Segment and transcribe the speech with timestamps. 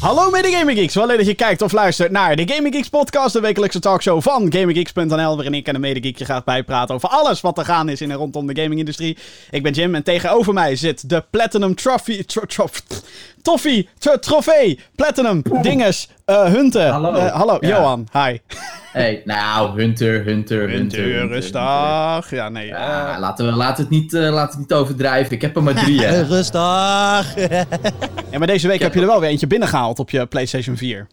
[0.00, 2.88] Hallo mede Gaming Geeks, wel leuk dat je kijkt of luistert naar de Gaming Geeks
[2.88, 7.08] podcast, de wekelijkse talkshow van GamingGeeks.nl, waarin ik en de mede je graag bijpraten over
[7.08, 9.16] alles wat er gaan is in en rondom de gamingindustrie.
[9.50, 12.66] Ik ben Jim en tegenover mij zit de Platinum Trophy, tro, tro,
[13.42, 13.88] Toffee,
[14.20, 16.90] trofee, Platinum, Dinges, Hunter.
[16.90, 17.14] Hallo.
[17.14, 17.68] Uh, hallo, Ja.
[17.68, 18.38] Johan, hi.
[18.92, 21.02] Hey, nou, Hunter, Hunter, Hunter.
[21.02, 22.30] Hunter, rustig.
[22.30, 22.66] Ja, nee.
[22.66, 25.32] Ja, eh, laten we laten het niet, eh, laten het niet overdrijven.
[25.32, 26.22] Ik heb er maar drie, hè.
[26.36, 27.34] Rustig.
[28.30, 31.06] ja, maar deze week heb je er wel weer eentje binnengehaald op je PlayStation 4.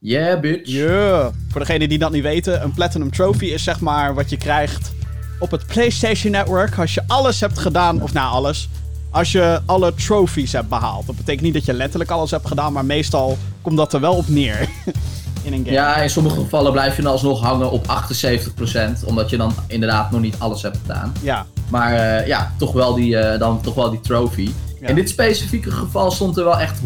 [0.00, 0.70] Yeah, bitch.
[0.70, 1.30] Ja.
[1.50, 4.92] Voor degenen die dat niet weten, een Platinum Trophy is zeg maar wat je krijgt
[5.38, 8.68] op het PlayStation Network als je alles hebt gedaan, of nou alles,
[9.14, 11.06] als je alle trophies hebt behaald.
[11.06, 14.14] Dat betekent niet dat je letterlijk alles hebt gedaan, maar meestal komt dat er wel
[14.14, 14.60] op neer
[15.42, 15.70] in een game.
[15.70, 20.10] Ja, in sommige gevallen blijf je dan alsnog hangen op 78%, omdat je dan inderdaad
[20.10, 21.12] nog niet alles hebt gedaan.
[21.22, 21.46] Ja.
[21.68, 24.50] Maar eh, ja, toch wel die, eh, dan toch wel die trophy.
[24.80, 24.88] Ja.
[24.88, 26.84] In dit specifieke geval stond er wel echt 100%.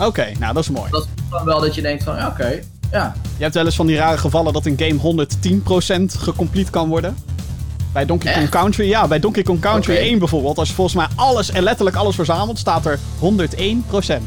[0.00, 0.90] Oké, nou dat is mooi.
[0.90, 2.60] Dat is dan wel dat je denkt van, ja, oké,
[2.90, 3.14] ja.
[3.36, 5.26] Je hebt wel eens van die rare gevallen dat een game
[6.08, 7.16] 110% gecomplete kan worden.
[7.92, 8.48] Bij Donkey Kong?
[8.48, 10.02] Country, ja, bij Donkey Kong Country Oké.
[10.02, 14.22] 1 bijvoorbeeld, als je volgens mij alles en letterlijk alles verzamelt, staat er 101%.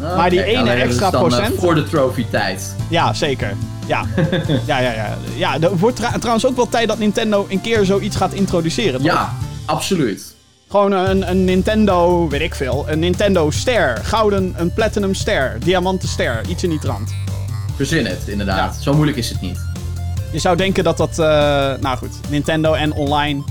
[0.00, 1.58] Nou, Maar die ene nou, is extra dan, eh, procent?
[1.60, 2.74] voor de trophy tijd.
[2.88, 3.56] Ja, zeker.
[3.86, 4.04] Ja,
[4.66, 4.92] ja, ja.
[4.92, 5.16] ja.
[5.36, 8.92] ja er wordt tra- trouwens ook wel tijd dat Nintendo een keer zoiets gaat introduceren.
[8.92, 9.02] toch?
[9.02, 9.32] Ja,
[9.64, 10.34] absoluut.
[10.68, 13.98] Gewoon een, een Nintendo, weet ik veel, een Nintendo Ster.
[14.02, 17.14] Gouden, een Platinum Ster, Diamanten Ster, iets in die trant.
[17.76, 18.76] Verzin het, inderdaad.
[18.80, 19.58] Zo moeilijk is het niet.
[20.32, 21.26] Je zou denken dat dat, eh,
[21.80, 23.42] nou goed, Nintendo en online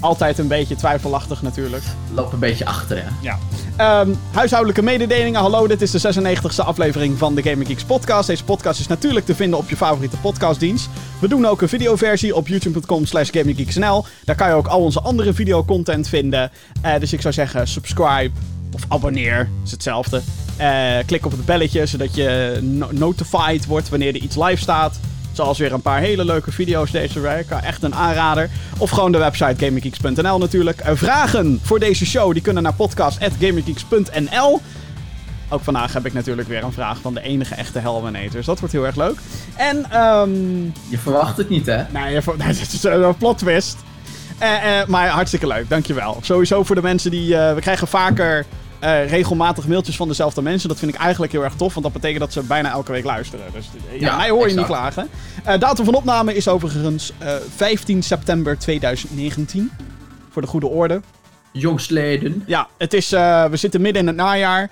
[0.00, 1.82] altijd een beetje twijfelachtig natuurlijk.
[2.14, 3.08] Loop een beetje achter, hè.
[3.20, 3.38] Ja.
[3.76, 5.40] Ehm, huishoudelijke mededelingen.
[5.40, 8.26] Hallo, dit is de 96e aflevering van de Gaming Geeks podcast.
[8.26, 10.88] Deze podcast is natuurlijk te vinden op je favoriete podcastdienst.
[11.18, 14.04] We doen ook een videoversie op youtube.com slash gaminggeeksnl.
[14.24, 16.50] Daar kan je ook al onze andere videocontent vinden.
[16.82, 18.30] Eh, dus ik zou zeggen, subscribe
[18.72, 19.48] of abonneer.
[19.64, 20.22] is hetzelfde.
[20.56, 24.98] Eh, klik op het belletje, zodat je no- notified wordt wanneer er iets live staat.
[25.36, 27.50] Zoals weer een paar hele leuke video's deze week.
[27.50, 28.50] Echt een aanrader.
[28.78, 30.80] Of gewoon de website gaminggeeks.nl natuurlijk.
[30.80, 34.60] Eh, vragen voor deze show die kunnen naar podcast.gaminggeeks.nl.
[35.48, 38.30] Ook vandaag heb ik natuurlijk weer een vraag van de enige echte Helmenator.
[38.30, 39.18] Dus dat wordt heel erg leuk.
[39.56, 40.64] En, ehm...
[40.88, 41.82] Je verwacht het niet, hè?
[41.90, 43.76] Nee, nee, dit is een plot twist.
[44.38, 46.18] Eh, eh, maar hartstikke leuk, dankjewel.
[46.22, 47.36] Sowieso voor de mensen die...
[47.36, 48.46] we krijgen vaker
[48.78, 50.68] eh, regelmatig mailtjes van dezelfde mensen.
[50.68, 53.04] Dat vind ik eigenlijk heel erg tof, want dat betekent dat ze bijna elke week
[53.04, 53.44] luisteren.
[53.52, 55.08] Dus eh, ja, Ja, mij hoor je niet klagen.
[55.44, 59.70] Eh, datum van opname is overigens eh, 15 september 2019.
[60.30, 61.00] Voor de goede orde.
[61.52, 62.42] Jongstleden.
[62.46, 64.70] Ja, het is, we zitten midden in het najaar.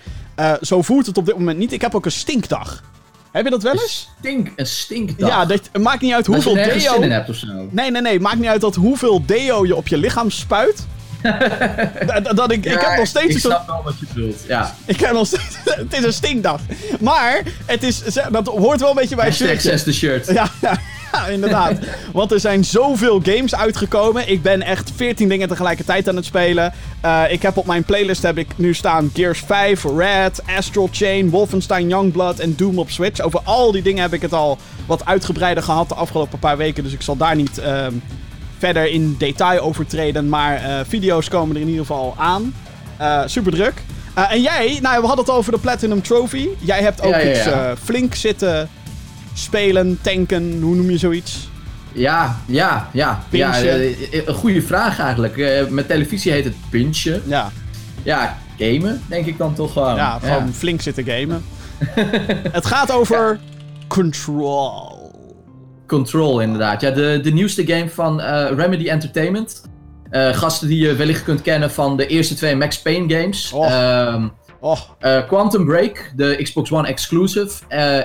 [0.61, 1.73] Zo voelt het op dit moment niet.
[1.73, 2.83] Ik heb ook een stinkdag.
[3.31, 4.11] Heb je dat wel eens?
[4.19, 5.29] Stink, een stinkdag.
[5.29, 7.03] Ja, dat, maakt niet uit je hoeveel deo...
[7.03, 7.69] hebt of zo.
[7.71, 8.21] Nee, nee, nee.
[8.21, 10.87] Maakt niet uit dat hoeveel deo je op je lichaam spuit.
[12.07, 14.75] dat, dat ik, ik heb nog steeds Ik een snap wel wat je bedoelt, ja.
[14.85, 15.57] Ik heb nog steeds...
[15.65, 16.61] het is een stinkdag.
[17.01, 20.27] Maar het is, dat hoort wel een beetje bij Hashtag zesde shirt.
[20.27, 20.79] Ja, ja,
[21.13, 21.79] ja, inderdaad.
[22.13, 24.31] Want er zijn zoveel games uitgekomen.
[24.31, 26.73] Ik ben echt 14 dingen tegelijkertijd aan het spelen.
[27.01, 31.31] Eh, ik heb op mijn playlist heb ik nu staan Gears 5, Red, Astral Chain,
[31.31, 33.21] Wolfenstein Youngblood en Doom op Switch.
[33.21, 36.83] Over al die dingen heb ik het al wat uitgebreider gehad de afgelopen paar weken.
[36.83, 37.95] Dus ik zal daar niet ehm,
[38.65, 40.29] verder in detail over treden.
[40.29, 42.55] Maar eh, video's komen er in ieder geval aan.
[42.97, 43.75] Eh, super druk.
[44.15, 46.49] Eh, en jij, nou we hadden het over de Platinum Trophy.
[46.59, 47.77] Jij hebt ook Ja, ja, iets ja.
[47.83, 48.69] flink zitten
[49.35, 51.49] spelen, tanken, hoe noem je zoiets?
[51.93, 53.23] Ja, ja, ja.
[53.31, 53.95] ja Pinchen.
[54.27, 55.69] een goede vraag eigenlijk.
[55.71, 57.23] Met televisie heet het pinchen.
[57.27, 57.51] Ja,
[58.03, 59.97] Ja, gamen denk ik dan toch gewoon.
[59.97, 61.45] ja gewoon flink zitten gamen.
[62.59, 63.41] het gaat over
[63.87, 64.94] Control.
[65.87, 66.81] Control inderdaad.
[66.81, 69.63] Ja, de, de nieuwste game van eh, Remedy Entertainment.
[70.11, 73.53] Eh, gasten die je wellicht kunt kennen van de eerste twee Max Payne games.
[73.53, 73.67] Och.
[73.71, 74.29] Ehm,
[74.61, 77.51] Oh, eh, Quantum Break, de Xbox One exclusive.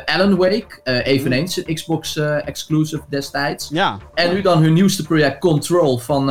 [0.06, 3.69] Alan Wake, eveneens een Xbox exclusive destijds.
[3.72, 3.97] ja.
[4.13, 6.29] En nu dan hun nieuwste project Control van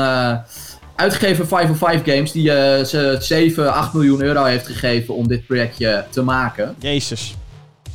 [0.95, 2.33] uitgever 505 Games.
[2.33, 2.47] Die
[2.85, 6.75] ze 7, 8 miljoen euro heeft gegeven om dit projectje te maken.
[6.79, 7.35] Jezus.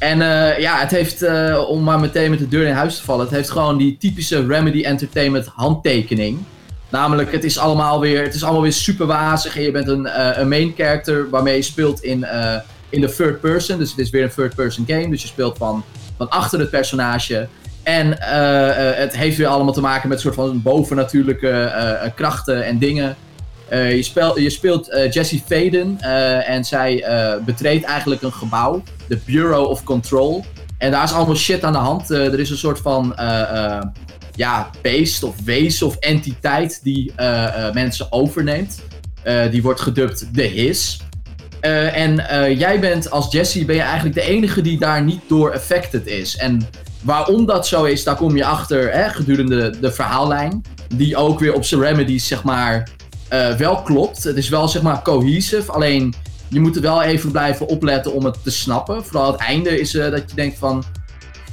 [0.03, 3.03] En eh, ja, het heeft, eh, om maar meteen met de deur in huis te
[3.03, 6.39] vallen, het heeft gewoon die typische Remedy Entertainment handtekening.
[6.89, 10.05] Namelijk, het is allemaal weer, het is allemaal weer super wazig en je bent een,
[10.05, 12.25] eh, een main character waarmee je speelt in,
[12.89, 13.77] in de third person.
[13.77, 15.83] Dus het is weer een third person game, dus je speelt van,
[16.17, 17.47] van achter het personage.
[17.83, 18.07] En
[18.97, 23.15] het heeft weer allemaal te maken met soort van bovennatuurlijke krachten en dingen.
[23.73, 27.05] Eh, je, je speelt eh, Jessie Faden eh, en zij
[27.45, 30.45] betreedt eigenlijk een gebouw, de Bureau of Control.
[30.77, 32.09] En daar is allemaal shit aan de hand.
[32.09, 33.15] Er is een soort van
[34.35, 37.13] ja, beest of wees of entiteit die
[37.73, 38.81] mensen overneemt.
[39.51, 41.01] Die wordt gedubt de His.
[41.61, 42.15] En
[42.57, 46.37] jij bent als Jesse ben je eigenlijk de enige die daar niet door affected is.
[46.37, 46.67] En
[47.01, 50.61] waarom dat zo is, daar kom je achter hè, gedurende de verhaallijn.
[50.95, 52.89] Die ook weer op zijn remedies, zeg maar,
[53.33, 54.23] eh, wel klopt.
[54.23, 55.71] Het is wel, zeg maar, cohesive.
[55.71, 56.13] Alleen,
[56.47, 59.05] je moet er wel even blijven opletten om het te snappen.
[59.05, 60.83] Vooral het einde is dat je denkt van...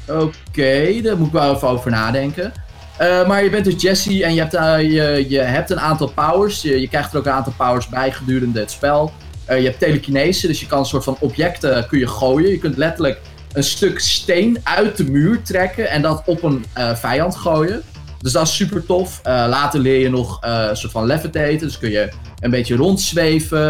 [0.09, 2.53] Oké, daar moet ik wel even over nadenken.
[2.99, 6.63] maar je bent dus Jesse en je hebt, je, je hebt een aantal powers.
[6.63, 9.13] Je, krijgt er ook een aantal powers bij gedurende het spel.
[9.47, 12.51] Je hebt telekinese, dus je kan een soort van objecten kun je gooien.
[12.51, 13.21] Je kunt letterlijk
[13.53, 17.83] een stuk steen uit de muur trekken en dat op een vijand gooien.
[18.23, 19.21] Dus dat is super tof.
[19.27, 22.09] Uh, later leer je nog een soort van levitaten, dus kun je
[22.41, 23.67] een beetje rondzweven.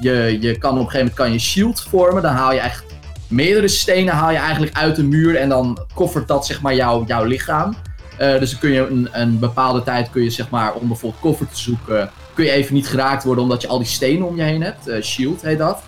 [0.00, 2.84] je, je kan op een gegeven moment kan je shield vormen, dan haal je echt
[3.28, 7.04] meerdere stenen haal je eigenlijk uit de muur en dan koffert dat zeg maar jouw,
[7.06, 7.76] jouw lichaam.
[8.18, 11.48] dus dan kun je een, een bepaalde tijd kun je zeg maar om bijvoorbeeld koffer
[11.48, 14.42] te zoeken kun je even niet geraakt worden omdat je al die stenen om je
[14.42, 15.04] heen hebt.
[15.04, 15.82] Shield heet dat.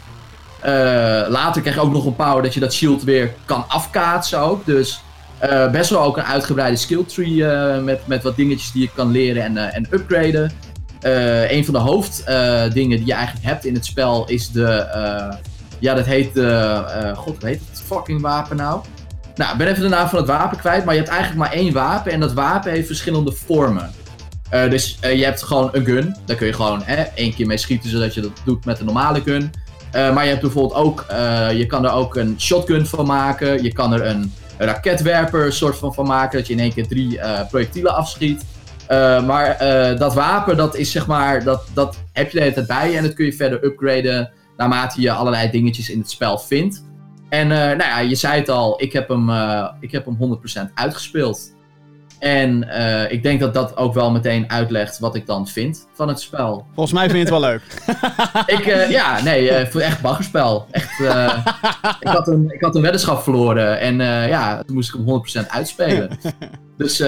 [1.28, 4.66] Later krijg je ook nog een power dat je dat shield weer kan afkaatsen ook.
[4.66, 5.00] Dus
[5.44, 7.44] uh, best wel ook een uitgebreide skill tree
[7.80, 10.52] met, met wat dingetjes die je kan leren en, en upgraden.
[11.50, 14.86] een van de hoofddingen die je eigenlijk hebt in het spel is de...
[15.78, 17.12] ja, dat heet de...
[17.16, 18.80] God, wat heet het fucking wapen nou?
[19.34, 21.58] Nou, ik ben even de naam van het wapen kwijt, maar je hebt eigenlijk maar
[21.58, 23.90] één wapen en dat wapen heeft verschillende vormen.
[24.50, 26.16] Dus je hebt gewoon een gun.
[26.24, 28.84] Daar kun je gewoon hè, één keer mee schieten zodat je dat doet met een
[28.84, 29.50] normale gun.
[29.92, 31.04] Maar je hebt bijvoorbeeld ook,
[31.54, 33.62] je kan er ook een shotgun van maken.
[33.62, 36.38] Je kan er een raketwerper soort van, van maken.
[36.38, 37.18] Dat je in één keer drie
[37.50, 38.44] projectielen afschiet.
[39.26, 39.58] maar
[39.98, 42.96] dat wapen, dat is zeg maar, dat, dat heb je de hele tijd bij.
[42.96, 46.84] En dat kun je verder upgraden naarmate je allerlei dingetjes in het spel vindt.
[47.28, 49.30] En nou ja, je zei het al, ik heb hem,
[49.80, 50.38] ik heb hem
[50.68, 51.55] 100% uitgespeeld.
[52.18, 56.08] En uh, ik denk dat dat ook wel meteen uitlegt wat ik dan vind van
[56.08, 56.66] het spel.
[56.74, 57.62] Volgens mij vind je het wel leuk.
[58.58, 60.66] ik, uh, ja, nee, uh, echt baggerspel.
[60.70, 61.00] Echt,
[62.00, 63.96] ik, had een, ik had een weddenschap verloren en
[64.28, 66.18] ja, toen moest ik hem 100% uitspelen.
[66.76, 67.02] dus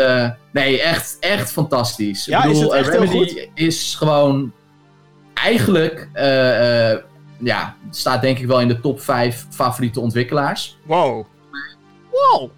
[0.52, 2.25] nee, echt, echt fantastisch.
[2.25, 4.52] Ja, ik bedoel, is het echt Remedy is gewoon
[5.34, 6.08] eigenlijk,
[7.38, 10.78] ja, staat denk ik wel in de top 5 favoriete ontwikkelaars.
[10.87, 11.26] Wow.
[12.31, 12.50] Wow.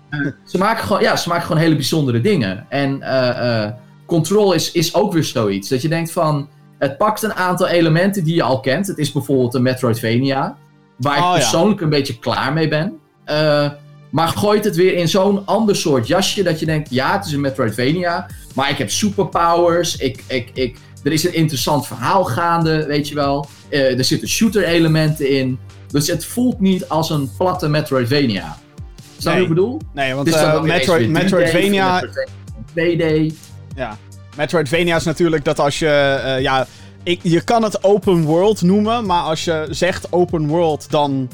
[0.45, 2.67] ze, maken gewoon, ja, ze maken gewoon hele bijzondere dingen.
[2.69, 3.67] En uh,
[4.07, 5.69] Control is, is ook weer zoiets.
[5.69, 6.49] Dat je denkt van,
[6.79, 8.87] het pakt een aantal elementen die je al kent.
[8.87, 10.57] Het is bijvoorbeeld een Metroidvania.
[10.97, 12.99] Waar ik oh, persoonlijk een beetje klaar mee ben.
[13.27, 13.71] Uh,
[14.11, 16.43] maar gooit het weer in zo'n ander soort jasje.
[16.43, 18.27] Dat je denkt, ja, het is een Metroidvania.
[18.55, 19.97] Maar ik heb superpowers.
[19.97, 23.47] Ik, ik, ik, er is een interessant verhaal gaande, weet je wel.
[23.71, 25.59] Uh, er zitten shooter elementen in.
[25.89, 28.57] Dus het voelt niet als een platte Metroidvania.
[29.21, 29.81] Snap je wat ik bedoel?
[29.95, 32.05] Nee, want uh, Metroid, Metroidvania...
[32.71, 33.35] 2D.
[33.77, 33.97] Ja.
[34.37, 36.21] Metroidvania is natuurlijk dat als je...
[36.25, 36.67] Uh, ja,
[37.03, 41.29] ik, je kan het open world noemen, maar als je zegt open world, dan...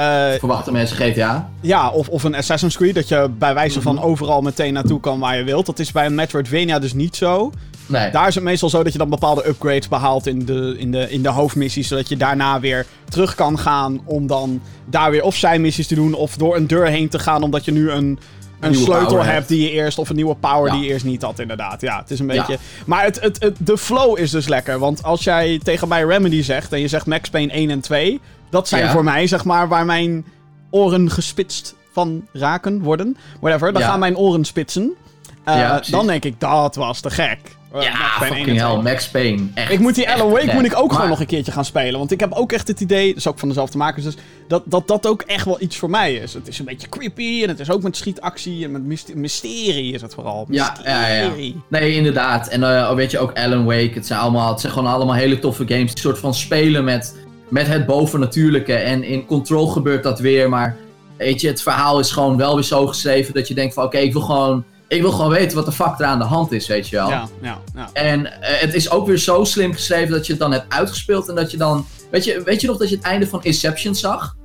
[0.00, 1.50] Uh, Verwachten mensen GTA?
[1.60, 4.04] Ja, of, of een Assassin's Creed, dat je bij wijze van mhm.
[4.04, 5.66] overal meteen naartoe kan waar je wilt.
[5.66, 7.52] Dat is bij een Metroidvania dus niet zo.
[7.86, 8.10] Nee.
[8.10, 11.10] Daar is het meestal zo dat je dan bepaalde upgrades behaalt in de, in, de,
[11.10, 11.88] in de hoofdmissies.
[11.88, 15.94] Zodat je daarna weer terug kan gaan om dan daar weer of zijn missies te
[15.94, 16.14] doen.
[16.14, 18.18] Of door een deur heen te gaan omdat je nu een,
[18.60, 19.98] een, sleutel hebt die je eerst.
[19.98, 21.80] Of een nieuwe power die je eerst niet had, inderdaad.
[21.80, 22.58] Ja, het is een beetje.
[22.86, 24.78] Maar het, het, het, de flow is dus lekker.
[24.78, 28.20] Want als jij tegen mij Remedy zegt en je zegt Max Payne 1 en 2.
[28.50, 30.24] Dat zijn voor mij, zeg maar, waar mijn
[30.70, 33.16] oren gespitst van raken worden.
[33.40, 33.72] Whatever.
[33.72, 34.94] Dan gaan mijn oren spitsen.
[35.48, 37.38] Uh, dan denk ik, dat was te gek.
[37.74, 39.46] Uh, ja, fucking hell, Max Payne.
[39.54, 41.98] Echt, ik moet die Alan Wake moet ik ook gewoon nog een keertje gaan spelen.
[41.98, 44.16] Want ik heb ook echt het idee, dus ook van dezelfde makers, dus
[44.48, 46.34] dat, dat dat ook echt wel iets voor mij is.
[46.34, 50.02] Het is een beetje creepy en het is ook met schietactie en met mysterie is
[50.02, 50.46] het vooral.
[50.48, 51.30] Ja, ja, ja.
[51.68, 52.48] Nee, inderdaad.
[52.48, 55.38] En uh, weet je ook Alan Wake, het zijn, allemaal, het zijn gewoon allemaal hele
[55.38, 57.16] toffe games die soort van spelen met,
[57.50, 58.74] met het bovennatuurlijke.
[58.74, 60.76] En in Control gebeurt dat weer, maar
[61.16, 63.98] weet je, het verhaal is gewoon wel weer zo geschreven dat je denkt van oké,
[63.98, 66.66] ik wil gewoon ik wil gewoon weten wat de fuck er aan de hand is,
[66.66, 67.08] weet je wel.
[67.08, 67.90] Ja, ja, ja.
[67.92, 71.28] En uh, het is ook weer zo slim geschreven dat je het dan hebt uitgespeeld
[71.28, 71.86] en dat je dan...
[72.10, 74.36] Weet je, weet je nog dat je het einde van Inception zag?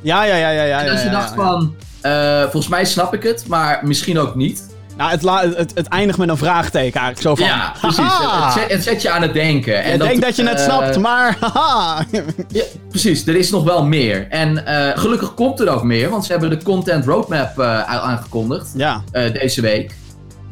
[0.00, 0.62] Ja, ja, ja, ja.
[0.62, 4.34] ja en dat je dacht van, uh, volgens mij snap ik het, maar misschien ook
[4.34, 4.69] niet.
[5.00, 7.20] Nou, het, het, het, eindigt met een vraagteken eigenlijk.
[7.20, 8.04] Zo van, ja, precies.
[8.04, 9.82] Het, zet, het, zet, je aan het denken.
[9.82, 12.04] En ik denk dat je het uh, snapt, maar haha.
[12.48, 13.26] ja, precies.
[13.26, 14.26] Er is nog wel meer.
[14.28, 18.72] En uh, gelukkig komt er ook meer, want ze hebben de content roadmap uh, aangekondigd.
[18.76, 19.02] Ja.
[19.12, 19.94] deze week.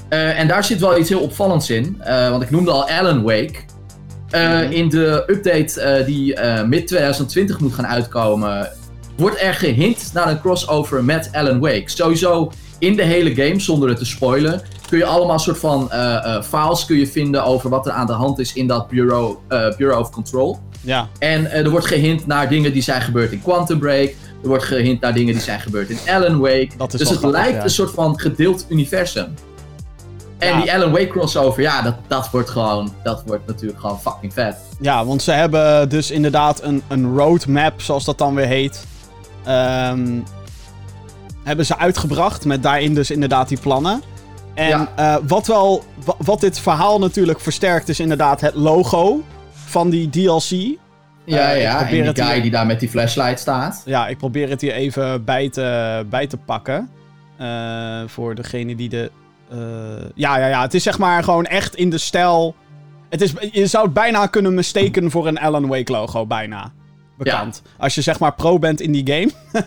[0.08, 2.02] en daar zit wel iets heel opvallends in.
[2.30, 3.54] want ik noemde al Alan Wake.
[4.30, 8.68] Mm In de update die mid 2020 moet gaan uitkomen,
[9.16, 11.82] wordt er gehint naar een crossover met Alan Wake.
[11.84, 16.14] Sowieso in de hele game, zonder het te spoilen, kun je allemaal soort van eh,
[16.36, 19.36] eh, files kun je vinden over wat er aan de hand is in dat Bureau,
[19.48, 20.58] eh, Bureau of Control.
[20.80, 21.08] Ja.
[21.18, 24.08] En er wordt gehint naar dingen die zijn gebeurd in Quantum Break.
[24.42, 26.68] Er wordt gehint naar dingen die zijn gebeurd in Alan Wake.
[26.76, 27.62] Dat is dus het grappig, lijkt ja.
[27.62, 29.34] een soort van gedeeld universum.
[30.38, 30.60] En Ja.
[30.60, 34.56] die Alan Wake crossover, ja, dat, dat wordt gewoon, dat wordt natuurlijk gewoon fucking vet.
[34.80, 38.86] Ja, want ze hebben dus inderdaad een, een roadmap, zoals dat dan weer heet.
[39.44, 40.18] ehm,
[41.48, 44.02] hebben ze uitgebracht met daarin dus inderdaad die plannen.
[44.54, 44.88] En Ja.
[44.96, 50.08] eh, wat wel, wa- wat dit verhaal natuurlijk versterkt, is inderdaad het logo van die
[50.10, 50.50] DLC.
[51.24, 53.82] Ja, Eh, ja, en die guy hier- die daar met die flashlight staat.
[53.84, 56.90] Ja, ik probeer het hier even bij te, bij te pakken.
[57.36, 59.10] Eh, voor degene die de.
[60.14, 60.62] ja, ja, ja.
[60.62, 62.54] Het is zeg maar gewoon echt in de stijl.
[63.08, 66.70] Het is, je zou het bijna kunnen mistaken voor een Alan Wake logo, bijna.
[67.18, 67.62] Bekend.
[67.78, 69.30] Als je zeg maar pro bent in die game.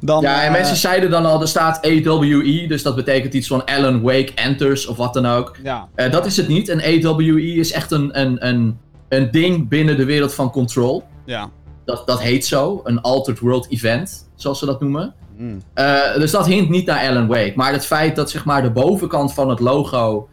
[0.00, 0.22] dan.
[0.22, 3.64] Ja, en eh, mensen zeiden dan al, er staat AWE, dus dat betekent iets van
[3.64, 5.56] Alan Wake Enters of wat dan ook.
[5.62, 6.68] Ja, Eh, dat is het niet.
[6.68, 8.78] En AWE is echt een, een, een,
[9.08, 11.04] een ding binnen de wereld van Control.
[11.26, 11.50] ja.
[11.84, 15.14] Dat, dat heet zo, een Altered World Event, zoals ze dat noemen.
[15.36, 15.62] Mm.
[15.74, 17.52] Eh, dus dat hint niet naar Alan Wake.
[17.54, 20.28] Maar het feit dat zeg maar, de bovenkant van het logo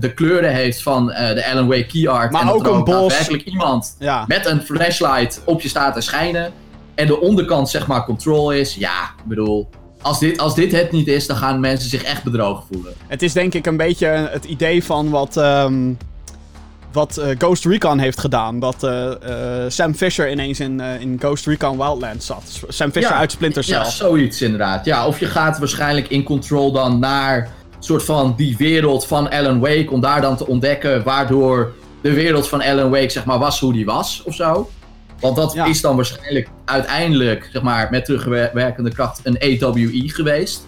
[0.00, 2.30] de kleuren heeft van eh, de Alan Wake key art.
[2.30, 2.94] Maar en dat ook er een bos.
[3.08, 4.24] daadwerkelijk iemand Ja.
[4.26, 6.52] met een flashlight op je staat te schijnen.
[6.94, 8.74] En de onderkant zeg maar control is.
[8.74, 9.68] Ja, ik bedoel,
[10.02, 12.92] als dit, als dit het niet is, dan gaan mensen zich echt bedrogen voelen.
[13.06, 15.92] Het is denk ik een beetje het idee van wat, ehm,
[16.92, 18.60] wat eh, Ghost Recon heeft gedaan.
[18.60, 19.10] Dat eh,
[19.64, 22.42] eh, Sam Fisher ineens in, eh, in Ghost Recon Wildlands zat.
[22.68, 23.74] Sam Fisher Ja, uit Splinter Cell.
[23.78, 24.84] Ja, zoiets inderdaad.
[24.84, 29.60] Ja, of je gaat waarschijnlijk in Control dan naar soort van die wereld van Alan
[29.60, 29.90] Wake.
[29.90, 33.72] Om daar dan te ontdekken waardoor de wereld van Alan Wake zeg maar was hoe
[33.72, 34.70] die was of zo.
[35.20, 35.64] Want dat Ja.
[35.64, 40.66] is dan waarschijnlijk uiteindelijk zeg maar met terugwerkende kracht een AWE geweest.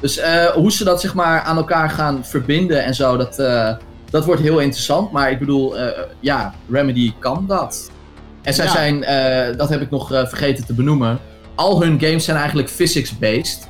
[0.00, 3.74] Dus eh, hoe ze dat zeg maar aan elkaar gaan verbinden en zo, dat, eh,
[4.10, 5.12] dat wordt heel interessant.
[5.12, 7.90] Maar ik bedoel, eh, ja, Remedy kan dat.
[8.42, 8.70] En zij Ja.
[8.70, 9.00] zijn,
[9.56, 11.18] dat heb ik nog vergeten te benoemen.
[11.54, 13.68] Al hun games zijn eigenlijk physics-based.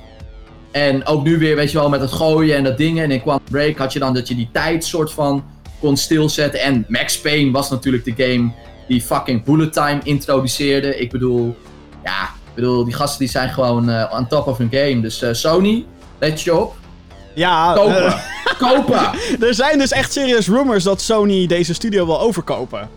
[0.71, 3.05] En ook nu weer, weet je wel, met het gooien en dat dingen.
[3.05, 5.45] En in Quantum Break had je dan dat je die tijd soort van
[5.81, 6.61] kon stilzetten.
[6.61, 8.51] En Max Payne was natuurlijk de game
[8.89, 10.99] die fucking bullet time introduceerde.
[10.99, 11.57] Ik bedoel,
[12.05, 15.01] ja, ik bedoel, die gasten die zijn gewoon eh on top of hun game.
[15.01, 15.85] Dus eh, Sony,
[16.19, 16.77] let je op.
[17.35, 18.07] Ja, Kopen.
[18.07, 18.21] eh,
[18.69, 19.11] Kopen.
[19.49, 22.89] er zijn dus echt serieus rumors dat Sony deze studio wil overkopen.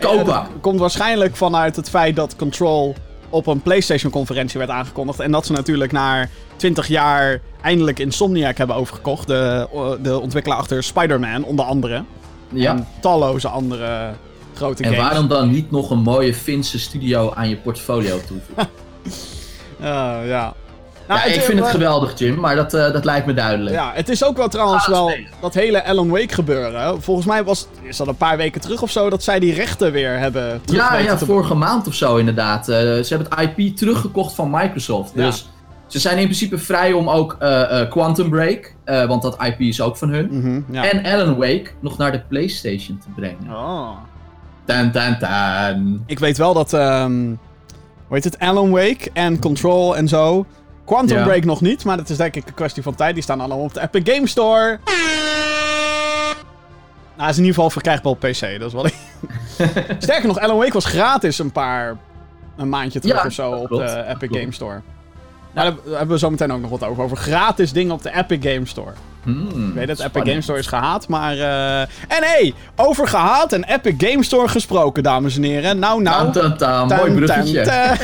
[0.00, 0.24] Kopen.
[0.24, 2.94] Dat komt waarschijnlijk vanuit het feit dat Control
[3.36, 5.20] op een PlayStation-conferentie werd aangekondigd.
[5.20, 9.26] En dat ze natuurlijk na 20 jaar eindelijk Insomniac hebben overgekocht.
[9.26, 9.68] De,
[10.02, 12.04] de ontwikkelaar achter Spider-Man, onder andere.
[12.52, 12.70] Ja.
[12.70, 14.12] En talloze andere
[14.54, 15.08] grote En games.
[15.08, 18.68] waarom dan niet nog een mooie Finse studio aan je portfolio toevoegen?
[19.80, 20.54] Eh, ja.
[21.08, 23.34] Nou, ja, ik het- vind het eh, geweldig, Jim, maar dat, eh, dat lijkt me
[23.34, 23.74] duidelijk.
[23.76, 25.30] Ja, het is ook wel trouwens het wel spelen.
[25.40, 27.02] dat hele Alan Wake gebeuren.
[27.02, 29.92] Volgens mij was is dat een paar weken terug of zo dat zij die rechten
[29.92, 32.68] weer hebben Ja, ja, te- vorige maand of zo inderdaad.
[32.68, 35.12] Eh, ze hebben het IP teruggekocht van Microsoft.
[35.14, 35.24] Ja.
[35.26, 35.50] Dus
[35.86, 39.60] ze zijn in principe vrij om ook eh, eh, Quantum Break, eh, want dat IP
[39.60, 40.28] is ook van hun.
[40.30, 40.90] Mhm, ja.
[40.90, 43.50] En Alan Wake nog naar de PlayStation te brengen.
[43.56, 43.90] Oh.
[44.64, 46.02] Tan, tan, tan.
[46.06, 47.24] Ik weet wel dat, ehm
[48.06, 50.46] hoe heet het, Alan Wake en Control en zo.
[50.86, 51.24] Quantum Ja.
[51.24, 53.14] Break nog niet, maar dat is denk ik een kwestie van tijd.
[53.14, 54.78] Die staan allemaal op de Epic Game Store.
[57.16, 58.86] Nou, is in ieder geval verkrijgbaar op PC, dat is wel...
[59.98, 61.96] Sterker nog, Alan Wake was gratis een paar...
[62.56, 63.88] Een maandje terug Ja, of zo op klopt.
[63.88, 64.36] de Epic klopt.
[64.38, 64.80] Game Store.
[65.54, 67.02] Nou, daar hebben we zo meteen ook nog wat over.
[67.02, 68.92] Over gratis dingen op de Epic Game Store.
[69.22, 70.22] Hmm, Ik weet dat Epic.
[70.24, 71.32] Game Store is gehaat, maar...
[71.38, 75.78] eh, En hé, over gehaat en Epic Game Store gesproken, dames en heren.
[75.78, 76.32] Nou, nou...
[76.32, 77.64] Mooi tan, bruggetje.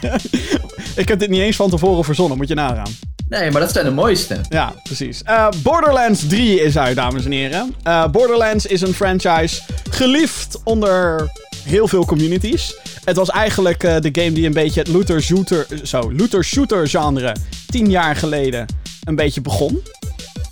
[0.96, 2.92] ik heb dit niet eens van tevoren verzonnen, moet je nagaan.
[3.28, 4.40] Nee, maar dat zijn de mooiste.
[4.48, 5.22] Ja, precies.
[5.22, 7.74] Eh, Borderlands 3 is uit, dames en heren.
[7.82, 11.30] Eh, Borderlands is een franchise geliefd onder
[11.64, 12.74] heel veel communities.
[13.04, 17.90] Het was eigenlijk eh, de game die een beetje het looter-shooter zo, looter-shooter genre tien
[17.90, 18.66] jaar geleden
[19.04, 19.82] een beetje begon.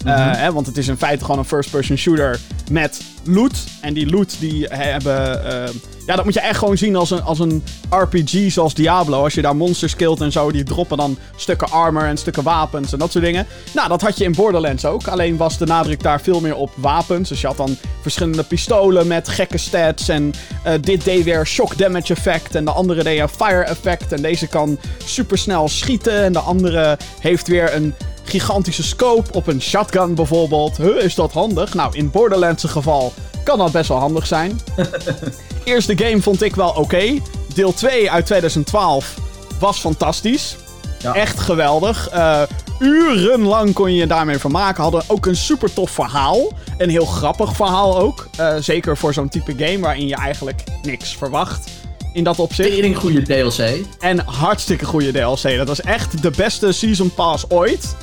[0.04, 2.40] Eh, hè, want het is in feite gewoon een first-person shooter
[2.70, 3.64] met loot.
[3.80, 5.44] En die loot die hebben...
[5.44, 5.74] eh,
[6.06, 9.22] ja, dat moet je echt gewoon zien als een, als een RPG zoals Diablo.
[9.22, 12.92] Als je daar monsters killt en zo, die droppen dan stukken armor en stukken wapens
[12.92, 13.46] en dat soort dingen.
[13.74, 15.06] Nou, dat had je in Borderlands ook.
[15.06, 17.28] Alleen was de nadruk daar veel meer op wapens.
[17.28, 20.08] Dus je had dan verschillende pistolen met gekke stats.
[20.08, 22.54] En eh, dit deed weer shock damage effect.
[22.54, 24.12] En de andere deed een fire effect.
[24.12, 26.22] En deze kan supersnel schieten.
[26.22, 27.94] En de andere heeft weer een
[28.28, 30.76] gigantische scope op een shotgun bijvoorbeeld.
[30.76, 31.74] Huh, is dat handig?
[31.74, 33.12] Nou, in Borderlands geval
[33.44, 34.60] kan dat best wel handig zijn.
[35.64, 37.18] Eerste game vond ik wel oké.
[37.54, 39.14] Deel 2 uit 2012
[39.60, 40.56] was fantastisch.
[40.98, 41.14] Ja.
[41.14, 42.08] Echt geweldig.
[42.08, 42.42] Eh,
[42.80, 44.82] urenlang kon je je daarmee vermaken.
[44.82, 46.52] Hadden ook een super tof verhaal.
[46.78, 48.28] Een heel grappig verhaal ook.
[48.40, 51.70] Uh, zeker voor zo'n type game waarin je eigenlijk niks verwacht.
[52.12, 52.70] In dat opzicht.
[52.70, 53.86] Tering goede DLC.
[53.98, 55.56] En hartstikke goede DLC.
[55.56, 57.96] Dat was echt de beste Season Pass ooit.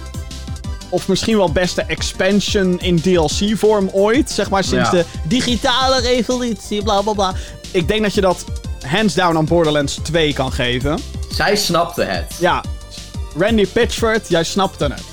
[0.89, 4.32] Of misschien wel beste expansion in DLC-vorm ooit.
[4.32, 4.96] Zeg maar sinds ja.
[4.96, 7.34] de digitale revolutie, bla bla bla.
[7.72, 8.46] Ik denk dat je dat
[8.86, 11.00] hands down aan Borderlands 2 kan geven.
[11.30, 12.36] Zij snapte het.
[12.39, 12.63] Ja.
[13.38, 15.04] Randy Pitchford, jij snapte het.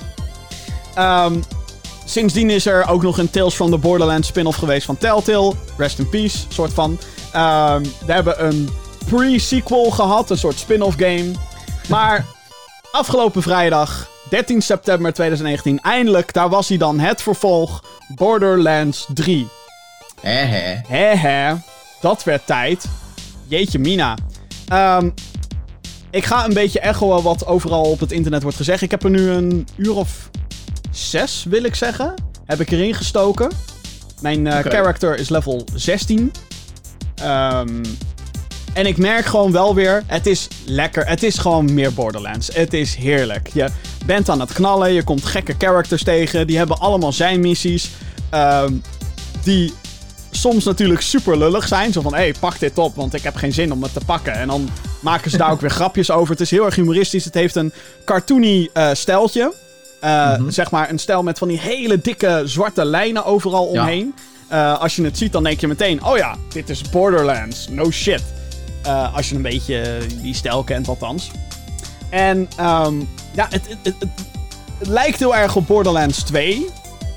[0.99, 1.43] Um,
[2.05, 5.53] sindsdien is er ook nog een Tales from the Borderlands spin-off geweest van Telltale.
[5.77, 6.91] Rest in peace, soort van.
[6.91, 8.71] Um, we hebben een
[9.07, 11.31] pre-sequel gehad, een soort spin-off game.
[11.89, 12.27] Maar
[12.93, 17.85] afgelopen vrijdag, 13 september 2019, eindelijk, daar was hij dan, het vervolg
[18.15, 19.49] Borderlands 3.
[20.21, 20.81] Hehe.
[20.87, 21.57] Hehe.
[22.01, 22.85] Dat werd tijd.
[23.47, 24.17] Jeetje mina.
[24.73, 25.15] Um,
[26.11, 28.83] ik ga een beetje echoen wat overal op het internet wordt gezegd.
[28.83, 30.31] Ik heb er nu een uur of
[30.91, 32.15] zes, wil ik zeggen.
[32.45, 33.51] Heb ik erin gestoken.
[34.21, 36.33] Mijn uh, character is level 16.
[37.25, 37.83] Um,
[38.73, 41.07] en ik merk gewoon wel weer, het is lekker.
[41.07, 42.55] Het is gewoon meer Borderlands.
[42.55, 43.49] Het is heerlijk.
[43.53, 43.69] Je
[44.07, 46.47] bent aan het knallen, je komt gekke characters tegen.
[46.47, 47.91] Die hebben allemaal zijn missies.
[48.35, 48.83] Um,
[49.43, 49.73] die
[50.31, 51.93] soms natuurlijk super lullig zijn.
[51.93, 54.01] Zo van, hé, hey, pak dit op, want ik heb geen zin om het te
[54.07, 54.33] pakken.
[54.33, 54.69] En dan
[55.01, 56.31] maken ze daar ook weer grapjes over.
[56.31, 57.25] Het is heel erg humoristisch.
[57.25, 57.73] Het heeft een
[58.05, 59.55] cartoony uh, stijltje.
[60.05, 60.51] Uh, mm -hmm.
[60.51, 64.15] Zeg maar een stijl met van die hele dikke zwarte lijnen overal omheen.
[64.53, 67.69] Uh, als je het ziet, dan denk je meteen, oh ja, dit is Borderlands.
[67.69, 68.23] No shit.
[68.87, 71.31] Uh, als je een beetje die stijl kent, althans.
[72.13, 76.67] En um, ja, het, het, het, lijkt heel erg op Borderlands 2.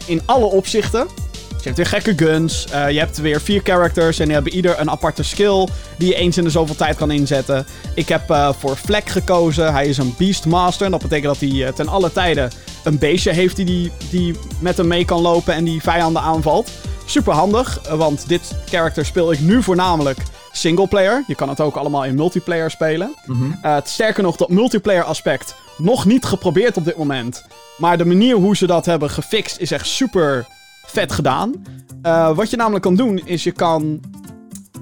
[0.05, 1.07] In alle opzichten.
[1.49, 2.67] Je hebt weer gekke guns.
[2.73, 4.19] Uh, je hebt weer vier characters.
[4.19, 5.67] En die hebben ieder een aparte skill.
[5.97, 7.65] Die je eens in de zoveel tijd kan inzetten.
[7.95, 9.73] Ik heb uh, voor Fleck gekozen.
[9.73, 10.85] Hij is een Beastmaster.
[10.85, 12.51] En dat betekent dat hij ten alle tijden
[12.83, 15.53] een beestje heeft die, die, die met hem mee kan lopen.
[15.53, 16.71] En die vijanden aanvalt.
[17.05, 17.81] Super handig.
[17.89, 20.17] want dit character speel ik nu voornamelijk
[20.57, 21.23] singleplayer.
[21.27, 23.13] Je kan het ook allemaal in multiplayer spelen.
[23.25, 23.43] Mhm.
[23.43, 23.81] Mm -hmm.
[23.83, 27.45] sterker nog, dat multiplayer aspect nog niet geprobeerd op dit moment.
[27.77, 30.45] Maar de manier hoe ze dat hebben gefixt is echt super
[30.85, 31.53] vet gedaan.
[32.03, 33.99] Uh, wat je namelijk kan doen, is je kan...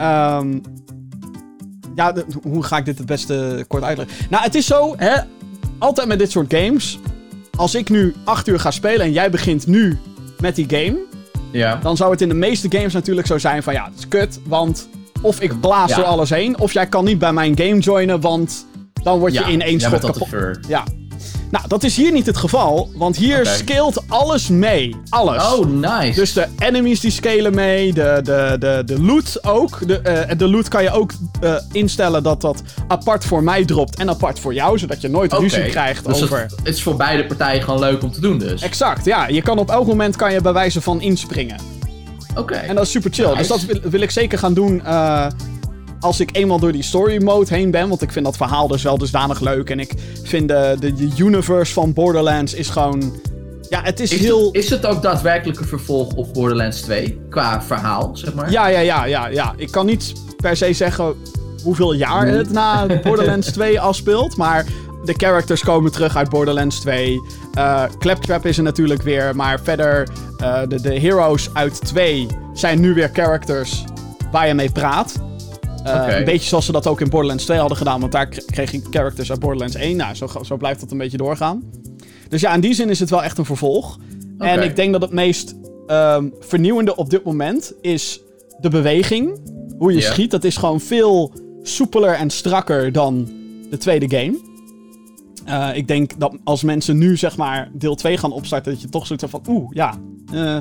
[0.02, 0.62] Um,
[1.96, 4.16] ja, de, hoe ga ik dit het beste kort uitleggen?
[4.30, 5.22] Nou, het is zo, hè,
[5.78, 7.00] altijd met dit soort games.
[7.56, 10.00] Als ik nu 8 uur ga spelen en jij begint nu
[10.40, 11.00] met die game...
[11.52, 11.76] Ja.
[11.76, 13.74] Dan zou het in de meeste games natuurlijk zo zijn van...
[13.74, 14.90] Ja, het is kut, want...
[15.24, 15.96] Of ik blaas Ja.
[15.96, 18.66] door alles heen, of jij kan niet bij mijn game joinen, want...
[19.04, 20.28] Dan word je Ja, in één schot kapot.
[20.68, 20.84] Ja.
[21.52, 24.96] Nou, dat is hier niet het geval, want hier scaleert alles mee.
[25.10, 25.54] Alles.
[25.54, 26.20] Oh, nice.
[26.20, 29.88] Dus de enemies die scalen mee, de, de, de, de loot ook.
[29.88, 33.98] De, eh, de loot kan je ook eh, instellen dat dat apart voor mij dropt
[34.00, 36.40] en apart voor jou, zodat je nooit ruzie krijgt dus over...
[36.64, 38.62] Het is voor beide partijen gewoon leuk om te doen dus.
[38.62, 39.28] Exact, ja.
[39.28, 41.58] Je kan op elk moment kan je bij wijze van inspringen.
[42.36, 42.54] Oké.
[42.54, 43.26] En dat is super chill.
[43.26, 43.38] Nice.
[43.38, 45.28] Dus dat wil, wil ik zeker gaan doen eh,
[46.00, 47.90] als ik eenmaal door die story mode heen ben.
[47.90, 49.70] Want ik vind dat verhaal dus wel dusdanig leuk.
[49.70, 49.94] En ik
[50.24, 53.22] vind de, de, de universe van Borderlands is gewoon...
[53.70, 54.46] Ja, het is, Is, heel...
[54.46, 57.22] het, is het ook daadwerkelijk een vervolg op Borderlands 2?
[57.30, 58.52] Qua verhaal, zeg maar?
[58.52, 59.54] Ja, ja, ja, ja, ja.
[59.58, 61.16] Ik kan niet per se zeggen
[61.64, 64.38] hoeveel jaar het na Borderlands 2 afspeelt.
[64.38, 64.66] Maar
[65.04, 67.22] de characters komen terug uit Borderlands 2.
[67.54, 69.36] Eh Claptrap is er natuurlijk weer.
[69.36, 73.84] Maar verder, eh, de, de heroes uit 2 zijn nu weer characters
[74.32, 75.22] waar je mee praat.
[75.84, 76.18] Eh.
[76.18, 78.00] Een beetje zoals ze dat ook in Borderlands 2 hadden gedaan.
[78.00, 79.96] Want daar kreeg je characters uit Borderlands 1.
[79.96, 81.64] Nou, zo, zo blijft dat een beetje doorgaan.
[82.30, 83.98] Dus ja, in die zin is het wel echt een vervolg.
[84.38, 85.56] En ik denk dat het meest
[85.88, 88.22] ehm, vernieuwende op dit moment is
[88.60, 89.40] de beweging.
[89.78, 90.32] Hoe je schiet.
[90.32, 93.32] Dat is gewoon veel soepeler en strakker dan
[93.70, 94.53] de tweede game.
[95.46, 98.90] Eh, ik denk dat als mensen nu zeg maar deel 2 gaan opstarten, dat je
[98.90, 99.94] toch zoiets hebt van oeh, ja,
[100.34, 100.58] eh,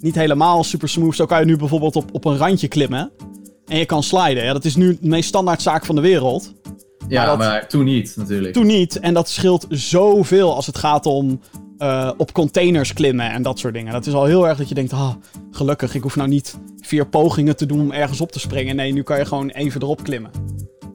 [0.00, 1.14] niet helemaal super smooth.
[1.14, 3.10] Zo kan je nu bijvoorbeeld op, op een randje klimmen.
[3.66, 4.44] En je kan sliden.
[4.44, 6.54] Ja, dat is nu de meest standaard zaak van de wereld.
[7.08, 8.52] Ja, maar toen niet, natuurlijk.
[8.52, 9.00] Toen niet.
[9.00, 11.40] En dat scheelt zoveel als het gaat om
[11.78, 13.92] eh, op containers klimmen en dat soort dingen.
[13.92, 15.14] Dat is al heel erg dat je denkt, ah,
[15.50, 18.76] gelukkig, ik hoef nou niet vier pogingen te doen om ergens op te springen.
[18.76, 20.30] Nee, nu kan je gewoon even erop klimmen.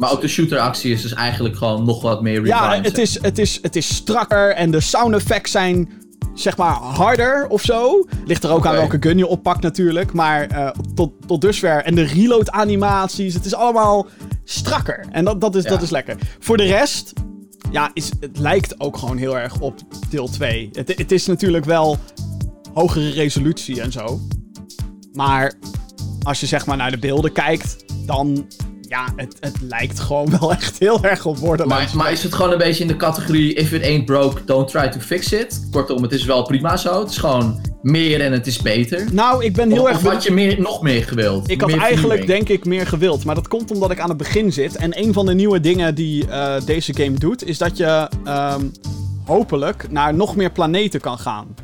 [0.03, 3.37] Maar ook de shooteractie is dus eigenlijk gewoon nog wat meer Ja, het is, het,
[3.37, 5.91] is, het is strakker en de sound effects zijn
[6.33, 8.07] zeg maar harder of zo.
[8.25, 10.13] Ligt er ook aan welke gun je oppakt natuurlijk.
[10.13, 11.83] Maar eh, tot, tot dusver.
[11.83, 14.07] En de reload animaties, het is allemaal
[14.43, 15.05] strakker.
[15.11, 15.69] En dat, dat, is, Ja.
[15.69, 16.17] dat is lekker.
[16.39, 17.13] Voor de rest,
[17.71, 20.69] ja, is, het lijkt ook gewoon heel erg op deel 2.
[20.73, 21.97] Het, het is natuurlijk wel
[22.73, 24.19] hogere resolutie en zo.
[25.13, 25.53] Maar
[26.23, 28.47] als je zeg maar naar de beelden kijkt, dan
[28.93, 31.93] ja, het, het lijkt gewoon wel echt heel erg op Borderlands.
[31.93, 34.67] Maar, maar is het gewoon een beetje in de categorie if it ain't broke, don't
[34.67, 35.67] try to fix it?
[35.71, 36.99] Kortom, het is wel prima zo.
[36.99, 39.13] Het is gewoon meer en het is beter.
[39.13, 39.97] Nou, ik ben heel of, erg...
[39.97, 41.49] Of had je meer, nog meer gewild?
[41.49, 43.25] Ik had Meer eigenlijk denk ik meer gewild.
[43.25, 44.75] Maar dat komt omdat ik aan het begin zit.
[44.75, 48.61] En een van de nieuwe dingen die eh, deze game doet, is dat je ehm,
[49.25, 51.55] hopelijk naar nog meer planeten kan gaan.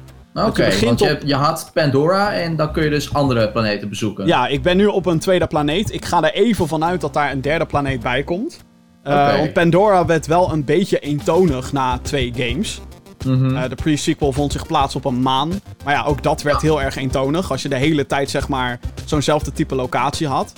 [0.48, 3.90] Oké, want je, op- hebt- je had Pandora en dan kun je dus andere planeten
[3.90, 4.26] bezoeken.
[4.28, 5.94] Ja, ik ben nu op een tweede planeet.
[5.94, 8.58] Ik ga er even vanuit dat daar een derde planeet bij komt.
[9.04, 9.38] Eh.
[9.38, 12.82] Want Pandora werd wel een beetje eentonig na twee games.
[13.26, 13.56] Mhm.
[13.56, 15.62] Eh, de pre-sequel vond zich plaats op een maan.
[15.86, 17.52] Maar ja, ook dat werd heel erg eentonig.
[17.52, 20.54] Als je de hele tijd zeg maar zo'nzelfde type locatie had.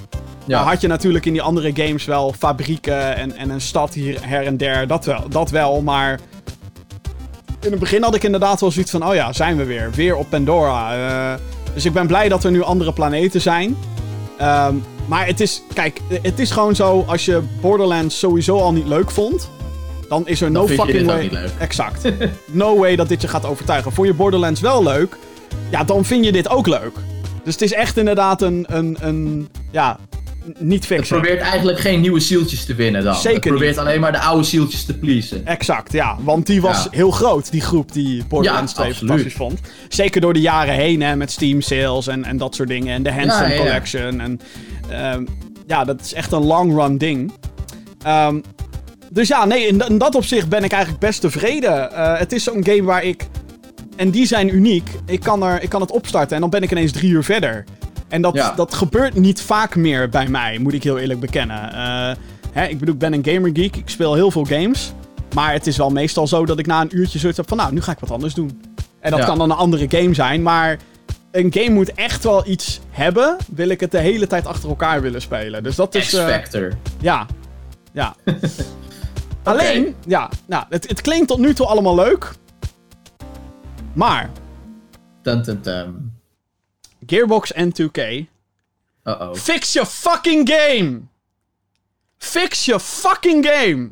[0.46, 0.58] ja.
[0.58, 4.18] Nou had je natuurlijk in die andere games wel fabrieken en, en een stad hier
[4.28, 4.88] her en der.
[4.88, 6.20] Dat wel, dat wel, maar...
[7.62, 9.08] In het begin had ik inderdaad wel zoiets van...
[9.08, 9.92] Oh ja, zijn we weer.
[9.92, 10.96] Weer op Pandora.
[11.34, 11.40] Eh,
[11.74, 13.78] dus ik ben blij dat er nu andere planeten zijn.
[14.38, 15.64] Ehm, maar het is...
[15.74, 17.04] Kijk, het is gewoon zo...
[17.08, 19.50] Als je Borderlands sowieso al niet leuk vond...
[20.10, 21.22] Dan is er no fucking way...
[21.22, 21.50] niet leuk.
[21.60, 22.12] Exact.
[22.46, 23.92] no way dat dit je gaat overtuigen.
[23.92, 25.18] Vond je Borderlands wel leuk...
[25.70, 26.94] Ja, dan vind je dit ook leuk.
[27.44, 28.66] Dus het is echt inderdaad een...
[28.70, 30.00] een, een ja,
[30.58, 31.20] niet Het fixen.
[31.22, 33.16] probeert eigenlijk geen nieuwe zieltjes te winnen dan.
[33.16, 35.46] Zeker Het probeert alleen maar de oude zieltjes te pleasen.
[35.46, 36.18] Exact, ja.
[36.20, 36.90] Want die was Ja.
[36.92, 39.10] heel groot, die groep die Borderlands Ja, 2 absoluut.
[39.12, 39.60] fantastisch vond.
[39.90, 42.94] Zeker door de jaren heen, hè, met Steam sales en, en dat soort dingen.
[42.96, 43.58] En de Handsome Ja.
[43.58, 44.20] Collection.
[44.22, 44.40] En
[44.90, 45.26] ehm,
[45.68, 47.32] ja, dat is echt een long run ding.
[48.04, 48.40] Ehm,
[49.12, 51.92] dus ja, nee, in, in dat opzicht ben ik eigenlijk best tevreden.
[51.94, 53.28] Eh, het is zo'n game waar ik...
[53.96, 54.90] En die zijn uniek.
[55.06, 57.64] Ik kan, er, ik kan het opstarten en dan ben ik ineens drie uur verder.
[58.12, 58.54] En dat, Ja.
[58.56, 61.74] dat gebeurt niet vaak meer bij mij, moet ik heel eerlijk bekennen.
[61.74, 62.12] Eh,
[62.52, 63.76] hè, ik bedoel, ik ben een gamergeek.
[63.76, 64.94] Ik speel heel veel games.
[65.36, 67.58] Maar het is wel meestal zo dat ik na een uurtje zoiets heb van...
[67.58, 68.62] Nou, nu ga ik wat anders doen.
[69.00, 69.26] En dat Ja.
[69.26, 70.42] kan dan een andere game zijn.
[70.42, 70.78] Maar
[71.32, 73.38] een game moet echt wel iets hebben...
[73.56, 75.64] wil ik het de hele tijd achter elkaar willen spelen.
[75.64, 76.06] Dus dat is...
[76.08, 76.72] X-Factor.
[77.00, 77.26] ja.
[77.94, 78.16] Ja.
[79.44, 82.32] Alleen, ja, nou, het, het klinkt tot nu toe allemaal leuk.
[83.94, 84.30] Maar
[85.22, 86.11] Dun, dun, dun.
[87.06, 88.00] Gearbox en 2K,
[89.04, 89.34] Uh-oh.
[89.34, 91.00] fix your fucking game!
[92.18, 93.90] Fix your fucking game!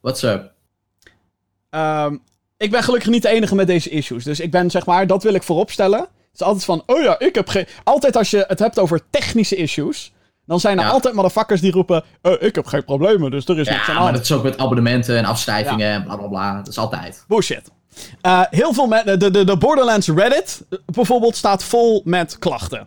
[0.00, 0.52] What's up?
[1.70, 2.16] Ehm,
[2.56, 4.24] ik ben gelukkig niet de enige met deze issues.
[4.24, 5.98] Dus ik ben, zeg maar, dat wil ik voorop stellen.
[6.00, 6.08] Het
[6.40, 7.66] is altijd van, oh ja, ik heb geen...
[7.84, 10.12] Altijd als je het hebt over technische issues...
[10.46, 10.90] Dan zijn er Ja.
[10.90, 12.04] altijd motherfuckers die roepen...
[12.22, 14.42] "Eh, ik heb geen problemen, dus er is niks aan Ja, maar dat is ook
[14.42, 16.56] met abonnementen en afschrijvingen en bla bla bla.
[16.56, 17.24] Dat is altijd.
[17.28, 17.70] Bullshit.
[18.20, 22.86] Eh, heel veel de, de, de Borderlands Reddit eh, bijvoorbeeld staat vol met klachten.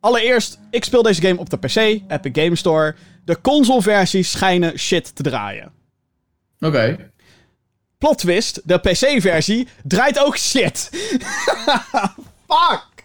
[0.00, 1.76] Allereerst, ik speel deze game op de PC,
[2.08, 2.94] Epic Game Store.
[3.24, 5.72] De consoleversies schijnen shit te draaien.
[6.60, 7.10] Oké.
[7.98, 10.90] Plot twist, de PC-versie draait ook shit.
[12.48, 13.04] Fuck!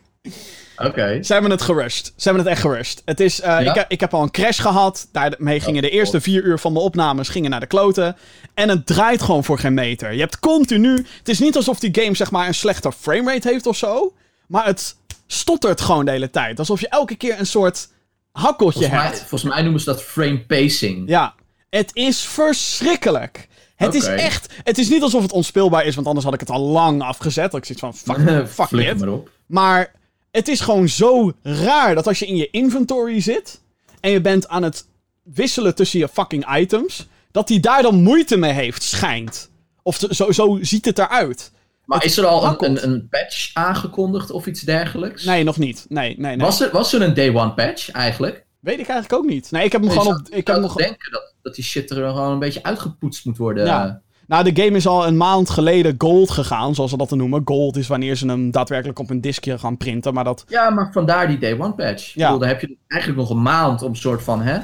[0.86, 1.24] Oké.
[1.24, 2.06] Ze hebben het gerushed.
[2.06, 3.02] Ze hebben het echt gerushed.
[3.06, 3.60] Het is, eh, Ja?
[3.60, 5.08] ik, heb- ik heb al een crash gehad.
[5.12, 8.16] Daarmee gingen de Oh, eerste vier uur van mijn opnames gingen naar de kloten.
[8.54, 10.14] En het draait gewoon voor geen meter.
[10.14, 11.06] Je hebt continu...
[11.18, 14.14] Het is niet alsof die game zeg maar een slechte framerate heeft of zo.
[14.48, 14.96] Maar het
[15.28, 16.60] stottert gewoon de hele tijd.
[16.60, 17.90] Alsof je elke keer een soort
[18.32, 19.20] hakkeltje Volgens mij, hebt.
[19.30, 21.10] volgens mij noemen ze dat frame pacing.
[21.10, 21.34] Ja,
[21.70, 23.48] het is verschrikkelijk.
[23.76, 24.54] Het is echt...
[24.64, 27.52] Het is niet alsof het onspeelbaar is, want anders had ik het al lang afgezet.
[27.52, 29.24] Dat ik zoiets van, fuck, fuck.
[29.46, 29.92] Maar
[30.32, 33.62] het is gewoon zo raar dat als je in je inventory zit
[34.00, 34.88] en je bent aan het
[35.24, 39.50] wisselen tussen je fucking items, dat hij daar dan moeite mee heeft, schijnt.
[39.84, 41.52] Of zo, zo ziet het eruit.
[41.86, 45.24] Maar Het is er al een, een, een patch aangekondigd of iets dergelijks?
[45.24, 45.86] Nee, nog niet.
[45.90, 46.46] Nee, nee, nee.
[46.46, 48.46] Was, er, was er een day one patch eigenlijk?
[48.60, 49.52] Weet ik eigenlijk ook niet.
[49.52, 50.28] Nee, ik heb hem gewoon zou- op.
[50.30, 53.66] Ik heb hem denken dat, dat die shit er gewoon een beetje uitgepoetst moet worden.
[53.66, 54.02] Ja.
[54.30, 57.42] Nou, de game is al een maand geleden gold gegaan, zoals ze dat noemen.
[57.46, 60.44] Gold is wanneer ze hem daadwerkelijk op een diskje gaan printen, maar dat...
[60.48, 62.14] Ja, maar vandaar die day one patch.
[62.14, 62.24] Ja.
[62.26, 64.60] bedoel, dan heb je eigenlijk nog een maand om een soort van, hè,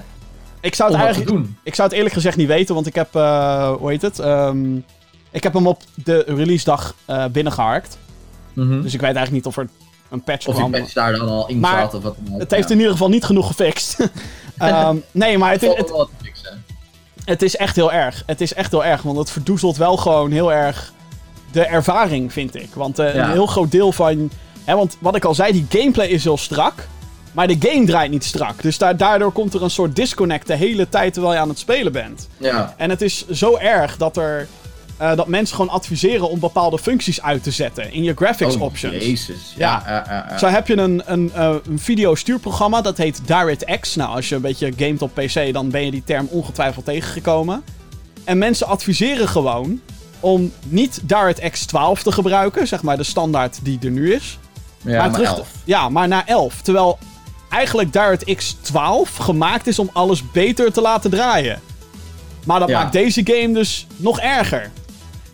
[0.60, 1.32] Ik zou het eigenlijk...
[1.32, 1.58] doen.
[1.63, 4.19] Ik zou het eerlijk gezegd niet weten, want ik heb, eh, hoe heet het?
[4.19, 4.75] Ehm,
[5.32, 7.97] ik heb hem op de release dag eh binnengeharkt.
[8.54, 8.82] Mhm.
[8.82, 9.67] Dus ik weet eigenlijk niet of er
[10.10, 10.82] een patch Of die kwam.
[10.82, 12.39] patch daar dan al in Maar zat of wat dan ook.
[12.39, 12.73] Het heeft ja.
[12.73, 13.97] in ieder geval niet genoeg gefixt.
[14.58, 16.35] Ehm, nee, maar het is, Valt het,
[17.26, 18.24] het is echt heel erg.
[18.26, 20.94] Het is echt heel erg, want het verdoezelt wel gewoon heel erg
[21.52, 22.70] de ervaring, vind ik.
[22.74, 23.24] Want eh, Ja.
[23.26, 24.30] een heel groot deel van...
[24.64, 26.88] Hè, want wat ik al zei, die gameplay is heel strak.
[27.32, 28.62] Maar de game draait niet strak.
[28.62, 31.60] Dus da- daardoor komt er een soort disconnect de hele tijd terwijl je aan het
[31.60, 32.28] spelen bent.
[32.38, 32.74] Ja.
[32.78, 34.48] En het is zo erg dat er...
[34.98, 38.62] eh, dat mensen gewoon adviseren om bepaalde functies uit te zetten in je graphics Oh,
[38.62, 38.94] options.
[39.06, 39.54] Jezus.
[39.58, 39.84] Ja.
[39.88, 40.38] Ja, ja.
[40.38, 43.96] Zo heb je een, een, eh, een videostuurprogramma, dat heet DirectX.
[43.96, 47.64] Nou, als je een beetje gamet op PC, dan ben je die term ongetwijfeld tegengekomen.
[48.24, 49.80] En mensen adviseren gewoon
[50.20, 54.38] om niet DirectX 12 te gebruiken, zeg maar de standaard die er nu is.
[54.82, 55.48] Ja, maar terug te- 11.
[55.64, 56.62] ja, maar naar 11.
[56.62, 56.98] Terwijl
[57.50, 61.60] eigenlijk DirectX 12 gemaakt is om alles beter te laten draaien.
[62.46, 62.80] Maar dat Ja.
[62.80, 64.72] maakt deze game dus nog erger.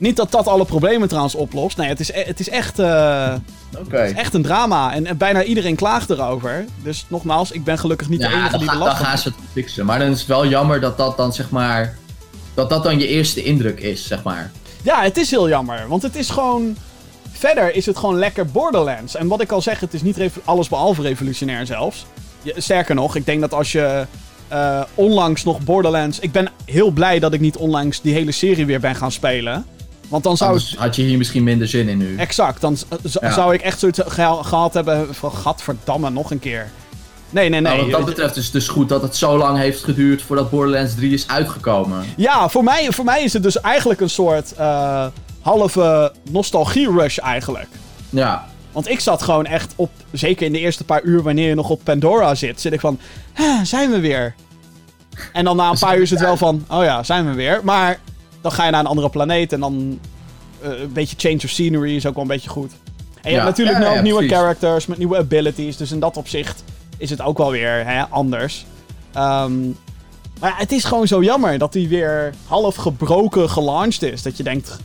[0.02, 1.78] Niet dat dat alle problemen trouwens oplost.
[1.78, 3.34] Nee, het is, e- het is echt, eh,
[3.80, 3.98] Oké.
[3.98, 4.94] het is echt een drama.
[4.94, 6.66] En, en bijna iedereen klaagt erover.
[6.84, 9.28] Dus nogmaals, ik ben gelukkig niet de Ja, enige die ga- last van gaan ze
[9.28, 9.86] het fixen.
[9.86, 11.98] Maar dan is het wel jammer dat dat dan zeg maar.
[12.54, 14.52] Dat dat dan je eerste indruk is, zeg maar.
[14.82, 15.88] Ja, het is heel jammer.
[15.88, 16.76] Want het is gewoon.
[17.32, 19.16] Verder is het gewoon lekker Borderlands.
[19.16, 22.06] En wat ik al zeg, het is niet alles behalve revolutionair zelfs.
[22.42, 24.06] Je- sterker nog, ik denk dat als je
[24.48, 26.20] eh, onlangs nog Borderlands.
[26.20, 29.66] Ik ben heel blij dat ik niet onlangs die hele serie weer ben gaan spelen.
[30.12, 32.16] Want dan zou Anders had je hier misschien minder zin in nu.
[32.18, 32.78] Exact, dan
[33.22, 33.32] Ja.
[33.32, 36.72] zou ik echt zoiets geha- gehad hebben van gadverdamme nog een keer.
[37.30, 37.72] Nee, nee, nee.
[37.76, 40.50] Nou, wat dat betreft is het dus goed dat het zo lang heeft geduurd voordat
[40.50, 42.06] Borderlands 3 is uitgekomen.
[42.18, 45.06] Ja, voor mij, voor mij is het dus eigenlijk een soort eh,
[45.42, 47.68] halve nostalgie-rush eigenlijk.
[48.10, 48.48] Ja.
[48.72, 51.70] Want ik zat gewoon echt op, zeker in de eerste paar uur wanneer je nog
[51.70, 53.00] op Pandora zit, zit ik van,
[53.34, 54.36] "Hè, zijn we weer?
[55.34, 57.60] En dan na een paar uur is het wel van, oh ja, zijn we weer.
[57.64, 58.00] Maar
[58.42, 60.00] dan ga je naar een andere planeet en dan
[60.62, 62.72] eh, een beetje change of scenery is ook wel een beetje goed.
[63.22, 63.44] En je Ja.
[63.44, 64.38] hebt natuurlijk Ja, nu ook ja, nieuwe precies.
[64.38, 66.64] characters met nieuwe abilities, dus in dat opzicht
[66.98, 68.66] is het ook wel weer hè, anders.
[69.14, 69.60] Ehm,
[70.40, 74.22] maar ja, het is gewoon zo jammer dat hij weer half gebroken gelaunched is.
[74.22, 74.78] Dat je denkt,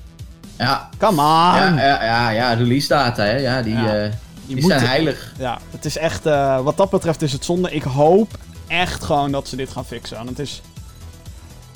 [0.58, 0.88] Ja.
[0.98, 1.26] come on.
[1.26, 3.36] Ja, ja, ja, ja, release data, hè.
[3.36, 4.12] Ja, die, eh,
[4.46, 5.32] die zijn het- heilig.
[5.38, 6.26] Ja, het is echt.
[6.26, 7.70] eh, wat dat betreft is het zonde.
[7.70, 10.16] Ik hoop echt gewoon dat ze dit gaan fixen.
[10.16, 10.60] Want het is.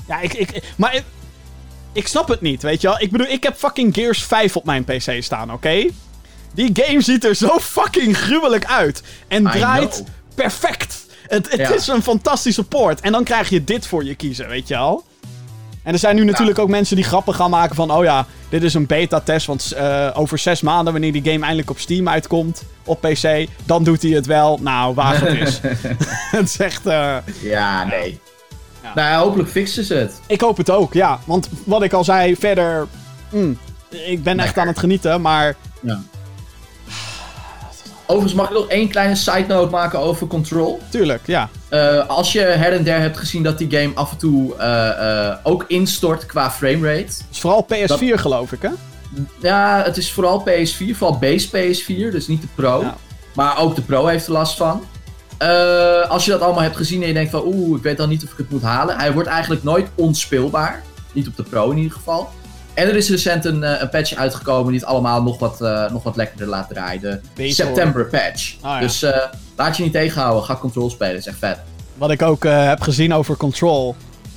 [0.09, 0.33] Ja, ik.
[0.33, 1.03] ik maar.
[1.93, 3.01] Ik, snap het niet, weet je wel?
[3.01, 5.87] Ik bedoel, ik heb fucking Gears 5 op mijn PC staan, oké?
[6.55, 9.03] Die game ziet er zo fucking gruwelijk uit.
[9.29, 10.07] En I draait know.
[10.35, 11.07] perfect.
[11.29, 11.75] Het, het Ja.
[11.75, 13.01] is een fantastische port.
[13.01, 15.05] En dan krijg je dit voor je kiezen, weet je wel?
[15.83, 17.91] En er zijn nu natuurlijk ook mensen die grappen gaan maken van...
[17.93, 20.93] Oh ja, dit is een beta-test, want eh, over zes maanden...
[20.93, 23.47] wanneer die game eindelijk op Steam uitkomt, op PC...
[23.65, 24.59] dan doet hij het wel.
[24.63, 25.61] Nou, waag het is.
[26.37, 26.87] het is echt...
[26.87, 28.21] eh, Ja, nee.
[28.83, 28.93] Ja.
[28.95, 30.21] Nou ja, hopelijk fixen ze het.
[30.27, 31.21] ik hoop het ook, ja.
[31.25, 32.87] Want wat ik al zei, verder...
[33.31, 35.57] mm, ik ben echt aan het genieten, maar...
[35.81, 36.01] Ja.
[38.07, 40.81] Overigens mag ik nog één kleine side note maken over Control.
[40.89, 41.49] Tuurlijk, ja.
[41.69, 45.29] Eh, als je her en der hebt gezien dat die game af en toe eh,
[45.29, 46.99] eh, ook instort qua framerate.
[46.99, 48.71] Het is vooral PS4, geloof ik, hè?
[49.41, 52.81] Ja, het is vooral PS4, vooral base PS4, dus niet de Pro.
[52.81, 52.97] Ja.
[53.35, 54.85] Maar ook de Pro heeft er last van.
[55.41, 58.09] Eh, als je dat allemaal hebt gezien en je denkt van oeh, ik weet dan
[58.09, 58.99] niet of ik het moet halen.
[58.99, 60.83] Hij wordt eigenlijk nooit onspeelbaar.
[61.13, 62.29] Niet op de Pro in ieder geval.
[62.75, 65.91] En er is recent een, eh, een patch uitgekomen die het allemaal nog wat, eh,
[65.91, 67.01] nog wat lekkerder laat draaien.
[67.01, 68.55] De Beter, September patch.
[68.61, 68.81] Ah, ja.
[68.81, 69.19] Dus eh,
[69.57, 71.59] laat je niet tegenhouden, ga Control spelen, is echt vet.
[71.99, 73.97] Wat ik ook eh, heb gezien over Control.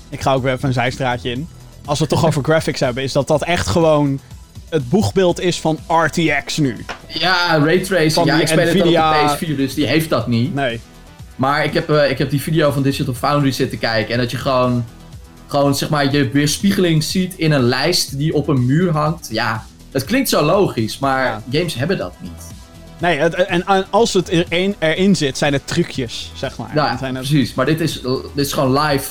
[0.10, 1.48] Ik ga ook weer even een zijstraatje in.
[1.86, 4.20] Als we het toch over graphics hebben, is dat dat echt gewoon
[4.70, 6.86] het boegbeeld is van RTX nu.
[7.08, 8.14] Ja, raytracing.
[8.14, 10.54] Van Ja, die ik speel het Nvidia- op de PS4, dus die heeft dat niet.
[10.56, 10.82] Nee.
[11.44, 14.14] Maar ik heb, eh, ik heb die video van Digital Foundry zitten kijken.
[14.14, 14.86] En dat je gewoon,
[15.48, 19.28] gewoon zeg maar, je weerspiegeling ziet in een lijst die op een muur hangt.
[19.32, 21.42] Ja, het klinkt zo logisch, maar Ja.
[21.52, 22.32] games hebben dat niet.
[22.98, 26.72] Nee, het, en, en als het erin, erin zit, zijn het trucjes, zeg maar.
[26.76, 27.54] Ja, Dan zijn het- precies.
[27.54, 28.02] Maar dit is,
[28.36, 29.10] dit is gewoon live,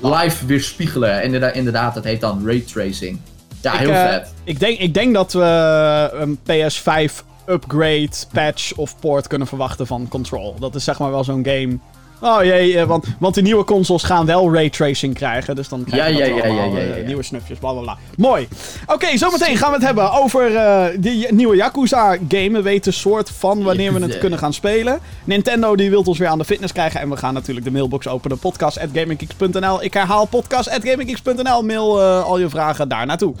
[0.00, 1.16] live weerspiegelen.
[1.18, 3.18] En inderdaad, inderdaad, dat heet dan raytracing.
[3.60, 4.32] Ja, ik, heel eh, vet.
[4.44, 10.08] Ik denk, ik denk dat we een PS5 upgrade, patch of port kunnen verwachten van
[10.08, 10.54] Control.
[10.58, 11.78] Dat is zeg maar wel zo'n game.
[12.22, 15.56] Oh jee, eh, want, want de nieuwe consoles gaan wel raytracing krijgen.
[15.56, 17.06] Dus dan krijg je Ja, dat ja, ja, allemaal, ja, ja, eh, ja.
[17.06, 17.98] nieuwe snufjes, bla bla bla.
[18.16, 18.48] Mooi.
[18.86, 22.50] Oké, zometeen gaan we het hebben over eh, die nieuwe Yakuza game.
[22.50, 24.98] We weten soort van wanneer we het kunnen gaan spelen.
[25.24, 27.00] Nintendo die wil ons weer aan de fitness krijgen.
[27.00, 28.38] En we gaan natuurlijk de mailbox openen.
[28.38, 33.34] Podcast.gaminggeeks.nl Ik herhaal podcast.gaminggeeks.nl Mail eh, al je vragen daar naartoe.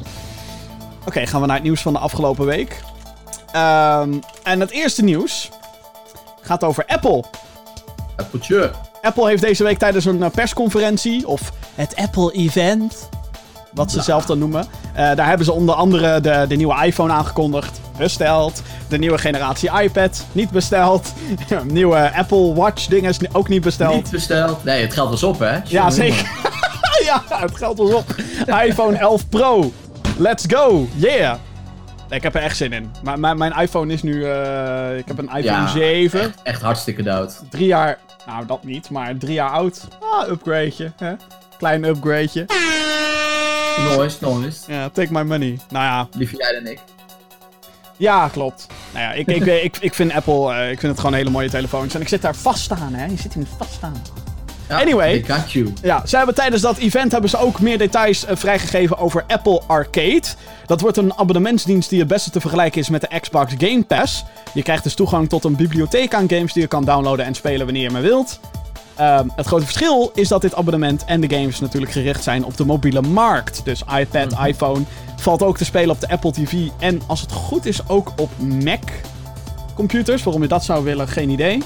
[1.06, 2.80] Oké, gaan we naar het nieuws van de afgelopen week.
[3.52, 4.12] Ehm,
[4.42, 5.50] en het eerste nieuws
[6.40, 7.24] gaat over Apple.
[8.16, 8.70] Appeltje.
[9.02, 13.08] Apple heeft deze week tijdens een eh, persconferentie, of het Apple-event,
[13.72, 14.02] wat ze Ja.
[14.02, 14.66] zelf dan noemen.
[14.94, 17.80] eh, daar hebben ze onder andere de, de nieuwe iPhone aangekondigd.
[17.98, 18.62] Besteld.
[18.88, 20.24] De nieuwe generatie iPad.
[20.32, 21.12] Niet besteld.
[21.64, 23.94] nieuwe Apple Watch dingen is ook niet besteld.
[23.94, 24.64] Niet besteld.
[24.64, 25.58] Nee, het geld was op, hè?
[25.64, 26.30] Ja, zeker.
[27.04, 28.14] ja, het geld was op.
[28.64, 29.72] iPhone 11 Pro.
[30.18, 30.86] Let's go.
[30.94, 31.34] Yeah.
[32.12, 32.90] Ik heb er echt zin in.
[33.02, 34.24] Maar mijn, mijn iPhone is nu...
[34.24, 36.20] eh, ik heb een iPhone Ja, 7.
[36.20, 37.42] Echt, echt hartstikke dood.
[37.50, 37.98] Drie jaar...
[38.26, 38.90] Nou, dat niet.
[38.90, 39.88] Maar drie jaar oud.
[40.00, 40.92] Ah, upgradeje.
[40.96, 41.12] Hè?
[41.58, 42.46] Klein upgradeje.
[43.96, 44.72] Noise, noise.
[44.72, 45.58] Ja, take my money.
[45.70, 46.78] Nou ja, Liever jij dan ik.
[47.96, 48.66] ja, klopt.
[48.92, 50.52] Nou ja, ik, ik, ik, ik vind Apple...
[50.54, 51.94] eh, ik vind het gewoon hele mooie telefoons.
[51.94, 53.04] En ik zit daar vast aan, hè.
[53.06, 54.02] Je zit hier vast aan.
[54.80, 55.14] Anyway.
[55.14, 55.72] I got you.
[55.82, 59.62] Ja, ze hebben tijdens dat event hebben ze ook meer details eh, vrijgegeven over Apple
[59.66, 60.22] Arcade.
[60.66, 64.24] Dat wordt een abonnementsdienst die het beste te vergelijken is met de Xbox Game Pass.
[64.54, 67.64] Je krijgt dus toegang tot een bibliotheek aan games die je kan downloaden en spelen
[67.64, 68.40] wanneer je maar wilt.
[68.96, 72.56] Ehm, het grote verschil is dat dit abonnement en de games natuurlijk gericht zijn op
[72.56, 73.60] de mobiele markt.
[73.64, 74.82] Dus iPad, iPhone
[75.16, 78.30] valt ook te spelen op de Apple TV en als het goed is ook op
[78.38, 78.82] Mac
[79.74, 80.22] computers.
[80.22, 81.62] Waarom je dat zou willen, geen idee.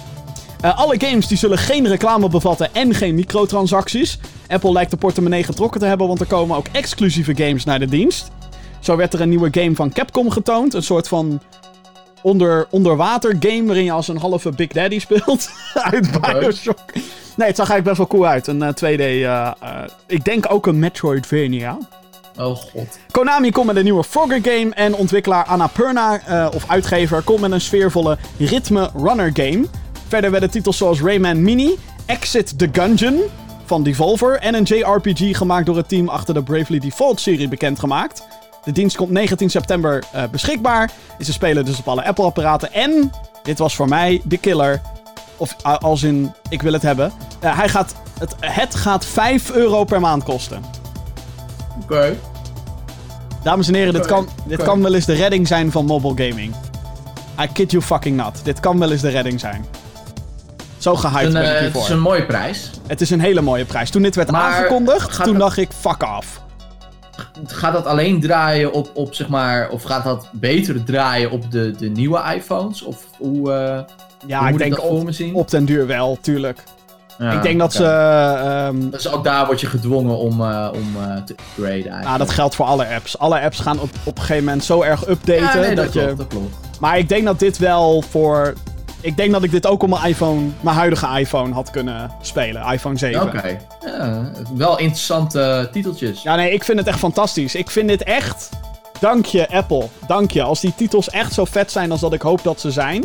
[0.60, 4.18] Eh, alle games die zullen geen reclame bevatten en geen microtransacties.
[4.48, 7.86] Apple lijkt de portemonnee getrokken te hebben, want er komen ook exclusieve games naar de
[7.86, 8.30] dienst.
[8.80, 10.74] Zo werd er een nieuwe game van Capcom getoond.
[10.74, 11.40] Een soort van
[12.22, 15.50] onder, onderwater game waarin je als een halve Big Daddy speelt.
[15.92, 16.78] uit Bioshock.
[17.36, 18.46] Nee, het zag eigenlijk best wel cool uit.
[18.46, 19.52] Een eh, 2D, eh, eh,
[20.06, 21.78] ik denk ook een Metroidvania.
[22.38, 22.98] Oh god.
[23.10, 26.20] Konami komt met een nieuwe Frogger game en ontwikkelaar Annapurna,
[26.54, 29.66] of uitgever, komt met een sfeervolle ritme runner game.
[30.08, 33.20] Verder werden titels zoals Rayman Mini, Exit the Gungeon
[33.64, 38.22] van Devolver en een JRPG gemaakt door het team achter de Bravely Default serie bekendgemaakt.
[38.64, 40.90] De dienst komt 19 september eh, beschikbaar.
[41.20, 42.72] Ze spelen dus op alle Apple-apparaten.
[42.72, 44.80] En, dit was voor mij de killer.
[45.36, 47.12] Of eh, als in, ik wil het hebben.
[47.40, 50.62] Eh, hij gaat, het, het gaat 5 euro per maand kosten.
[51.82, 52.16] Oké.
[53.42, 56.54] Dames en heren, dit, kan, dit kan wel eens de redding zijn van mobile gaming.
[57.40, 58.40] I kid you fucking not.
[58.44, 59.64] Dit kan wel eens de redding zijn.
[60.86, 62.70] Zo gehyped ben ik eh, het is een mooie prijs.
[62.86, 63.90] Het is een hele mooie prijs.
[63.90, 66.40] Toen dit werd Maar aangekondigd, toen dacht ik, fuck off.
[67.46, 71.70] Gaat dat alleen draaien op, op zeg maar, of gaat dat beter draaien op de,
[71.70, 72.82] de nieuwe iPhones?
[72.82, 73.78] Of hoe, eh
[74.26, 75.34] Ja, hoe ik denk dat voor op, me zien?
[75.34, 76.62] op den duur wel, tuurlijk.
[77.18, 77.84] Ja, ik denk dat ze...
[77.84, 80.40] ehm, Dus ook daar word je gedwongen om,
[80.72, 80.94] om
[81.24, 82.04] te upgraden eigenlijk.
[82.04, 83.18] nou, dat geldt voor alle apps.
[83.18, 85.92] Alle apps gaan op, op een gegeven moment zo erg updaten ja, nee, dat, dat
[85.94, 86.00] je...
[86.00, 86.54] klopt, dat klopt.
[86.80, 88.52] Maar ik denk dat dit wel voor...
[89.06, 92.72] Ik denk dat ik dit ook op mijn iPhone, mijn huidige iPhone had kunnen spelen.
[92.72, 93.22] iPhone 7.
[93.22, 93.58] Oké.
[93.84, 96.22] Ja, wel interessante titeltjes.
[96.22, 97.54] Ja, nee, ik vind het echt fantastisch.
[97.54, 98.48] Ik vind dit echt...
[99.00, 99.88] Dank je, Apple.
[100.06, 100.42] Dank je.
[100.42, 103.04] Als die titels echt zo vet zijn als dat ik hoop dat ze zijn.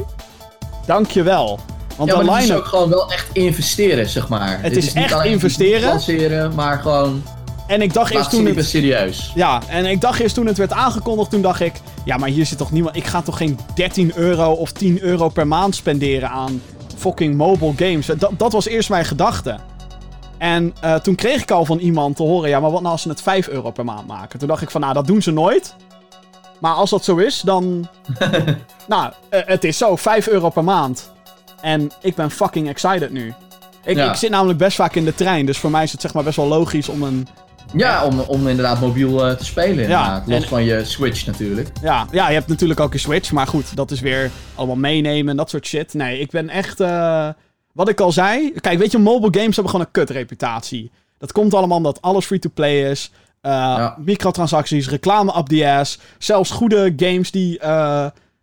[0.86, 1.60] Dank je wel.
[1.96, 2.58] Want Ja, maar het is line-up...
[2.64, 4.60] ook gewoon wel echt investeren, zeg maar.
[4.62, 5.90] Het Dit is niet echt alleen investeren.
[5.90, 7.24] lanceren, maar gewoon
[7.72, 8.66] En ik dacht eerst toen het...
[8.66, 9.32] serieus.
[9.36, 11.74] Ja, en ik dacht eerst toen het werd aangekondigd, toen dacht ik...
[12.06, 12.96] Ja, maar hier zit toch niemand...
[12.96, 16.62] Ik ga toch geen 13 euro of 10 euro per maand spenderen aan
[16.98, 18.06] fucking mobile games.
[18.06, 19.58] Dat, dat was eerst mijn gedachte.
[20.38, 22.50] En eh, toen kreeg ik al van iemand te horen...
[22.50, 24.40] Ja, maar wat nou als ze het 5 euro per maand maken?
[24.40, 25.76] Toen dacht ik van, nou, dat doen ze nooit.
[26.60, 27.88] Maar als dat zo is, dan...
[28.88, 29.96] nou, eh, het is zo.
[29.96, 31.12] 5 euro per maand.
[31.62, 33.34] En ik ben fucking excited nu.
[33.84, 34.10] Ik, Ja.
[34.10, 35.46] ik zit namelijk best vaak in de trein.
[35.46, 37.28] Dus voor mij is het zeg maar best wel logisch om een...
[37.74, 39.70] Ja, om, om inderdaad mobiel eh, te spelen.
[39.84, 40.28] inderdaad.
[40.28, 41.70] Los en- van je Switch natuurlijk.
[41.82, 43.32] Ja, ja, je hebt natuurlijk ook een Switch.
[43.32, 45.94] Maar goed, dat is weer allemaal meenemen en dat soort shit.
[45.94, 46.80] Nee, ik ben echt...
[46.80, 47.30] eh,
[47.74, 48.52] wat ik al zei...
[48.62, 50.92] Kijk, weet je, mobile games hebben gewoon een kut reputatie.
[51.18, 53.12] Dat komt allemaal omdat alles free-to-play is.
[53.42, 53.96] Eh, Ja.
[54.06, 56.00] Microtransacties, reclame up the ass.
[56.18, 57.60] Zelfs goede games die,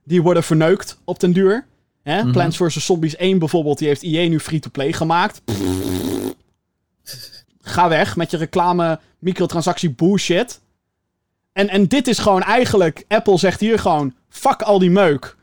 [0.05, 1.67] die worden verneukt op den duur.
[2.03, 2.23] Hè?
[2.23, 2.33] Mhm.
[2.33, 2.85] Plants vs.
[2.87, 5.41] Zombies 1 bijvoorbeeld, die heeft EA nu free-to-play gemaakt.
[7.69, 10.61] Ga weg met je reclame, microtransactie bullshit.
[11.53, 13.05] En, en dit is gewoon eigenlijk...
[13.09, 14.15] Apple zegt hier gewoon...
[14.29, 15.37] Fuck al die meuk.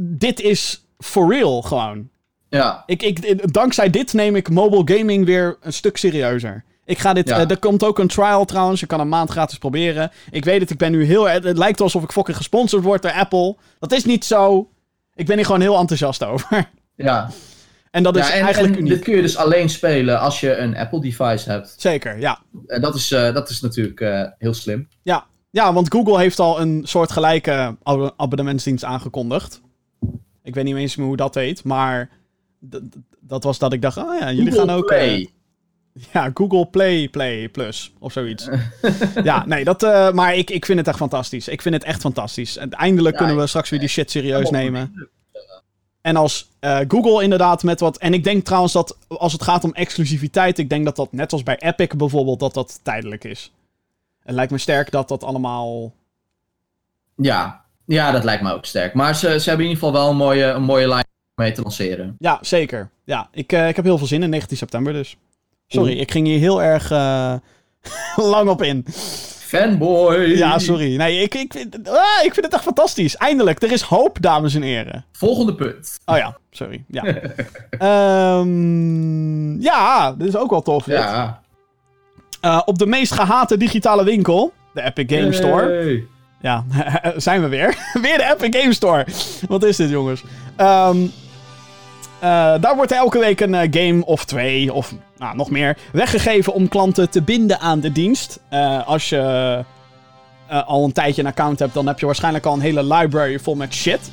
[0.00, 2.08] Dit is for real gewoon.
[2.48, 6.64] Ja, Ik, ik, dankzij dit neem ik mobile gaming weer een stuk serieuzer.
[6.84, 7.28] Ik ga dit...
[7.28, 7.38] Ja.
[7.38, 8.80] eh, er komt ook een trial trouwens.
[8.80, 10.10] Je kan een maand gratis proberen.
[10.30, 11.28] Ik weet het, ik ben nu heel...
[11.28, 13.56] Het het lijkt alsof ik fucking gesponsord word door Apple.
[13.78, 14.70] Dat is niet zo.
[15.14, 16.70] Ik ben hier gewoon heel enthousiast over.
[16.94, 17.30] ja.
[17.96, 18.92] En dat is ja en, eigenlijk en uniek.
[18.94, 21.74] dit kun je dus alleen spelen als je een Apple device hebt.
[21.78, 22.40] Zeker, ja.
[22.66, 24.88] En dat is, eh, dat is natuurlijk eh, heel slim.
[25.02, 25.26] ja.
[25.50, 29.60] Ja, want Google heeft al een soort gelijke ab- abonnementsdienst aangekondigd.
[30.42, 32.08] Ik weet niet eens meer hoe dat heet, maar...
[33.20, 34.90] Dat was dat ik dacht, oh ja, jullie Google gaan ook...
[34.90, 35.26] eh.
[36.12, 38.48] Ja, Google Play Play Plus of zoiets.
[39.22, 39.80] ja, nee, dat,
[40.14, 41.48] maar ik, ik vind het echt fantastisch.
[41.48, 42.56] Ik vind het echt fantastisch.
[42.56, 45.08] En eindelijk Ja, kunnen we straks weer die shit serieus nemen.
[46.06, 47.98] En als eh, Google inderdaad met wat...
[47.98, 50.58] En ik denk trouwens dat als het gaat om exclusiviteit...
[50.58, 52.40] Ik denk dat dat net als bij Epic bijvoorbeeld...
[52.40, 53.52] Dat dat tijdelijk is.
[54.22, 55.92] Het lijkt me sterk dat dat allemaal...
[57.16, 57.64] Ja.
[57.84, 58.94] ja, dat lijkt me ook sterk.
[58.94, 61.62] Maar ze, ze hebben in ieder geval wel een mooie, een mooie line mee te
[61.62, 62.16] lanceren.
[62.18, 62.90] Ja, zeker.
[63.04, 65.16] Ja, ik, eh, ik heb heel veel zin in 19 september dus.
[65.66, 66.00] Sorry, Oeh.
[66.00, 67.34] ik ging hier heel erg eh,
[68.32, 68.86] lang op in.
[69.46, 70.36] Fanboy!
[70.36, 70.96] Ja, sorry.
[70.96, 73.16] Nee, ik, ik, vind, ah, ik vind het echt fantastisch.
[73.16, 75.04] Eindelijk, er is hoop, dames en heren.
[75.12, 75.98] Volgende punt.
[76.04, 76.84] Oh ja, sorry.
[76.88, 77.04] Ja,
[77.78, 80.86] Ehm, ja dit is ook wel tof.
[80.86, 81.40] Ja.
[82.40, 85.72] Eh, op de meest gehate digitale winkel, de Epic Game Store.
[85.72, 86.04] Hey.
[86.40, 86.64] Ja,
[87.16, 87.76] zijn we weer.
[88.02, 89.06] weer de Epic Game Store.
[89.48, 90.22] Wat is dit, jongens?
[90.56, 90.96] Ehm,
[92.20, 96.52] Eh, daar wordt elke week een eh, game of twee, of nou, nog meer, weggegeven
[96.52, 98.40] om klanten te binden aan de dienst.
[98.48, 99.64] Eh, als je
[100.48, 103.54] al een tijdje een account hebt, dan heb je waarschijnlijk al een hele library vol
[103.54, 104.10] met shit.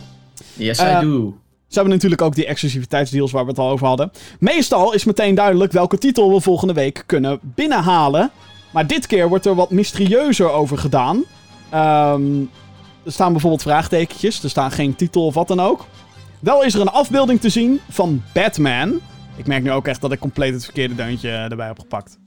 [0.54, 1.38] Yes, I do.
[1.68, 4.12] Ze hebben natuurlijk ook die exclusiviteitsdeals waar we het al over hadden.
[4.40, 8.32] Meestal is meteen duidelijk welke titel we volgende week kunnen binnenhalen.
[8.72, 11.24] Maar dit keer wordt er wat mysterieuzer over gedaan.
[11.70, 12.40] Ehm,
[13.04, 14.44] er staan bijvoorbeeld vraagtekentjes.
[14.44, 15.86] Er staan geen titel of wat dan ook.
[16.44, 19.00] Wel is er een afbeelding te zien van Batman.
[19.36, 22.18] Ik merk nu ook echt dat ik compleet het verkeerde deuntje erbij heb gepakt.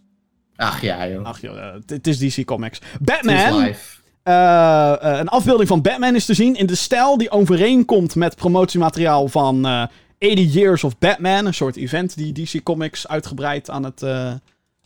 [0.57, 1.25] Ach ja, joh.
[1.25, 2.81] Ach joh, eh, het- is DC Comics.
[3.01, 3.59] Batman.
[3.59, 3.97] live.
[4.23, 8.37] Eh, eh, een afbeelding van Batman is te zien in de stijl die overeenkomt met
[8.37, 9.83] promotiemateriaal van eh
[10.19, 11.47] 80 Years of Batman.
[11.47, 14.03] Een soort event die DC Comics uitgebreid aan het,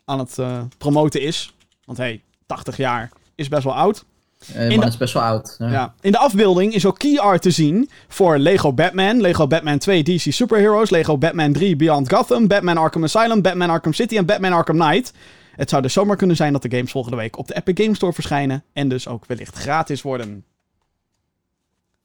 [0.05, 0.39] aan het
[0.79, 1.55] promoten is.
[1.85, 4.05] Want hey, 80 jaar is best wel oud.
[4.47, 5.55] De- man is best wel oud.
[5.59, 5.71] Ja.
[5.71, 5.95] Ja.
[6.01, 10.03] In de afbeelding is ook key art te zien voor Lego Batman, Lego Batman 2
[10.03, 14.53] DC Superheroes, Lego Batman 3 Beyond Gotham, Batman Arkham Asylum, Batman Arkham City en Batman
[14.53, 15.13] Arkham Knight.
[15.57, 17.97] Het zou dus zomaar kunnen zijn dat de games volgende week op de Epic Games
[17.97, 20.45] Store verschijnen en dus ook wellicht gratis worden.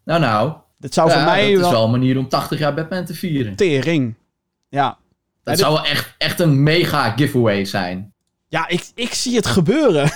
[0.04, 0.54] Nou, nou.
[0.78, 1.66] Dit zou voor mij dat wel...
[1.70, 3.56] is wel een manier om 80 jaar Batman te vieren.
[3.56, 4.16] Tering.
[4.70, 4.88] Ja.
[4.88, 4.98] Dat
[5.44, 8.14] Ja, dit- zou wel echt, echt een mega giveaway zijn.
[8.56, 10.04] Ja, ik, ik zie het gebeuren.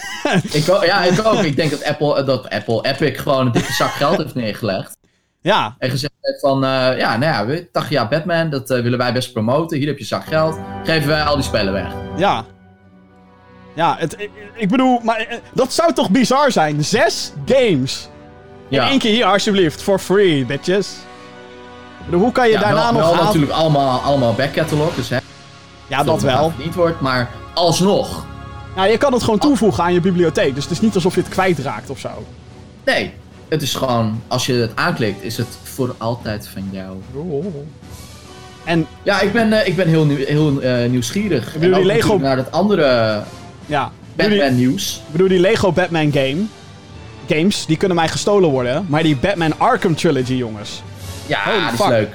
[0.51, 1.43] Ik, ja, ik ook.
[1.43, 4.97] Ik denk dat Apple, eh, dat Apple Epic gewoon een dikke zak geld heeft neergelegd.
[5.41, 8.81] ja, En gezegd heeft van, eh, ja, nou ja, we- 80 jaar Batman, dat eh,
[8.81, 9.77] willen wij best promoten.
[9.77, 10.57] Hier heb je zak geld.
[10.83, 11.87] Geven wij al die spellen weg.
[12.17, 12.45] ja.
[13.75, 16.83] Ja, het, ik, ik bedoel, maar dat zou toch bizar zijn?
[16.85, 18.09] Zes games.
[18.69, 19.81] In Ja, één keer hier, alsjeblieft.
[19.81, 20.89] For free, bitches.
[22.05, 23.25] Bedoel, hoe kan je ja daarna wel, nog wel gaan?
[23.25, 24.95] natuurlijk allemaal, allemaal back catalog.
[24.95, 25.17] Dus hè,
[25.87, 26.53] Ja, dat wel.
[26.57, 28.25] Niet wordt, maar alsnog.
[28.79, 30.55] Ja, je kan het gewoon toevoegen aan je bibliotheek.
[30.55, 32.09] Dus het is niet alsof je het kwijtraakt of zo.
[32.85, 33.13] Nee,
[33.47, 36.97] het is gewoon, als je het aanklikt, is het voor altijd van jou.
[38.63, 41.53] En Ja, ik ben, eh, ik ben heel, nieuw, heel eh, nieuwsgierig.
[41.53, 43.23] bedoel, En ook die Lego- naar dat andere
[43.65, 45.01] ja, bedoel Batman nieuws.
[45.11, 46.37] bedoel die Lego Batman game.
[47.27, 48.85] Games, die kunnen mij gestolen worden.
[48.89, 50.81] Maar die Batman Arkham Trilogy, jongens.
[51.25, 52.09] Ja, Holy die is leuk.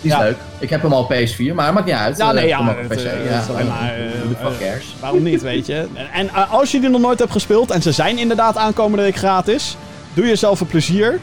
[0.00, 0.22] Die is Ja.
[0.22, 0.36] leuk.
[0.58, 2.16] Ik heb hem al op PS4, maar maakt niet uit.
[2.18, 2.92] Ja, Eh, nee, ja, op het, PC.
[3.04, 4.80] eh, ja, maar, eh, eh?
[5.00, 5.86] Waarom niet, weet je?
[5.94, 9.02] En, en eh, als je die nog nooit hebt gespeeld, en ze zijn inderdaad aankomende
[9.02, 9.76] week gratis,
[10.14, 11.18] doe jezelf een plezier.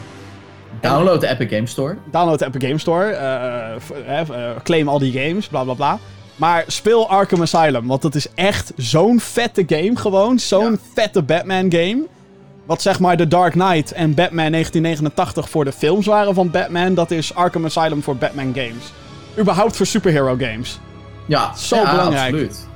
[0.82, 1.95] Download de Epic Game Store.
[2.11, 3.71] Download de Epic Game Store, eh,
[4.07, 5.99] eh, eh, claim al die games, bla bla bla.
[6.36, 10.39] Maar speel Arkham Asylum, want dat is echt zo'n vette game gewoon.
[10.39, 10.78] Zo'n Ja.
[10.93, 11.97] vette Batman game.
[12.66, 16.93] Wat zeg maar The Dark Knight en Batman 1989 voor de films waren van Batman,
[16.93, 18.91] dat is Arkham Asylum voor Batman games.
[19.39, 20.80] Überhaupt voor superhero games.
[21.26, 22.24] Ja, Zo ja, belangrijk.
[22.34, 22.68] absoluut.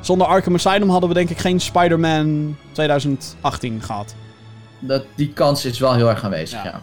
[0.00, 4.14] Zonder Arkham Asylum hadden we denk ik geen Spider-Man 2018 gehad.
[4.78, 6.70] Dat, die kans is wel heel erg aanwezig, Ja.
[6.70, 6.80] ja.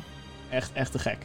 [0.49, 1.18] Echt, echt te gek.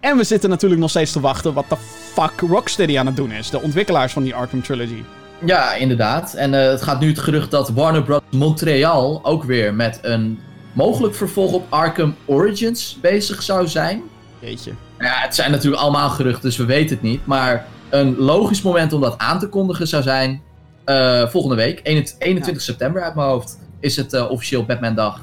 [0.00, 1.76] En we zitten natuurlijk nog steeds te wachten wat de
[2.12, 3.50] fuck Rocksteady aan het doen is.
[3.50, 5.02] De ontwikkelaars van die Arkham Trilogy.
[5.44, 6.34] Ja, inderdaad.
[6.34, 8.20] En eh, het gaat nu het gerucht dat Warner Bros.
[8.30, 10.38] Montreal ook weer met een
[10.72, 14.02] mogelijk vervolg op Arkham Origins bezig zou zijn.
[14.38, 14.72] Jeetje.
[14.98, 17.26] Ja, het zijn natuurlijk allemaal geruchten, dus we weten het niet.
[17.26, 20.42] Maar een logisch moment om dat aan te kondigen zou zijn
[20.84, 25.20] eh, volgende week, 21, 21 september uit mijn hoofd, is het eh, officieel Batman dag.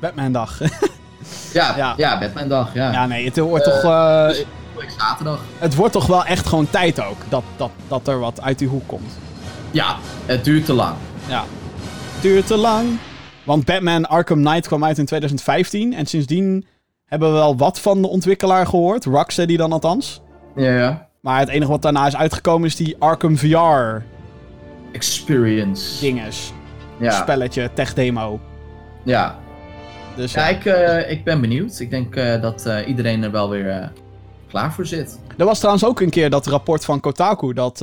[0.00, 0.58] Batman dag.
[1.52, 1.94] Ja, Ja.
[1.96, 2.18] ja.
[2.18, 2.92] Batman dag, ja.
[2.92, 5.40] ja, nee, het wordt, toch, eh, dus- Volgende week zaterdag.
[5.58, 7.16] het wordt toch wel echt gewoon tijd ook.
[7.28, 9.12] Dat, dat, dat er wat uit die hoek komt.
[9.70, 9.96] Ja,
[10.26, 10.94] het duurt te lang.
[11.28, 11.44] Ja.
[12.20, 12.98] Duurt te lang.
[13.44, 15.94] Want Batman Arkham Knight kwam uit in 2015.
[15.94, 16.66] En sindsdien
[17.06, 19.04] hebben we wel wat van de ontwikkelaar gehoord.
[19.04, 20.22] Rocksteady dan althans.
[20.56, 21.08] Ja, ja.
[21.20, 24.02] Maar het enige wat daarna is uitgekomen is die Arkham VR
[24.92, 26.00] Experience.
[26.00, 26.52] dinges.
[26.98, 28.40] Ja, Spelletje, tech demo.
[29.04, 29.38] ja.
[30.16, 30.56] Dus ja ja.
[30.56, 31.80] ik, eh, ik ben benieuwd.
[31.80, 33.92] Ik denk eh, dat eh, iedereen er wel weer
[34.48, 35.18] klaar voor zit.
[35.36, 37.78] Er was trouwens ook een keer dat rapport van Kotaku dat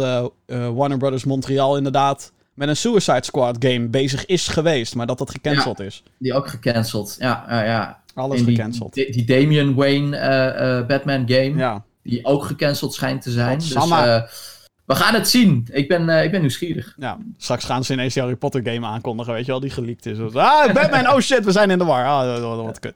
[0.45, 5.31] Warner Brothers Montreal inderdaad met een Suicide Squad game bezig is geweest, maar dat dat
[5.31, 6.03] gecanceld is.
[6.17, 7.15] Die ook gecanceld.
[7.19, 7.99] Ja, ja, ja.
[8.13, 8.93] Alles die, gecanceld.
[8.93, 11.53] Die, die Damian Wayne eh, eh, Batman game.
[11.55, 11.83] Ja.
[12.03, 13.57] Die ook gecanceld schijnt te zijn.
[13.57, 14.21] Dus eh,
[14.85, 15.67] we gaan het zien.
[15.71, 16.95] Ik ben, ik ben nieuwsgierig.
[16.97, 20.05] ja, straks gaan ze ineens die Harry Potter game aankondigen, weet je wel, die geleakt
[20.05, 20.17] is.
[20.17, 22.05] Dus, ah, Batman, oh shit, we zijn in de war.
[22.05, 22.95] Ah, wat kut.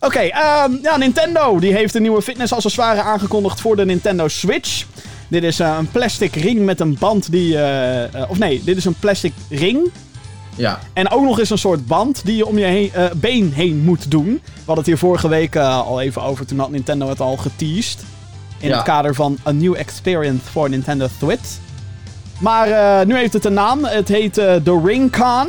[0.00, 4.86] Oké, ehm, ja, Nintendo die heeft een nieuwe fitnessaccessoire aangekondigd voor de Nintendo Switch.
[5.28, 7.58] Dit is eh, een plastic ring met een band die...
[7.58, 9.90] eh, of nee, dit is een plastic ring
[10.56, 13.78] Ja, En ook nog eens een soort band die je om je heen, been heen
[13.84, 14.24] moet doen.
[14.44, 16.46] We hadden het hier vorige week al even over.
[16.46, 17.98] Toen had Nintendo het al geteased.
[18.58, 18.74] In Ja.
[18.76, 21.48] het kader van A New Experience voor Nintendo Switch.
[22.38, 23.84] Maar nu heeft het een naam.
[23.84, 25.48] Het heet The Ring Con.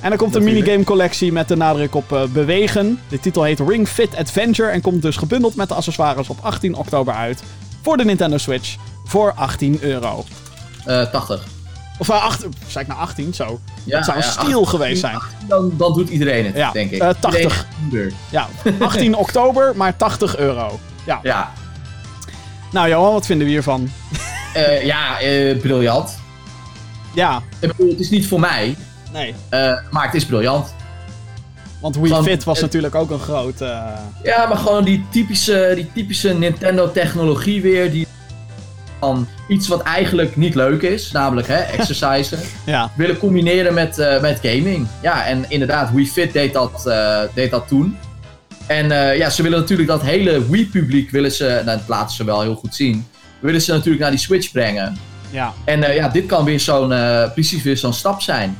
[0.00, 3.00] En er komt een minigame collectie met de nadruk op bewegen.
[3.08, 4.68] De titel heet Ring Fit Adventure.
[4.70, 7.42] En komt dus gebundeld met de accessoires op 18 oktober uit.
[7.82, 8.76] Voor de Nintendo Switch.
[9.08, 10.24] Voor 18 euro.
[10.84, 11.44] Eh 80.
[12.00, 13.34] Of uh, 8, zei ik nou 18?
[13.34, 13.60] Zo.
[13.84, 15.14] Ja, dat zou een ja, stiel 18, geweest zijn.
[15.14, 17.00] 18, Dan, dan doet iedereen het, Ja, denk ik.
[17.02, 17.66] eh, 80.
[17.84, 20.78] Iedereen heeft een Ja, 18 oktober, maar 80 euro.
[21.06, 21.20] Ja.
[21.22, 21.52] Ja,
[22.72, 23.90] Nou Johan, wat vinden we hiervan?
[24.54, 26.18] Eh, ja eh, briljant.
[27.14, 28.76] Ja, Ik bedoel, het is niet voor mij,
[29.12, 29.34] nee.
[29.48, 30.74] eh, maar het is briljant.
[31.80, 33.60] Want Wii Fit was het- natuurlijk ook een groot...
[33.60, 33.68] eh,
[34.22, 37.90] Ja, maar gewoon die typische, die typische Nintendo-technologie weer.
[37.90, 38.06] Die
[38.98, 44.20] van iets wat eigenlijk niet leuk is, namelijk hè, exercisen, ja, willen combineren met, eh,
[44.20, 44.86] met gaming.
[45.02, 47.96] Ja, en inderdaad, Wii Fit deed dat, eh, deed dat toen.
[48.66, 52.24] En eh, ja, ze willen natuurlijk dat hele Wii-publiek, willen ze, nou, dat laten ze
[52.24, 53.06] wel heel goed zien,
[53.40, 54.98] willen ze natuurlijk naar die Switch brengen.
[55.30, 55.52] ja.
[55.64, 56.94] En ja, dit kan weer zo'n,
[57.34, 58.58] precies weer zo'n stap zijn.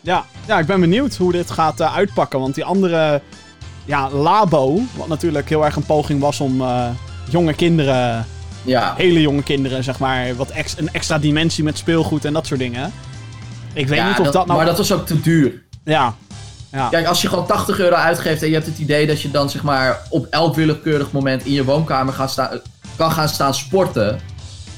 [0.00, 2.40] Ja, ja, ik ben benieuwd hoe dit gaat uitpakken.
[2.40, 3.20] Want die andere,
[3.84, 6.62] ja, Labo, wat natuurlijk heel erg een poging was om
[7.30, 8.26] jonge kinderen,
[8.66, 12.46] Ja, hele jonge kinderen, zeg maar, wat ex een extra dimensie met speelgoed en dat
[12.46, 12.92] soort dingen.
[13.72, 14.58] Ik weet Ja, niet of dat, nou...
[14.58, 15.62] Maar dat was ook te duur.
[15.84, 16.14] Ja,
[16.72, 19.30] ja, Kijk, als je gewoon 80 euro uitgeeft en je hebt het idee dat je
[19.30, 22.60] dan zeg maar op elk willekeurig moment in je woonkamer gaat staan,
[22.96, 24.20] kan gaan staan sporten.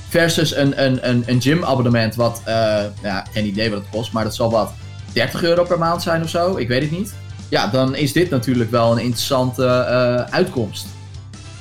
[0.09, 2.55] Versus een, een, een, een gymabonnement wat, eh,
[3.03, 4.73] ja, geen idee wat het kost, maar dat zal wat
[5.13, 6.57] 30 euro per maand zijn of zo.
[6.57, 7.15] Ik weet het niet.
[7.49, 10.87] Ja, dan is dit natuurlijk wel een interessante eh, uitkomst.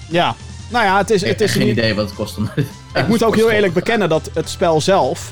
[0.09, 0.36] ja.
[0.70, 1.22] Nou ja, het is...
[1.24, 2.38] Ik Het heb is geen niet- idee wat het kost.
[2.38, 2.49] om-
[3.01, 5.32] Ik moet ook heel eerlijk bekennen dat het spel zelf...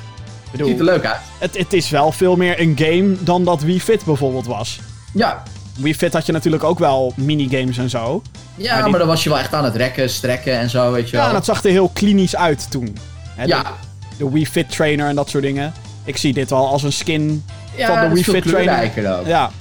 [0.51, 1.21] Ik Het ziet er bedoel, leuk uit.
[1.39, 4.79] het, het is wel veel meer een game dan dat Wii Fit bijvoorbeeld was.
[5.13, 5.43] Ja,
[5.77, 8.21] Wii Fit had je natuurlijk ook wel minigames en zo.
[8.55, 11.15] ja Maar dan was je wel echt aan het rekken, strekken en zo, weet je
[11.15, 11.27] Ja, wel.
[11.27, 12.97] en dat zag er heel klinisch uit toen.
[13.35, 13.69] Hè, ja, de,
[14.17, 15.73] de Wii Fit Trainer en dat soort dingen.
[16.03, 19.19] Ik zie dit al als een skin ja, van de Wii Fit Trainer.
[19.19, 19.25] ook.
[19.27, 19.51] Ja.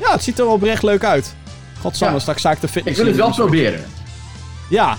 [0.00, 1.34] ja, het ziet er oprecht leuk uit.
[1.80, 2.20] Godsamme, Ja.
[2.20, 3.84] straks sta ik de Ik fitness wil het wel proberen,
[4.68, 4.96] Ja,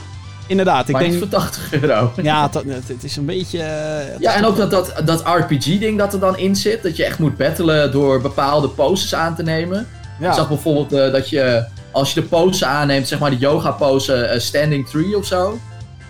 [0.52, 0.88] inderdaad.
[0.88, 1.18] Ik maar denk...
[1.18, 2.12] voor 80 euro.
[2.22, 2.50] Ja,
[2.88, 3.58] het, is een beetje...
[3.60, 6.84] eh, Ja, en ook dat, dat, dat RPG-ding dat er dan in zit.
[6.84, 9.88] Dat je echt moet battelen door bepaalde poses aan te nemen.
[10.20, 13.38] Ja, Ik zag bijvoorbeeld eh, dat je, als je de pose aanneemt, zeg maar de
[13.38, 15.60] yoga-pose eh, standing tree of zo.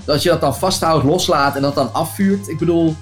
[0.06, 2.48] Dat je dat dan vasthoudt, loslaat en dat dan afvuurt.
[2.48, 2.96] Ik bedoel,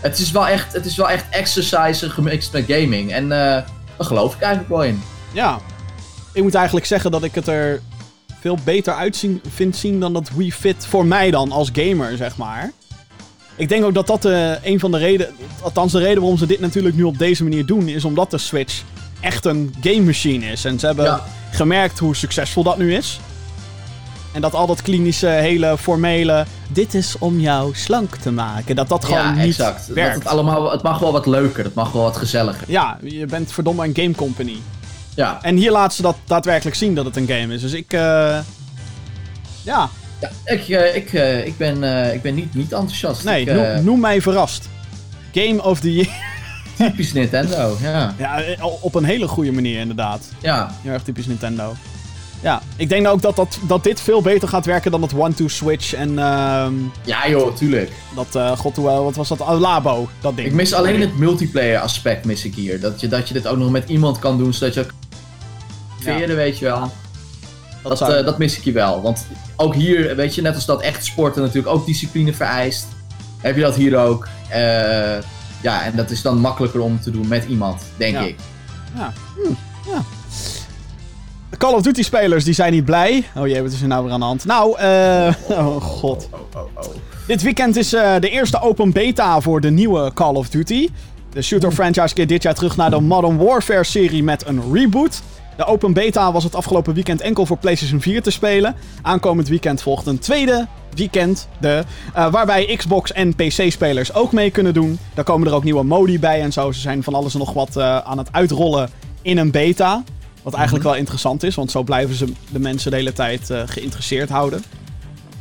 [0.00, 3.12] het is wel echt, het is wel echt exercise gemixt met gaming.
[3.12, 3.64] En daar
[3.98, 5.02] geloof ik eigenlijk wel in.
[5.32, 5.58] ja.
[6.32, 7.80] Ik moet eigenlijk zeggen dat ik het er
[8.48, 12.36] veel beter uitzien vind zien dan dat Wii Fit voor mij dan als gamer, zeg
[12.36, 12.72] maar.
[13.56, 15.32] Ik denk ook dat dat eh, een van de redenen,
[15.62, 18.38] althans de reden waarom ze dit natuurlijk nu op deze manier doen, is omdat de
[18.38, 18.82] Switch
[19.20, 20.64] echt een game machine is.
[20.64, 21.24] En ze hebben Ja.
[21.50, 23.20] gemerkt hoe succesvol dat nu is.
[24.32, 28.88] En dat al dat klinische, hele formele, dit is om jou slank te maken, dat
[28.88, 29.86] dat gewoon ja, niet exact.
[29.86, 30.14] Dat werkt.
[30.14, 32.70] het, allemaal, het mag wel wat leuker, het mag wel wat gezelliger.
[32.70, 34.56] Ja, je bent verdomme een game company.
[35.18, 37.60] Ja, En hier laten ze dat daadwerkelijk zien dat het een game is.
[37.60, 38.00] Dus ik, eh
[39.62, 39.88] ja,
[40.20, 43.24] ja ik, eh, ik, eh, ik ben, eh, ik ben niet, niet enthousiast.
[43.24, 44.68] nee, ik, noem, noem mij verrast.
[45.32, 46.08] Game of the Year.
[46.76, 48.14] typisch Nintendo, ja.
[48.18, 48.42] Ja,
[48.80, 50.28] op een hele goede manier inderdaad.
[50.42, 51.74] Ja, Heel erg typisch Nintendo.
[52.42, 55.48] Ja, ik denk ook dat, dat, dat dit veel beter gaat werken dan het One-Two
[55.48, 57.92] Switch en ehm, ja joh, tuurlijk.
[58.14, 59.40] dat, eh god, hoe, wat was dat?
[59.40, 60.48] Oh, Labo, dat ding.
[60.48, 62.80] Ik mis alleen het multiplayer aspect mis ik hier.
[62.80, 64.86] Dat je, dat je dit ook nog met iemand kan doen, zodat je
[66.12, 66.90] ook veren, weet je wel.
[67.82, 69.02] Dat, zou- eh, dat mis ik hier wel.
[69.02, 72.86] Want ook hier, weet je, net als dat echt sporten natuurlijk ook discipline vereist.
[73.38, 74.28] Heb je dat hier ook.
[74.48, 74.58] Eh,
[75.60, 78.20] ja, en dat is dan makkelijker om te doen met iemand, denk Ja.
[78.20, 78.36] ik.
[78.96, 79.12] Ja.
[79.34, 79.52] Hm,
[79.90, 80.02] ja.
[81.58, 83.24] Call of Duty spelers die zijn niet blij.
[83.36, 84.44] Oh jee, wat is er nou weer aan de hand?
[84.44, 85.34] Nou, eh
[85.66, 86.28] oh god.
[86.32, 86.94] Oh, oh, oh.
[87.26, 90.88] Dit weekend is eh, de eerste open beta voor de nieuwe Call of Duty.
[91.32, 95.22] De shooter franchise keert dit jaar terug naar de Modern Warfare serie met een reboot.
[95.58, 98.74] De open beta was het afgelopen weekend enkel voor PlayStation 4 te spelen.
[99.02, 101.84] Aankomend weekend volgt een tweede weekend, de,
[102.14, 104.98] eh, waarbij Xbox en PC-spelers ook mee kunnen doen.
[105.14, 106.72] Daar komen er ook nieuwe modi bij en zo.
[106.72, 108.90] Ze zijn van alles en nog wat eh, aan het uitrollen
[109.22, 110.04] in een beta.
[110.42, 113.62] Wat eigenlijk wel interessant is, want zo blijven ze de mensen de hele tijd eh,
[113.66, 114.62] geïnteresseerd houden.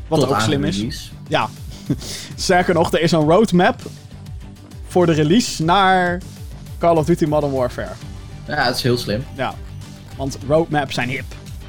[0.07, 0.75] Wat Tot ook slim is.
[0.75, 1.09] release.
[1.27, 1.49] Ja.
[2.35, 3.81] Sterker nog, er is een roadmap
[4.87, 6.21] voor de release naar
[6.77, 7.93] Call of Duty Modern Warfare.
[8.47, 9.25] Ja, dat is heel slim.
[9.35, 9.53] Ja.
[10.17, 11.23] Want roadmaps zijn hip.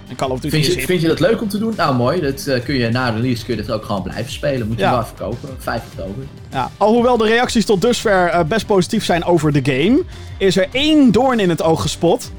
[0.09, 0.87] En Call of Duty Vind is je, hip.
[0.89, 1.73] vind je dat leuk om te doen?
[1.77, 2.21] Nou, mooi.
[2.21, 4.67] Dat eh, kun je na release kun je dat ook gewoon blijven spelen.
[4.69, 4.91] Moet je Ja.
[4.91, 5.49] wel even kopen.
[5.59, 6.25] 5 oktober.
[6.51, 6.71] Ja.
[6.77, 10.03] Alhoewel de reacties tot dusver eh, best positief zijn over de game,
[10.39, 12.33] is er één doorn in het oog gespot.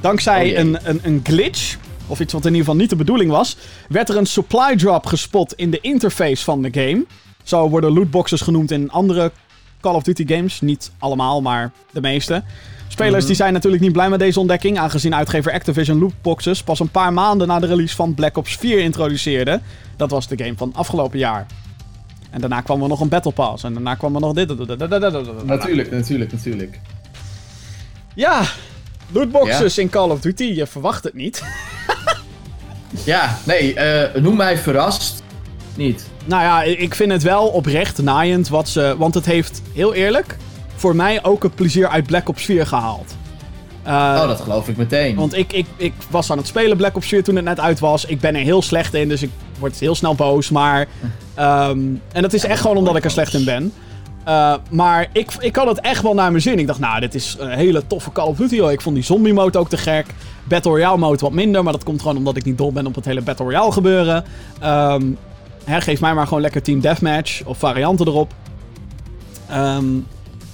[0.00, 1.76] Dankzij Oh een, een, een glitch,
[2.06, 3.56] of iets wat in ieder geval niet de bedoeling was,
[3.88, 7.04] werd er een supply drop gespot in de interface van de game.
[7.42, 9.32] Zo worden lootboxes genoemd in andere
[9.80, 10.60] Call of Duty games.
[10.60, 12.42] Niet allemaal, maar de meeste.
[12.96, 13.26] Spelers Mhm.
[13.26, 17.12] die zijn natuurlijk niet blij met deze ontdekking, aangezien uitgever Activision lootboxes pas een paar
[17.12, 19.60] maanden na de release van Black Ops 4 introduceerde.
[19.96, 21.46] Dat was de game van afgelopen jaar.
[22.30, 23.64] En daarna kwam er nog een Battle Pass.
[23.64, 24.48] En daarna kwam er nog dit.
[25.46, 26.80] Natuurlijk, natuurlijk, natuurlijk.
[28.14, 28.42] Ja,
[29.12, 30.44] lootboxes in Call of Duty.
[30.44, 31.42] Je verwacht het niet.
[33.04, 35.22] Ja, nee, eh, noem mij verrast.
[35.74, 36.06] Niet.
[36.24, 38.94] Nou ja, ik vind het wel oprecht naaiend wat ze...
[38.98, 40.36] Want het heeft, heel eerlijk,
[40.76, 43.14] voor mij ook het plezier uit Black Ops 4 gehaald.
[43.86, 45.16] Uh, oh, dat geloof ik meteen.
[45.16, 47.78] Want ik, ik, ik was aan het spelen Black Ops 4 toen het net uit
[47.78, 48.04] was.
[48.04, 50.50] Ik ben er heel slecht in, dus ik word heel snel boos.
[50.50, 50.86] Maar.
[51.38, 53.72] Um, en dat is echt gewoon omdat ik er slecht in ben.
[54.28, 56.58] Uh, maar ik, ik had het echt wel naar mijn zin.
[56.58, 58.58] Ik dacht, nou, dit is een hele toffe Call of Duty.
[58.60, 58.72] Hoor.
[58.72, 60.06] Ik vond die zombie mode ook te gek.
[60.44, 61.62] Battle Royale mode wat minder.
[61.62, 64.24] Maar dat komt gewoon omdat ik niet dol ben op het hele Battle Royale gebeuren.
[64.64, 65.18] Um,
[65.64, 68.32] hè, geef mij maar gewoon lekker Team Deathmatch of varianten erop.
[69.52, 70.06] Um,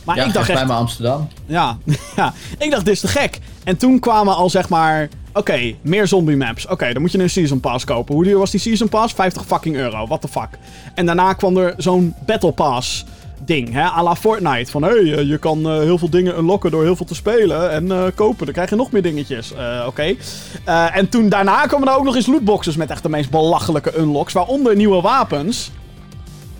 [0.05, 0.59] maar ja, ik dacht echt...
[0.59, 1.28] bij me Amsterdam.
[1.46, 1.76] Ja,
[2.16, 3.38] ja, ik dacht dit is te gek.
[3.64, 5.09] En toen kwamen al zeg maar...
[5.34, 6.66] Oké, meer zombie maps.
[6.66, 8.14] Oké, dan moet je een season pass kopen.
[8.14, 9.14] Hoe duur was die season pass?
[9.14, 10.07] 50 fucking euro.
[10.07, 10.48] What the fuck.
[10.94, 13.05] En daarna kwam er zo'n battle pass
[13.44, 14.70] ding, hè, à la Fortnite.
[14.70, 17.70] Van, hé, hey, je kan uh, heel veel dingen unlocken door heel veel te spelen
[17.70, 18.44] en uh, kopen.
[18.44, 19.53] Dan krijg je nog meer dingetjes.
[19.53, 20.16] Uh, Oké.
[20.64, 20.88] Okay.
[20.88, 24.32] en toen daarna kwamen er ook nog eens lootboxes met echt de meest belachelijke unlocks.
[24.32, 25.70] Waaronder nieuwe wapens.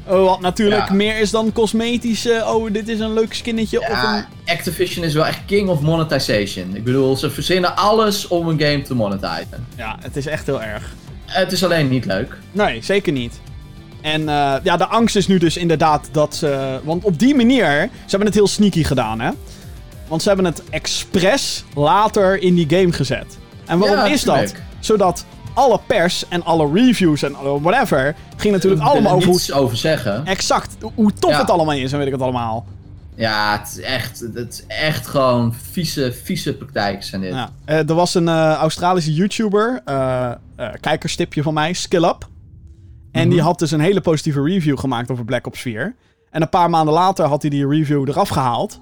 [0.07, 0.95] Wat natuurlijk ja.
[0.95, 2.27] meer is dan cosmetisch.
[2.27, 3.81] oh, dit is een leuk skinnetje.
[3.81, 4.25] Ja, of een...
[4.55, 6.77] Activision is wel echt king of monetization.
[6.77, 9.67] Ik bedoel, ze verzinnen alles om een game te monetizen.
[9.77, 10.95] Ja, het is echt heel erg.
[11.27, 12.37] Het is alleen niet leuk.
[12.53, 13.41] Nee, zeker niet.
[14.01, 16.81] En uh, ja, de angst is nu dus inderdaad dat ze...
[16.85, 17.89] Want op die manier...
[17.91, 19.31] Ze hebben het heel sneaky gedaan, hè?
[20.09, 23.39] Want ze hebben het expres later in die game gezet.
[23.67, 24.55] En waarom ja, is dat?
[24.81, 25.25] Zodat
[25.55, 28.15] alle pers en alle reviews en whatever...
[28.37, 29.29] ging natuurlijk allemaal over...
[29.29, 30.27] niets over zeggen.
[30.27, 30.77] Exact.
[30.95, 31.39] Hoe tof ja.
[31.39, 32.67] het allemaal is en weet ik het allemaal.
[33.15, 37.33] Ja, het is echt, het is echt gewoon vieze, vieze praktijken zijn dit.
[37.33, 37.51] Ja.
[37.67, 40.33] Uh, er was een uh, Australische YouTuber, uh,
[40.81, 42.23] kijkerstipje van mij, Skill Up.
[42.23, 42.29] En
[43.11, 43.31] mm -hmm.
[43.31, 45.95] die had dus een hele positieve review gemaakt over Black Ops 4.
[46.31, 48.81] En een paar maanden later had hij die review eraf gehaald.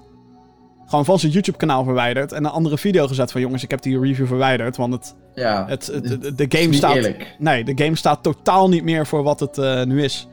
[0.91, 2.31] Gewoon van zijn YouTube-kanaal verwijderd.
[2.31, 4.77] En een andere video gezet van: jongens, ik heb die review verwijderd.
[4.77, 6.95] Want het, ja, het, het, het de game staat.
[6.95, 7.35] Eerlijk.
[7.39, 10.27] Nee, de game staat totaal niet meer voor wat het uh, nu is.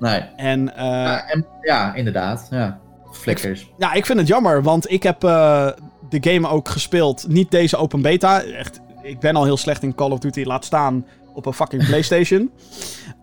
[0.00, 0.20] Nee.
[0.36, 2.46] En, uh, ja, en, ja, inderdaad.
[2.50, 2.78] Ja.
[3.12, 3.60] Flickers.
[3.60, 5.68] Ik, ja, ik vind het jammer, want ik heb uh,
[6.08, 7.28] de game ook gespeeld.
[7.28, 8.42] Niet deze open beta.
[8.42, 10.42] Echt, ik ben al heel slecht in Call of Duty.
[10.42, 12.50] Laat staan op een fucking PlayStation.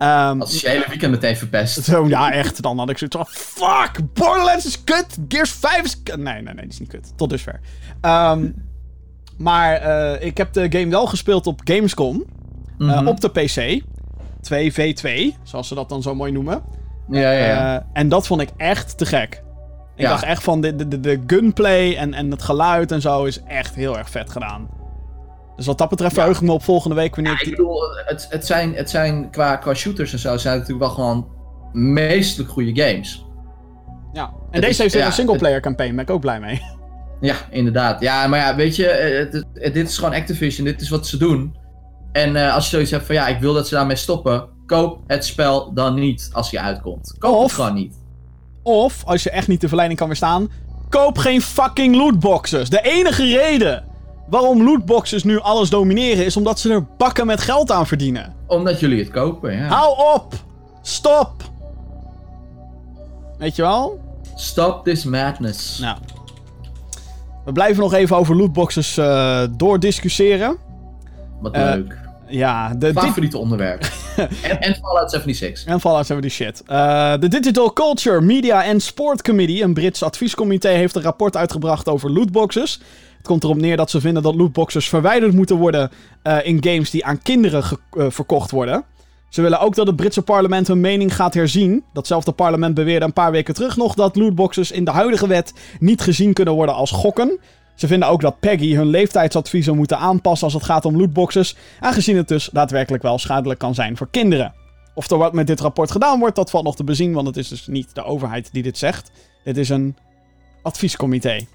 [0.05, 1.83] Um, Als je hele weekend meteen verpest.
[1.83, 2.61] Zo, ja, echt.
[2.61, 5.17] Dan had ik zoiets van: fuck, Borderlands is kut.
[5.27, 6.17] Gears 5 is kut.
[6.17, 7.13] Nee, nee, nee, die is niet kut.
[7.15, 7.59] Tot dusver.
[8.01, 8.55] Um,
[9.37, 12.23] maar uh, ik heb de game wel gespeeld op Gamescom.
[12.77, 13.07] Mm -hmm.
[13.07, 13.83] Op de PC.
[14.53, 16.63] 2v2, zoals ze dat dan zo mooi noemen.
[17.09, 17.75] Ja, ja, ja.
[17.75, 19.43] Uh, en dat vond ik echt te gek.
[19.95, 20.09] Ik ja.
[20.09, 23.75] dacht echt van de, de, de gunplay en, en het geluid en zo is echt
[23.75, 24.69] heel erg vet gedaan.
[25.55, 28.27] Dus wat dat betreft verheug ik me op volgende week wanneer ja, ik bedoel, het,
[28.29, 31.27] het zijn, het zijn qua, qua shooters en zo, zijn natuurlijk wel gewoon
[31.71, 33.25] meestelijk goede games.
[34.13, 36.61] Ja, en het deze is, heeft ja, een singleplayer campaign, ben ik ook blij mee.
[37.21, 38.01] Ja, inderdaad.
[38.01, 41.17] Ja, maar ja, weet je, het, het, dit is gewoon Activision, dit is wat ze
[41.17, 41.55] doen.
[42.11, 44.99] En uh, als je zoiets hebt van ja, ik wil dat ze daarmee stoppen, koop
[45.07, 47.15] het spel dan niet als je uitkomt.
[47.19, 47.95] Koop of, het gewoon niet.
[48.63, 50.51] Of, als je echt niet de verleiding kan weerstaan,
[50.89, 52.69] koop geen fucking lootboxes.
[52.69, 53.83] De enige reden
[54.28, 58.36] waarom lootboxes nu alles domineren is omdat ze er bakken met geld aan verdienen.
[58.47, 59.67] Omdat jullie het kopen, ja.
[59.67, 60.34] Hou op!
[60.82, 61.34] Stop!
[63.38, 63.99] Weet je wel?
[64.36, 65.80] Stop this madness.
[65.80, 65.97] Nou.
[67.45, 70.57] We blijven nog even over lootboxes uh, doordiscussiëren.
[71.41, 72.03] Wat uh, leuk.
[72.28, 73.82] Ja, de favoriete onderwerp.
[74.41, 75.65] en, en Fallout 76.
[75.65, 76.67] En Fallout 76.
[76.69, 81.89] Uh, de Digital Culture, Media and Sport Committee, een Brits adviescomité, heeft een rapport uitgebracht
[81.89, 82.80] over lootboxes.
[83.26, 85.91] Komt erop neer dat ze vinden dat lootboxes verwijderd moeten worden
[86.23, 87.63] uh, in games die aan kinderen
[87.93, 88.84] uh, verkocht worden.
[89.30, 91.84] Ze willen ook dat het Britse parlement hun mening gaat herzien.
[91.93, 96.01] Datzelfde parlement beweerde een paar weken terug nog dat lootboxes in de huidige wet niet
[96.01, 97.39] gezien kunnen worden als gokken.
[97.76, 102.17] Ze vinden ook dat Peggy hun leeftijdsadviezen moeten aanpassen als het gaat om lootboxes, aangezien
[102.17, 104.53] het dus daadwerkelijk wel schadelijk kan zijn voor kinderen.
[104.93, 107.38] Of er wat met dit rapport gedaan wordt, dat valt nog te bezien, want het
[107.38, 109.11] is dus niet de overheid die dit zegt.
[109.43, 109.95] Dit is een
[110.61, 111.45] adviescomité.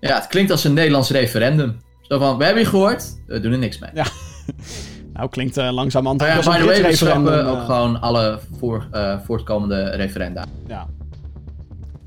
[0.00, 1.76] Ja, het klinkt als een Nederlands referendum.
[2.00, 3.90] Zo van, we hebben je gehoord, we doen er niks mee.
[3.94, 4.06] Ja.
[5.14, 8.00] nou, klinkt uh, langzaam aan oh ja, by the way, we schrappen uh, ook gewoon
[8.00, 10.44] alle voor, uh, voortkomende referenda.
[10.66, 10.86] Ja.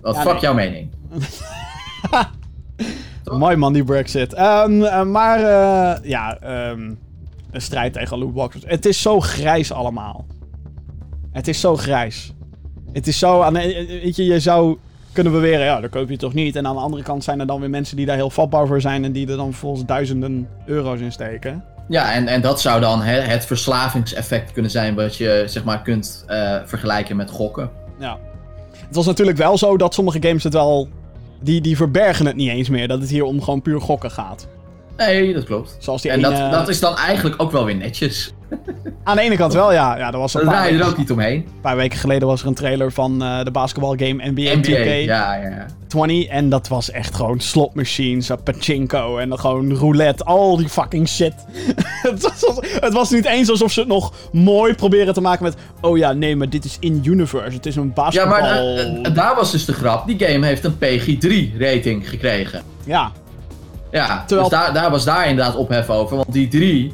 [0.02, 0.42] Wat ja, fuck nee.
[0.42, 0.92] jouw mening?
[3.40, 4.40] Mooi man, die Brexit.
[4.40, 5.40] Um, maar
[6.08, 6.38] ja,
[6.70, 7.00] um,
[7.52, 8.64] een strijd tegen lootboxes.
[8.66, 10.26] Het is zo grijs allemaal.
[11.32, 12.34] Het is zo grijs.
[12.92, 13.42] Het is zo...
[13.42, 14.78] Aan, weet je, je zou
[15.14, 16.56] kunnen beweren, ja, dat koop je toch niet.
[16.56, 18.82] En aan de andere kant zijn er dan weer mensen die daar heel vatbaar voor
[18.82, 19.04] zijn...
[19.04, 21.64] en die er dan vervolgens duizenden euro's in steken.
[21.88, 24.96] Ja, en, en dat zou dan he, het verslavingseffect kunnen zijn...
[24.96, 27.70] wat je, zeg maar, kunt uh, vergelijken met gokken.
[28.00, 28.18] Ja.
[28.88, 30.90] Het was natuurlijk wel zo dat sommige games het wel...
[31.42, 32.88] Die, die verbergen het niet eens meer.
[32.88, 34.48] Dat het hier om gewoon puur gokken gaat.
[35.06, 35.76] Nee, dat klopt.
[35.80, 36.30] Zoals die En ene...
[36.30, 38.34] dat, dat is dan eigenlijk ook wel weer netjes.
[39.04, 39.98] Aan de ene kant wel, ja.
[39.98, 41.36] ja er was een paar, er ook niet omheen.
[41.36, 45.06] een paar weken geleden was er een trailer van eh, de basketbalgame NBA, NBA, 2K
[45.06, 45.66] ja, ja, ja.
[45.88, 46.26] 20.
[46.26, 50.24] En dat was echt gewoon slot machines, eh, pachinko en dan gewoon roulette.
[50.24, 51.34] Al die fucking shit.
[52.12, 55.56] het, was, het was niet eens alsof ze het nog mooi proberen te maken met...
[55.82, 57.56] Oh ja, nee, maar dit is in-universe.
[57.56, 58.40] Het is een Ja, basketbal...
[58.40, 60.08] maar eh, eh, daar was dus de grap.
[60.08, 62.64] Die game heeft een PG-3 rating gekregen.
[62.86, 63.12] ja,
[63.92, 66.16] Ja, Terwijl- dus daar, daar was daar inderdaad ophef over.
[66.16, 66.94] Want die 3,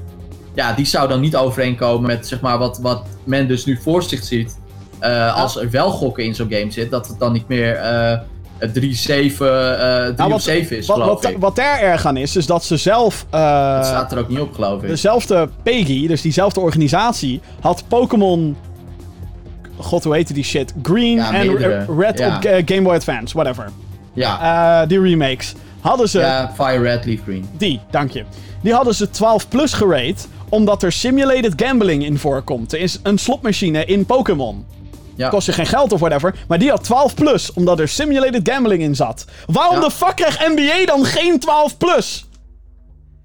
[0.54, 4.04] ja, die zou dan niet overeenkomen met zeg maar, wat, wat men dus nu voor
[4.04, 4.60] zich ziet.
[5.00, 8.20] Eh, als er wel gokken in zo'n game zit, dat het dan niet meer eh
[8.60, 11.38] 3-7 eh 3 Nou, of 7 is, wat, wat, ik.
[11.40, 13.26] wat daar erg aan is, is dat ze zelf...
[13.30, 14.88] eh, dat staat er ook niet op, geloof ik.
[14.88, 18.58] dezelfde PEGI, dus diezelfde organisatie, had Pokémon...
[19.80, 20.74] God, hoe heette die shit?
[20.84, 21.58] Green en.
[21.98, 22.28] Red Ja.
[22.36, 23.70] op Ga- Game Boy Advance, whatever.
[24.14, 25.54] ja, Eh, die remakes.
[25.82, 26.20] Hadden ze...
[26.20, 27.50] ja, Fire Red, Leaf Green.
[27.58, 28.24] Die, dank je.
[28.62, 32.74] Die hadden ze 12 plus gerate, omdat er simulated gambling in voorkomt.
[32.74, 34.66] Er is een slotmachine in Pokémon.
[35.16, 35.30] Ja.
[35.30, 38.82] Kost je geen geld of whatever, maar die had 12 plus, omdat er simulated gambling
[38.82, 39.26] in zat.
[39.46, 39.82] Waarom Ja.
[39.82, 42.26] de fuck krijgt NBA dan geen 12 plus?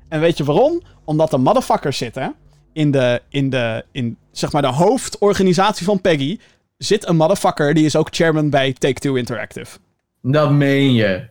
[0.09, 0.83] En weet je waarom?
[1.05, 2.35] Omdat er motherfuckers zitten
[2.73, 6.39] in de, in de, in zeg maar de hoofdorganisatie van Peggy.
[6.79, 9.79] Zit een motherfucker, die is ook chairman bij Take-Two Interactive.
[10.23, 11.31] Dat meen je.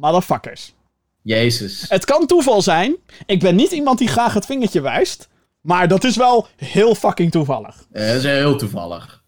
[0.00, 0.74] Motherfuckers.
[1.22, 1.84] Jezus.
[1.88, 2.96] Het kan toeval zijn.
[3.26, 5.28] Ik ben niet iemand die graag het vingertje wijst.
[5.60, 7.86] Maar dat is wel heel fucking toevallig.
[7.92, 9.22] Eh, dat is heel toevallig.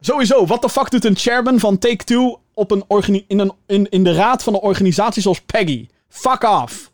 [0.00, 3.88] Sowieso, wat de fuck doet een chairman van Take-Two op een organi- in, een, in,
[3.88, 5.88] in de raad van een organisatie zoals Peggy?
[6.08, 6.92] Fuck off.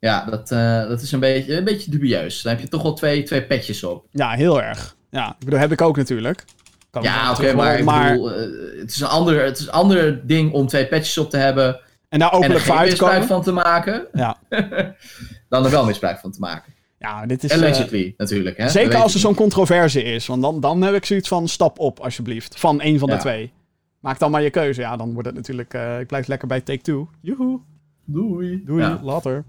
[0.00, 2.42] Ja, dat, eh, dat is een beetje, een beetje dubieus.
[2.42, 4.06] Dan heb je toch wel twee, twee petjes op.
[4.10, 4.96] Ja, heel erg.
[5.10, 6.44] Ja, ik bedoel, heb ik ook natuurlijk.
[6.90, 10.26] Kan Ja, oké, maar, ik bedoel, eh, het, is een ander, het is een ander
[10.26, 11.80] ding om twee petjes op te hebben
[12.16, 14.36] En daar en openlijk voor geen uit te misbruik van te maken, Ja.
[15.48, 16.72] dan er wel misbruik van te maken.
[16.98, 17.52] ja, dit is...
[17.52, 18.56] Allegedly, natuurlijk.
[18.56, 18.68] Hè?
[18.68, 20.26] Zeker als er zo'n controverse is.
[20.26, 22.58] Want dan, dan heb ik zoiets van, stap op alsjeblieft.
[22.60, 23.20] Van één van de Ja.
[23.20, 23.52] twee.
[24.00, 24.80] Maak dan maar je keuze.
[24.80, 25.74] Ja, dan wordt het natuurlijk...
[25.74, 27.08] eh, ik blijf lekker bij Take-Two.
[27.20, 27.50] Joehoe.
[27.50, 27.60] niet.
[28.04, 28.62] Doei.
[28.64, 29.00] Doei, Ja.
[29.02, 29.44] later.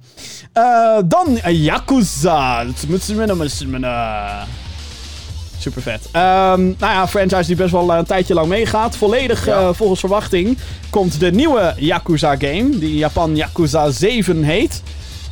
[0.53, 2.65] Eh, dan Yakuza.
[5.67, 6.07] Super vet.
[6.11, 8.95] Ehm, nou ja, franchise die best wel eh, een tijdje lang meegaat.
[8.97, 9.59] Volledig Ja.
[9.59, 10.57] eh, volgens verwachting
[10.89, 12.69] komt de nieuwe Yakuza game.
[12.69, 14.81] Die in Japan Yakuza 7 heet.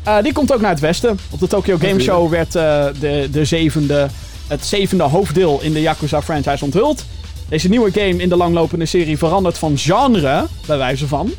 [0.04, 1.20] Eh, die komt ook naar het westen.
[1.30, 2.00] Op de Tokyo Game.
[2.00, 4.08] Show werd de, de zevende,
[4.48, 7.06] het zevende hoofddeel in de Yakuza franchise onthuld.
[7.50, 11.32] Deze nieuwe game in de langlopende serie verandert van genre, bij wijze van.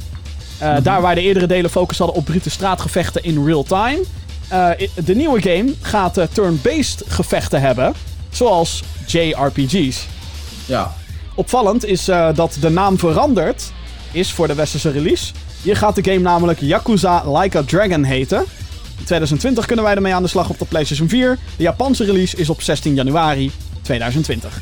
[0.61, 0.83] Mhm.
[0.83, 4.01] Daar waar de eerdere delen focus hadden op brute straatgevechten in real time.
[5.05, 7.95] de nieuwe game gaat turn-based gevechten hebben.
[8.37, 10.07] Zoals JRPG's.
[10.67, 10.95] Ja.
[11.35, 13.73] Opvallend is eh, dat de naam veranderd
[14.13, 15.33] is voor de westerse release.
[15.63, 18.39] Hier gaat de game namelijk Yakuza Like a Dragon heten.
[18.99, 21.39] In 2020 kunnen wij ermee aan de slag op de PlayStation 4.
[21.57, 23.51] De Japanse release is op 16 januari
[23.83, 24.61] 2020.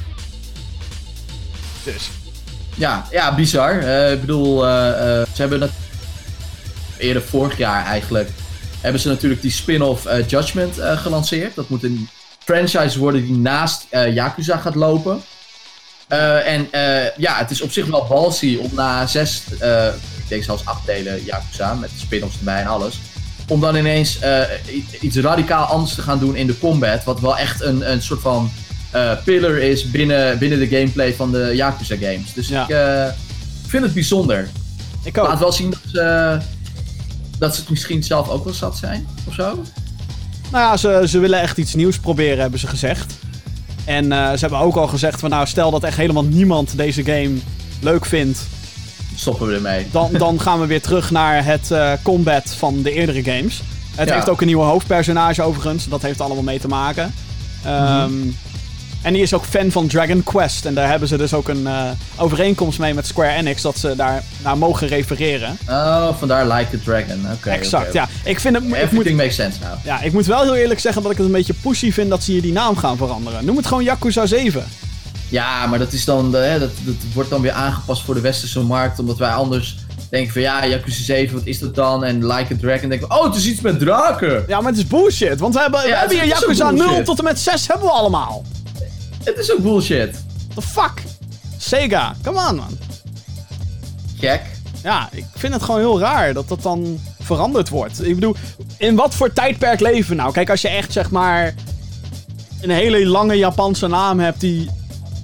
[1.84, 2.10] Dus.
[2.74, 3.78] Ja, ja, bizar.
[3.78, 4.72] Eh, ik bedoel, eh,
[5.32, 5.72] ze hebben het
[6.96, 8.30] eerder vorig jaar eigenlijk
[8.80, 11.54] hebben ze natuurlijk die spin-off Judgment gelanceerd.
[11.54, 12.08] Dat moet een
[12.44, 15.22] franchise worden die naast eh, Yakuza gaat lopen.
[16.08, 19.42] Eh, en eh, ja, het is op zich wel ballsy om na zes,
[20.16, 23.00] ik denk zelfs acht delen Yakuza, met de spin-offs erbij en alles.
[23.48, 24.18] Om dan ineens
[25.00, 27.04] iets radicaal anders te gaan doen in de combat.
[27.04, 28.50] Wat wel echt een, een soort van
[29.24, 32.32] pillar is binnen, binnen de gameplay van de Yakuza games.
[32.32, 32.68] Dus Ja.
[33.62, 34.48] ik vind het bijzonder.
[35.02, 35.26] Ik ook.
[35.26, 36.38] Laat wel zien dat ze,
[37.38, 39.62] dat ze het misschien zelf ook wel zat zijn, of zo.
[40.54, 43.14] Nou ja, ze, ze willen echt iets nieuws proberen, hebben ze gezegd.
[43.84, 47.04] En eh, ze hebben ook al gezegd van nou, stel dat echt helemaal niemand deze
[47.04, 47.34] game
[47.80, 48.38] leuk vindt.
[49.14, 49.86] Stoppen we ermee.
[49.90, 53.62] Dan, dan gaan we weer terug naar het eh, combat van de eerdere games.
[53.94, 54.14] Het Ja.
[54.14, 55.88] heeft ook een nieuwe hoofdpersonage overigens.
[55.88, 57.14] Dat heeft allemaal mee te maken.
[57.64, 58.12] Ehm,
[59.04, 60.64] En die is ook fan van Dragon Quest.
[60.64, 63.62] En daar hebben ze dus ook een eh, overeenkomst mee met Square Enix.
[63.62, 65.58] Dat ze daar naar mogen refereren.
[65.68, 67.26] Oh, vandaar Like a Dragon.
[67.32, 67.50] Oké.
[67.50, 68.08] exact, ja.
[68.24, 68.64] Ik vind het...
[68.64, 69.72] Ik moet, Everything makes sense now.
[69.84, 72.22] ja, ik moet wel heel eerlijk zeggen dat ik het een beetje pushy vind dat
[72.22, 73.44] ze hier die naam gaan veranderen.
[73.44, 74.64] Noem het gewoon Yakuza 7.
[75.28, 78.20] Ja, maar dat is dan, de, hè, dat, dat wordt dan weer aangepast voor de
[78.20, 78.98] westerse markt.
[78.98, 79.76] Omdat wij anders
[80.10, 82.04] denken van ja, Yakuza 7, wat is dat dan?
[82.04, 84.44] En Like a Dragon denken we, oh, het is iets met draken.
[84.48, 85.40] Ja, maar het is bullshit.
[85.40, 87.04] Want we hebben, we hebben hier Yakuza 0 bullshit.
[87.04, 88.44] tot en met 6 hebben we allemaal.
[89.24, 90.24] Het is ook bullshit.
[90.54, 91.02] The fuck?
[91.58, 92.78] Sega, come on man.
[94.18, 94.42] Gek.
[94.82, 98.06] Ja, ik vind het gewoon heel raar dat dat dan veranderd wordt.
[98.06, 98.34] Ik bedoel,
[98.78, 100.32] in wat voor tijdperk leven we nou?
[100.32, 101.54] Kijk, als je echt zeg maar
[102.60, 104.70] een hele lange Japanse naam hebt die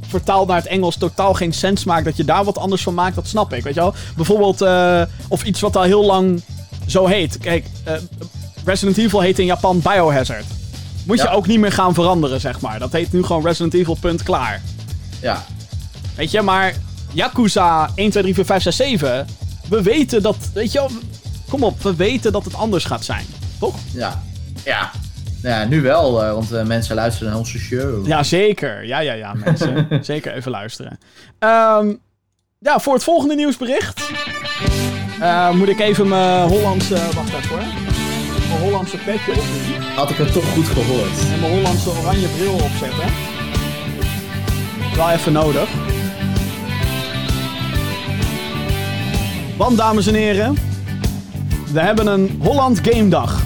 [0.08, 3.14] vertaald naar het Engels totaal geen sens maakt, dat je daar wat anders van maakt,
[3.14, 3.62] dat snap ik.
[3.62, 3.94] Weet je wel?
[4.16, 6.42] Bijvoorbeeld, eh, of iets wat al heel lang
[6.86, 7.38] zo heet.
[7.38, 7.94] Kijk, eh,
[8.64, 10.44] Resident Evil heet in Japan Biohazard.
[11.06, 12.78] Moet je ook niet meer gaan veranderen, zeg maar.
[12.78, 14.62] Dat heet nu gewoon Resident Evil, punt, klaar.
[15.20, 15.44] Ja,
[16.20, 16.74] Weet je, maar
[17.12, 19.26] Yakuza 1, 2, 3, 4, 5, 6, 7.
[19.68, 20.90] We weten dat, weet je wel,
[21.48, 23.24] kom op, we weten dat het anders gaat zijn.
[23.58, 23.74] Toch?
[23.92, 24.22] ja,
[24.64, 24.90] ja.
[25.42, 28.06] Ja, nu wel, eh, want eh, mensen luisteren naar onze show.
[28.06, 28.86] Ja, zeker.
[28.86, 29.88] Ja, ja, ja, mensen.
[30.00, 30.98] zeker even luisteren.
[31.38, 31.92] Ehm,
[32.58, 34.10] ja, voor het volgende nieuwsbericht
[35.20, 36.94] eh, moet ik even mijn Hollandse...
[37.14, 37.89] Wacht even hoor.
[38.50, 39.82] Mijn Hollandse petje opdoen.
[39.96, 41.32] Had ik het toch goed gehoord.
[41.32, 43.08] En mijn Hollandse oranje bril opzetten.
[44.96, 45.68] Wel even nodig.
[49.56, 50.56] Want, dames en heren,
[51.72, 53.42] we hebben een Holland Game Dag.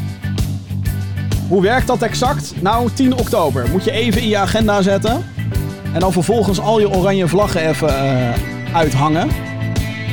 [1.49, 2.53] Hoe werkt dat exact?
[2.61, 3.69] Nou, 10 oktober.
[3.71, 5.25] Moet je even in je agenda zetten.
[5.93, 8.33] En dan vervolgens al je oranje vlaggen even eh,
[8.75, 9.29] uithangen.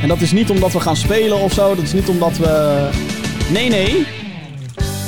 [0.02, 1.76] En dat is niet omdat we gaan spelen of zo.
[1.76, 2.90] Dat is niet omdat we.
[3.52, 4.21] Nee, nee.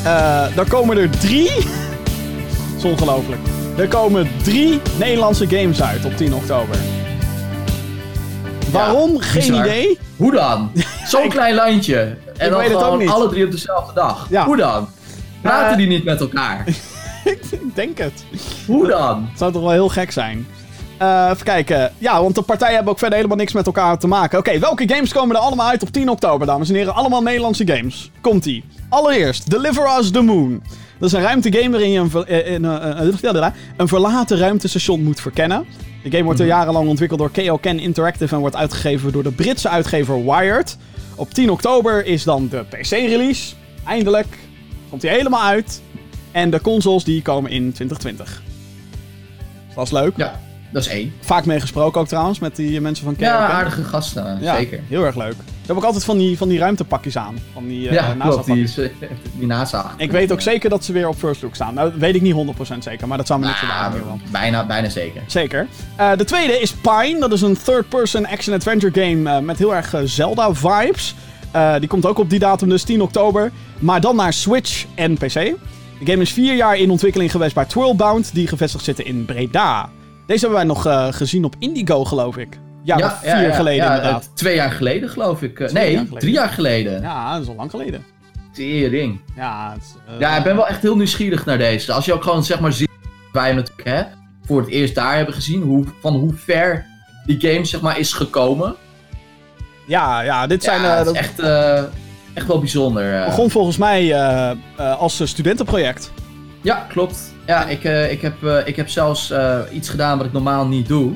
[0.03, 1.51] Daar komen er drie.
[1.53, 3.41] Dat is ongelooflijk.
[3.77, 6.75] Er komen drie Nederlandse games uit op 10 oktober.
[8.71, 9.19] Waarom?
[9.19, 9.65] Geen bizar.
[9.65, 9.99] idee.
[10.17, 10.71] Hoe dan?
[11.07, 12.17] Zo'n klein landje.
[12.37, 14.27] En dan weet het ook gewoon alle drie op dezelfde dag.
[14.29, 14.45] Ja.
[14.45, 14.87] Hoe dan?
[15.41, 16.63] Praten Eh, die niet met elkaar?
[17.25, 18.23] Ik denk het.
[18.65, 19.27] Hoe dan?
[19.29, 20.47] Het zou toch wel heel gek zijn.
[20.97, 21.91] Eh, even kijken.
[21.97, 24.39] Ja, want de partijen hebben ook verder helemaal niks met elkaar te maken.
[24.39, 26.95] Oké, welke games komen er allemaal uit op 10 oktober, dames en heren?
[26.95, 28.11] Allemaal Nederlandse games.
[28.21, 28.63] Komt-ie.
[28.89, 30.61] Allereerst, Deliver Us the Moon.
[30.99, 35.65] Dat is een ruimtegame waarin je een, eh, een, eh, een verlaten ruimtestation moet verkennen.
[36.03, 39.31] De game wordt al jarenlang ontwikkeld door KO Ken Interactive en wordt uitgegeven door de
[39.31, 40.77] Britse uitgever Wired.
[41.15, 43.53] Op 10 oktober is dan de PC-release.
[43.85, 44.37] Eindelijk
[44.89, 45.81] komt hij helemaal uit.
[46.31, 48.41] En de consoles die komen in 2020.
[49.75, 50.13] Dat is leuk.
[50.15, 50.39] Ja,
[50.74, 51.13] dat is één.
[51.19, 54.38] Vaak meegesproken ook trouwens met die mensen van KO Ja, aardige gasten.
[54.41, 54.80] Ja, Zeker.
[54.88, 55.34] heel erg leuk.
[55.34, 57.36] Ze hebben ook altijd van die, van die ruimtepakjes aan.
[57.53, 58.30] Van die, eh, Ja, NASA.
[58.30, 58.78] Die, pakjes.
[58.78, 59.93] is, eh, die NASA.
[59.97, 61.74] Ik weet ook zeker dat ze weer op First Look staan.
[61.74, 63.99] Nou, dat weet ik niet 100% zeker, maar dat zou me niet Nou, verbazen.
[64.01, 64.19] geval.
[64.32, 65.21] bijna, bijna zeker.
[65.28, 65.67] Zeker.
[65.95, 67.19] Eh, de tweede is Pine.
[67.19, 71.15] Dat is een third-person action-adventure game met heel erg Zelda-vibes.
[71.80, 73.51] Die komt ook op die datum, dus 10 oktober.
[73.80, 75.34] Maar dan naar Switch en PC.
[75.99, 79.89] De game is vier jaar in ontwikkeling geweest bij Twirlbound, die gevestigd zitten in Breda.
[80.26, 82.59] Deze hebben wij nog eh, gezien op Indigo, geloof ik.
[82.84, 84.30] Ja, vier geleden ja, inderdaad.
[84.36, 85.59] twee jaar geleden geloof ik.
[85.59, 86.19] Eh, Twee nee, jaar geleden.
[86.19, 87.01] drie jaar geleden.
[87.01, 88.05] Ja, dat is al lang geleden.
[88.53, 89.21] Tering.
[89.36, 91.93] Ja, is, eh, Ja, ik ben wel echt heel nieuwsgierig naar deze.
[91.93, 92.89] Als je ook gewoon zeg maar ziet,
[93.32, 94.03] wij hem natuurlijk hè,
[94.45, 96.86] voor het eerst daar hebben gezien, hoe, van hoe ver
[97.26, 98.76] die game zeg maar is gekomen.
[99.88, 100.82] ja, ja, dit zijn...
[100.82, 101.39] ja, dat is echt,
[102.34, 103.26] echt wel bijzonder.
[103.26, 104.15] begon volgens mij
[104.78, 106.11] als studentenproject.
[106.61, 107.32] Ja, klopt.
[107.45, 110.67] Ja, ik, eh, ik, heb, eh, ik heb zelfs eh, iets gedaan wat ik normaal
[110.67, 111.13] niet doe.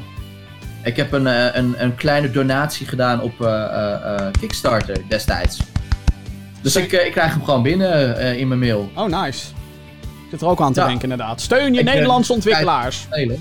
[0.83, 1.25] Ik heb een,
[1.57, 3.33] een, een kleine donatie gedaan op
[4.39, 5.59] Kickstarter destijds.
[6.61, 8.91] Dus ik, ik krijg hem gewoon binnen in mijn mail.
[8.95, 9.47] Oh, nice.
[10.01, 10.85] Ik zit er ook aan te Ja.
[10.85, 11.41] denken, inderdaad.
[11.41, 13.07] Steun je Ik, Nederlandse ontwikkelaars.
[13.09, 13.39] Nee.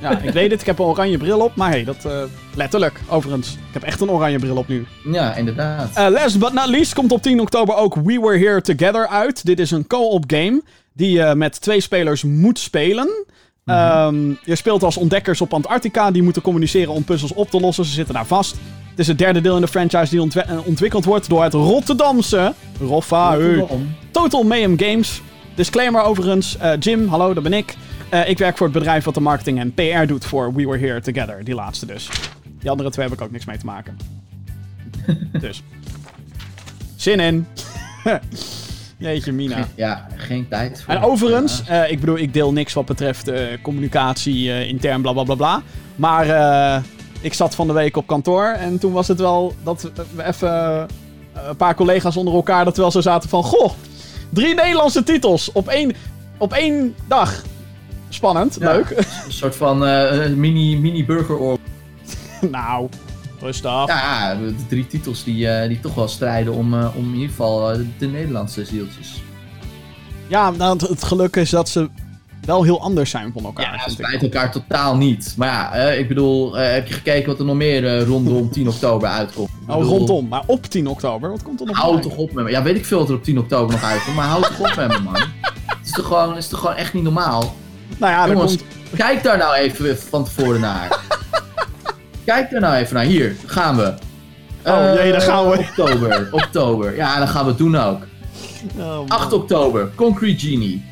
[0.00, 0.60] Ja, ik weet het.
[0.60, 1.56] Ik heb een oranje bril op.
[1.56, 2.06] Maar hey, dat...
[2.54, 3.52] letterlijk, overigens.
[3.52, 4.86] Ik heb echt een oranje bril op nu.
[5.12, 6.10] Ja, inderdaad.
[6.10, 9.44] Last but not least komt op 10 oktober ook We Were Here Together uit.
[9.44, 10.62] Dit is een co-op game
[10.92, 13.24] die je met twee spelers moet spelen.
[13.64, 17.84] Ehm, je speelt als ontdekkers op Antarctica die moeten communiceren om puzzels op te lossen.
[17.84, 18.56] Ze zitten daar vast.
[18.90, 22.54] Het is het derde deel in de franchise die eh, ontwikkeld wordt door het Rotterdamse
[22.80, 23.36] Roffa.
[24.10, 25.20] Total Mayhem Games.
[25.54, 26.56] Disclaimer overigens.
[26.56, 27.74] eh, Jim, hallo, dat ben ik.
[28.08, 30.78] Eh, ik werk voor het bedrijf wat de marketing en PR doet voor We Were
[30.78, 31.44] Here Together.
[31.44, 32.08] Die laatste dus.
[32.60, 33.96] Die andere twee heb ik ook niks mee te maken.
[35.40, 35.62] dus.
[36.96, 37.46] Zin in.
[39.02, 39.68] Jeetje, Mina.
[39.74, 40.94] Ja, geen tijd voor.
[40.94, 45.22] En overigens, eh, ik bedoel, ik deel niks wat betreft eh, communicatie intern, bla bla
[45.22, 45.62] bla bla.
[45.96, 46.26] Maar
[47.20, 50.50] ik zat van de week op kantoor en toen was het wel dat we even
[51.48, 53.42] een paar collega's onder elkaar dat we wel zo zaten van...
[53.42, 53.72] Goh,
[54.28, 55.92] drie Nederlandse titels op één,
[56.38, 57.42] op één dag.
[58.08, 58.72] Spannend, Ja.
[58.72, 58.90] leuk.
[58.90, 59.78] Een soort van
[60.40, 61.58] mini, mini burgeroorlog.
[62.50, 62.88] nou,
[63.42, 63.86] rustig.
[63.86, 67.28] Ja, de drie titels die, eh, die toch wel strijden om, eh, om in ieder
[67.28, 69.22] geval eh, de Nederlandse zieltjes.
[70.26, 71.88] Ja, nou, het, het geluk is dat ze
[72.44, 73.74] wel heel anders zijn van elkaar.
[73.74, 75.34] Ja, ze strijden elkaar totaal niet.
[75.36, 78.50] Maar ja, eh, ik bedoel, eh, heb je gekeken wat er nog meer eh, rondom
[78.50, 79.48] 10 oktober uitkomt?
[79.66, 80.28] Oh, bedoel, rondom.
[80.28, 82.02] Maar op 10 oktober, wat komt er nog Hou bij?
[82.02, 82.50] toch op met me.
[82.50, 84.76] Ja, weet ik veel wat er op 10 oktober nog uitkomt, maar hou toch op
[84.76, 85.14] met me, man.
[85.66, 87.54] Het is toch gewoon, is toch gewoon echt niet normaal?
[87.98, 88.96] Nou ja, Jongens, komt...
[88.96, 91.00] kijk daar nou even van tevoren naar.
[92.24, 93.04] Kijk daar nou even naar.
[93.04, 93.94] Hier, gaan we.
[94.66, 95.58] Oh, jee, daar gaan we.
[95.58, 96.96] Oktober, oktober.
[96.96, 98.02] Ja, dan gaan we het doen ook.
[98.76, 99.08] Oh, man.
[99.08, 100.84] 8 oktober, Concrete Genie.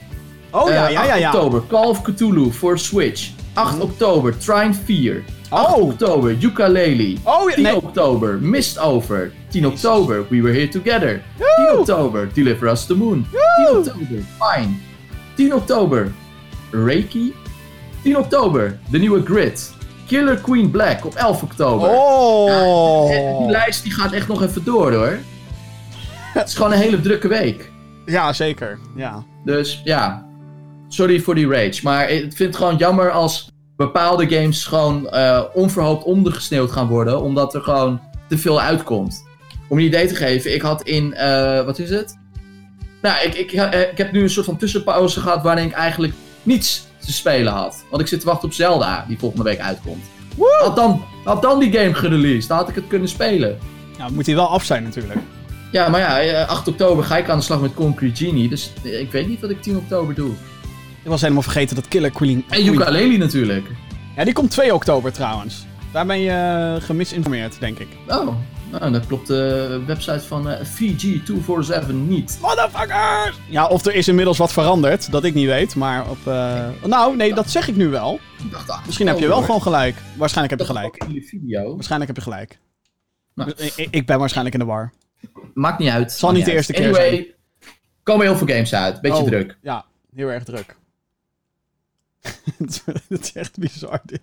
[0.51, 1.33] Oh ja, Eh, ja, ja, 8 ja.
[1.33, 3.29] oktober, Call of Cthulhu voor Switch.
[3.53, 5.23] 8 oktober, Trine 4.
[5.49, 5.83] 8 Oh.
[5.83, 7.17] oktober, Ukulele.
[7.23, 7.77] Oh, ja, 10 nee.
[7.77, 9.33] oktober, Mist Over.
[9.49, 11.23] 10 oktober, We Were Here Together.
[11.57, 13.27] 10 oktober, Deliver Us the Moon.
[13.57, 14.07] 10 oktober,
[14.39, 14.69] Fine.
[15.37, 16.13] 10 oktober,
[16.71, 17.33] Reiki.
[18.03, 19.73] 10 oktober, de nieuwe Grid.
[20.11, 21.89] Killer Queen Black op 11 oktober.
[21.89, 23.39] Oh.
[23.39, 25.19] die lijst die gaat echt nog even door hoor.
[26.33, 27.71] Het is gewoon een hele drukke week.
[28.07, 28.79] Ja, zeker.
[28.97, 29.25] Ja.
[29.45, 30.27] Dus ja,
[30.89, 31.81] sorry voor die rage.
[31.83, 37.23] Maar ik vind het gewoon jammer als bepaalde games gewoon eh, onverhoopt ondergesneeuwd gaan worden.
[37.23, 39.25] Omdat er gewoon te veel uitkomt.
[39.69, 42.19] Om je een idee te geven, ik had in, eh, wat is het?
[43.03, 46.15] Nou, ik, ik, eh, ik heb nu een soort van tussenpauze gehad waarin ik eigenlijk
[46.43, 47.85] niets te spelen had.
[47.91, 50.05] Want ik zit te wachten op Zelda, die volgende week uitkomt.
[50.63, 53.59] Had dan, had dan die game gereleased, dan had ik het kunnen spelen.
[53.99, 55.19] Nou, moet hij wel af zijn natuurlijk.
[55.73, 58.49] Ja, maar ja, eh, 8 oktober ga ik aan de slag met Concrete Genie.
[58.49, 60.31] Dus eh, ik weet niet wat ik 10 oktober doe.
[61.03, 62.45] Ik was helemaal vergeten dat Killer Queen...
[62.49, 63.67] En Ukulele natuurlijk.
[64.17, 65.67] Ja, die komt 2 oktober trouwens.
[65.93, 67.89] Daar ben je eh, gemisinformeerd, denk ik.
[68.09, 68.29] Oh,
[68.71, 72.39] nou, dat klopt de website van eh, VG247 niet.
[72.43, 73.37] Motherfuckers!
[73.49, 75.75] Ja, of er is inmiddels wat veranderd, dat ik niet weet.
[75.75, 76.27] Maar op...
[76.27, 78.21] eh, Nou, nee, dat zeg ik nu wel.
[78.67, 79.97] Ah, Misschien heb je wel gewoon gelijk.
[80.17, 80.95] Waarschijnlijk heb je gelijk.
[81.03, 81.75] ook in de video.
[81.75, 82.59] Waarschijnlijk heb je gelijk.
[83.35, 83.53] Nou.
[83.91, 84.93] Ik, ben waarschijnlijk in de war.
[85.55, 86.13] Maakt niet uit.
[86.13, 87.35] Zal niet de eerste keer anyway,
[88.03, 89.01] komen heel veel games uit.
[89.01, 89.59] Beetje Oh, druk.
[89.63, 90.77] Ja, heel erg druk.
[93.09, 94.23] Het is echt bizar dit.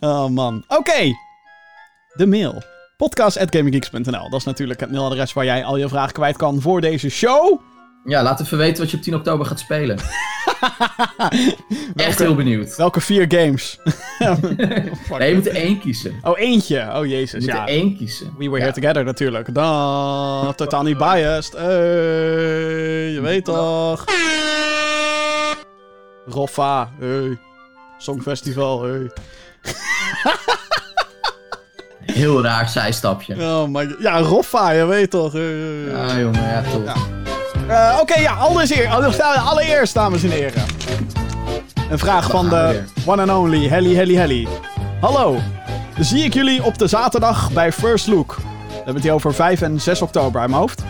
[0.00, 0.64] Oh man.
[0.68, 1.14] Oké.
[2.14, 2.62] De mail.
[3.02, 7.08] Podcast.gaminggeeks.nl Dat is natuurlijk het mailadres waar jij al je vragen kwijt kan voor deze
[7.08, 7.60] show.
[8.04, 9.98] Ja, laat even weten wat je op 10 oktober gaat spelen.
[11.96, 12.76] Echt heel benieuwd.
[12.76, 13.78] welke vier games?
[15.18, 16.14] Nee, je moet er één kiezen.
[16.22, 16.90] Oh, eentje.
[16.94, 17.62] Oh Je jezus, moet ja.
[17.62, 18.26] er één kiezen.
[18.38, 18.62] We were Ja.
[18.64, 19.54] here together natuurlijk.
[19.54, 21.52] Dan, totaal niet biased.
[21.52, 24.04] Hey, je weet toch.
[26.26, 27.38] Roffa, hey.
[27.98, 29.10] Songfestival, hey.
[32.14, 33.34] Heel raar zijstapje.
[33.34, 33.96] Oh my god.
[34.00, 35.32] Ja, Roffa, je weet toch.
[35.32, 35.42] hey.
[35.90, 36.84] Ja, jongen, ja, toch.
[36.84, 36.94] Ja.
[37.92, 40.62] Eh, Oké, ja, allereerst, allereerst, dames en heren.
[41.90, 44.48] Een vraag van de one and only Helly Helly Helly.
[45.00, 45.38] Hallo,
[45.98, 48.34] zie ik jullie op de zaterdag bij First Look.
[48.36, 50.82] We hebben het hier over 5 en 6 oktober uit mijn hoofd.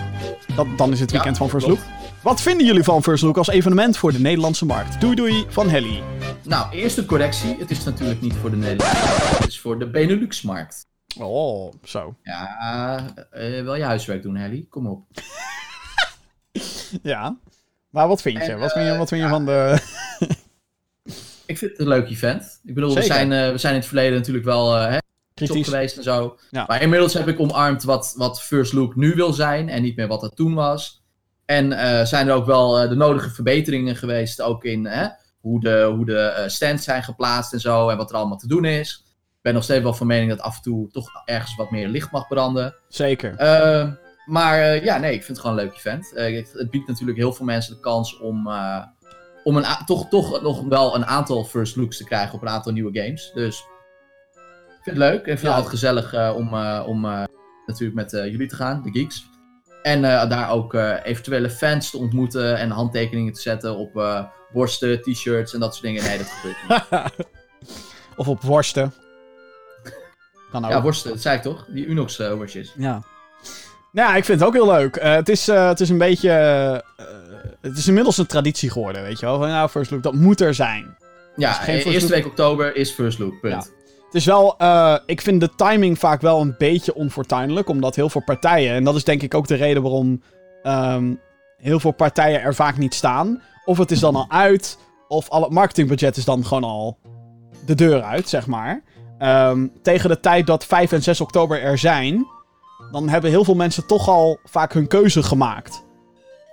[0.57, 1.81] Dat, dan is het weekend Ja, van First klopt.
[1.81, 1.91] Look.
[2.23, 5.01] Wat vinden jullie van First Look als evenement voor de Nederlandse markt?
[5.01, 6.03] Doei doei van Helly.
[6.43, 7.57] Nou, eerste correctie.
[7.59, 9.39] Het is natuurlijk niet voor de Nederlandse markt.
[9.39, 10.87] Het is voor de Benelux-markt.
[11.19, 12.17] Oh, zo.
[12.23, 14.67] Ja, eh, wel je huiswerk doen, Helly.
[14.69, 15.07] Kom op.
[17.03, 17.37] Ja.
[17.91, 18.53] Maar wat vind je?
[18.53, 19.79] En, Wat vind je, eh, wat vind je van de...
[21.47, 22.61] Ik vind het een leuk event.
[22.65, 24.99] Ik bedoel, we zijn, eh, we zijn in het verleden natuurlijk wel hè,
[25.35, 25.65] Kritisch?
[25.65, 26.39] geweest en zo.
[26.51, 26.65] Ja.
[26.69, 30.07] Maar inmiddels heb ik omarmd wat, wat First Look nu wil zijn en niet meer
[30.07, 31.03] wat het toen was.
[31.45, 31.71] En
[32.07, 35.09] zijn er ook wel de nodige verbeteringen geweest, ook in hè,
[35.41, 38.65] hoe de, hoe de stands zijn geplaatst en zo en wat er allemaal te doen
[38.65, 39.05] is.
[39.43, 41.89] Ik ben nog steeds wel van mening dat af en toe toch ergens wat meer
[41.89, 42.75] licht mag branden.
[42.89, 43.37] Zeker.
[43.37, 43.93] Eh,
[44.25, 46.13] maar eh, ja, nee, ik vind het gewoon een leuk event.
[46.13, 48.85] Eh, het, biedt natuurlijk heel veel mensen de kans om, eh,
[49.45, 52.73] om een toch, toch nog wel een aantal first looks te krijgen op een aantal
[52.73, 53.31] nieuwe games.
[53.35, 53.59] Dus
[54.69, 55.19] ik vind het leuk.
[55.19, 56.55] Ik vind het altijd gezellig om,
[56.87, 57.01] om
[57.67, 59.27] natuurlijk met jullie te gaan, de geeks.
[59.83, 65.61] En daar ook eventuele fans te ontmoeten en handtekeningen te zetten op borsten, t-shirts en
[65.61, 66.03] dat soort dingen.
[66.03, 67.27] Nee, dat gebeurt niet.
[68.17, 68.93] of op worsten.
[70.53, 70.71] Kan ook.
[70.71, 71.65] Ja, worsten, dat zei ik toch?
[71.69, 72.75] Die Unox eh, worstjes.
[72.79, 73.03] Ja.
[73.93, 74.97] Nou ja, ik vind het ook heel leuk.
[74.97, 76.31] Eh, het, is, eh, het is een beetje...
[76.97, 77.07] eh,
[77.61, 79.39] het is inmiddels een traditie geworden, weet je wel.
[79.39, 80.97] Van, nou, First Look, dat moet er zijn.
[81.37, 82.09] Ja, eh, eerste look.
[82.09, 83.73] week oktober is first look, punt.
[84.05, 84.55] Het is wel...
[84.59, 87.69] eh, ik vind de timing vaak wel een beetje onfortuinlijk.
[87.69, 88.75] Omdat heel veel partijen...
[88.75, 90.23] En dat is denk ik ook de reden waarom...
[90.63, 91.15] ehm,
[91.57, 93.43] heel veel partijen er vaak niet staan.
[93.65, 94.79] Of het is dan al uit...
[95.09, 96.99] Of al het marketingbudget is dan gewoon al
[97.67, 98.83] de deur uit, zeg maar.
[99.23, 102.27] Ehm, tegen de tijd dat 5 en 6 oktober er zijn...
[102.93, 105.85] Dan hebben heel veel mensen toch al vaak hun keuze gemaakt.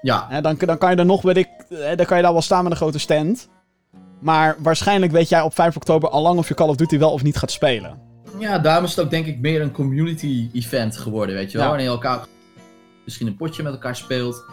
[0.02, 2.42] Ja, dan, dan kan je er nog, weet ik, hè, dan kan je daar wel
[2.42, 3.50] staan met een grote stand.
[4.20, 7.12] Maar waarschijnlijk weet jij op 5 oktober al lang of je Call of Duty wel
[7.12, 8.02] of niet gaat spelen.
[8.38, 11.66] Ja, daarom is het ook denk ik meer een community event geworden, weet je wel.
[11.66, 11.72] Ja.
[11.72, 12.26] Wanneer je elkaar
[13.04, 14.44] misschien een potje met elkaar speelt.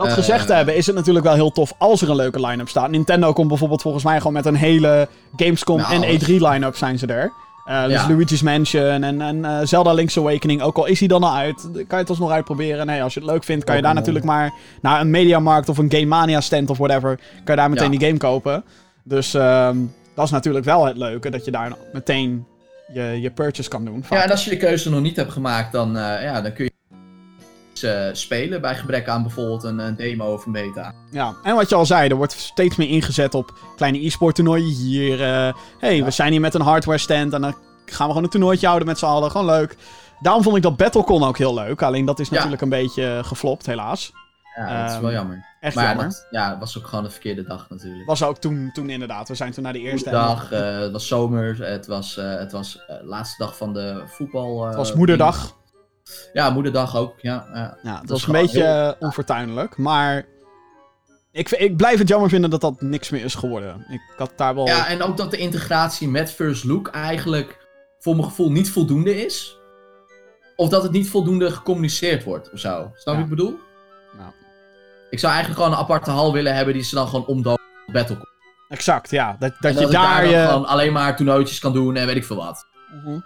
[0.00, 0.14] Dat Eh.
[0.14, 2.90] gezegd te hebben, is het natuurlijk wel heel tof als er een leuke line-up staat.
[2.90, 6.22] Nintendo komt bijvoorbeeld volgens mij gewoon met een hele Gamescom Nou, en alles.
[6.22, 7.32] E3 line-up zijn ze er.
[7.64, 8.08] Eh, dus Ja.
[8.08, 11.60] Luigi's Mansion en, en eh, Zelda Link's Awakening, ook al is die dan al uit,
[11.72, 12.86] kan je het alsnog uitproberen.
[12.86, 15.78] Nee, als je het leuk vindt, kan je daar natuurlijk maar naar een Mediamarkt of
[15.78, 17.98] een Game Mania stand of whatever, kan je daar meteen Ja.
[17.98, 18.64] die game kopen.
[19.04, 19.76] Dus ehm,
[20.14, 22.46] dat is natuurlijk wel het leuke, dat je daar meteen
[22.92, 24.04] je, je purchase kan doen.
[24.10, 26.69] Ja, en als je de keuze nog niet hebt gemaakt, dan, eh, ja, dan kun
[27.82, 30.92] eh, spelen bij gebrek aan bijvoorbeeld een, een demo of een beta.
[31.10, 34.74] Ja, en wat je al zei, er wordt steeds meer ingezet op kleine e-sport toernooien
[34.74, 35.22] hier.
[35.22, 36.04] eh hey, Ja.
[36.04, 37.54] we zijn hier met een hardware stand en dan
[37.84, 39.30] gaan we gewoon een toernooitje houden met z'n allen.
[39.30, 39.76] Gewoon leuk.
[40.20, 41.82] Daarom vond ik dat Battlecon ook heel leuk.
[41.82, 42.34] Alleen dat is Ja.
[42.34, 44.12] natuurlijk een beetje geflopt, helaas.
[44.56, 45.44] Ja, dat is Ehm, wel jammer.
[45.60, 46.08] Echt maar ja, jammer.
[46.08, 48.06] dat ja, het was ook gewoon de verkeerde dag natuurlijk.
[48.06, 49.28] Was ook toen, toen inderdaad.
[49.28, 50.10] We zijn toen naar de eerste.
[50.10, 54.64] dag, eh, het was zomer, het was, eh, het was laatste dag van de voetbal.
[54.66, 55.56] het was moederdag.
[56.32, 57.46] Ja, moederdag ook, ja.
[57.52, 57.78] ja.
[57.82, 59.76] Ja, dat was was een beetje heel- eh, onfortuinlijk.
[59.76, 60.24] Maar
[61.32, 63.84] ik, ik blijf het jammer vinden dat dat niks meer is geworden.
[63.88, 64.66] Ik had daar wel...
[64.66, 67.66] ja, en ook dat de integratie met First Look eigenlijk
[67.98, 69.58] voor mijn gevoel niet voldoende is.
[70.56, 72.68] Of dat het niet voldoende gecommuniceerd wordt of zo.
[72.94, 73.12] Snap je Ja.
[73.12, 73.58] wat ik bedoel?
[74.18, 74.30] Nou.
[75.10, 77.94] Ik zou eigenlijk gewoon een aparte hal willen hebben die ze dan gewoon omdopen tot
[77.94, 78.28] Battlecon.
[78.68, 79.36] Exact, ja.
[79.38, 80.46] Dat, dat je daar je...
[80.46, 82.66] gewoon alleen maar toernooitjes kan doen en weet ik veel wat.
[83.04, 83.18] Mhm.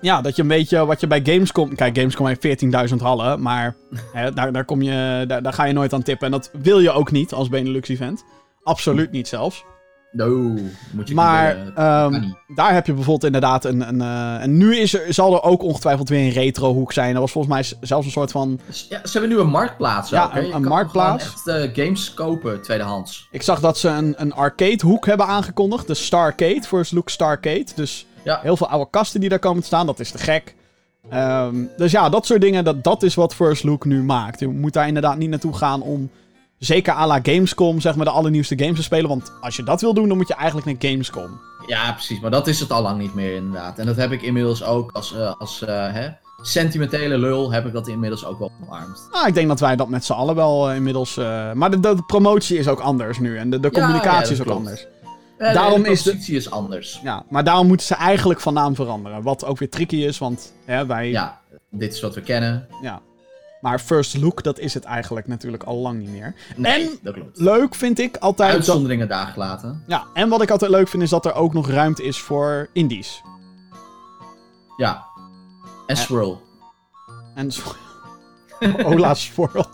[0.00, 1.74] Ja, dat je een beetje wat je bij Gamescom...
[1.74, 3.76] Kijk, Gamescom heeft 14.000 hallen, maar
[4.12, 6.26] hè, daar, daar, kom je, daar, daar ga je nooit aan tippen.
[6.26, 8.24] En dat wil je ook niet als Benelux-event.
[8.62, 9.64] Absoluut niet zelfs.
[10.12, 10.28] No,
[10.92, 12.34] moet je Maar ehm, eh, niet.
[12.54, 13.88] daar heb je bijvoorbeeld inderdaad een...
[13.88, 17.14] een eh, en nu is er, zal er ook ongetwijfeld weer een retro-hoek zijn.
[17.14, 18.60] Er was volgens mij zelfs een soort van...
[18.88, 21.24] Ja, ze hebben nu een marktplaats Ja, ook, een- een marktplaats.
[21.24, 23.28] echt eh, games kopen, tweedehands.
[23.30, 25.86] Ik zag dat ze een, een arcade-hoek hebben aangekondigd.
[25.86, 27.66] De Starcade, First Look Starcade.
[27.74, 28.40] Dus Ja.
[28.42, 29.86] heel veel oude kasten die daar komen te staan.
[29.86, 30.54] Dat is te gek.
[31.10, 34.40] Ehm, dus ja, dat soort dingen, dat, dat is wat First Look nu maakt.
[34.40, 36.10] Je moet daar inderdaad niet naartoe gaan om,
[36.58, 39.08] zeker à la Gamescom, zeg maar, de allernieuwste games te spelen.
[39.08, 41.40] Want als je dat wil doen, dan moet je eigenlijk naar Gamescom.
[41.66, 42.20] Ja, precies.
[42.20, 43.78] Maar dat is het al lang niet meer, inderdaad.
[43.78, 46.08] En dat heb ik inmiddels ook als, eh, als eh, hè,
[46.42, 49.08] sentimentele lul, heb ik dat inmiddels ook wel omarmd.
[49.12, 51.16] Nou, ik denk dat wij dat met z'n allen wel eh, inmiddels...
[51.54, 53.38] maar de, promotie is ook anders nu.
[53.38, 54.58] En de, de communicatie ja, is ook klopt.
[54.58, 54.86] anders.
[55.38, 57.00] Eh, Daarom de is de- positie is anders.
[57.02, 59.22] Ja, maar daarom moeten ze eigenlijk van naam veranderen.
[59.22, 61.10] Wat ook weer tricky is, want hè, wij...
[61.10, 62.68] Ja, dit is wat we kennen.
[62.82, 63.00] Ja.
[63.60, 66.34] Maar First Look, dat is het eigenlijk natuurlijk al lang niet meer.
[66.56, 67.38] Nee, En- dat klopt.
[67.40, 68.48] Leuk vind ik altijd.
[68.50, 69.84] Dat, Uitzonderingen daar gelaten.
[69.86, 72.68] ja, en wat ik altijd leuk vind is dat er ook nog ruimte is voor
[72.72, 73.22] indies.
[74.76, 75.04] Ja.
[75.86, 75.96] En.
[76.06, 76.42] Swirl.
[77.34, 77.62] En zo-
[78.84, 79.66] Ola Swirl.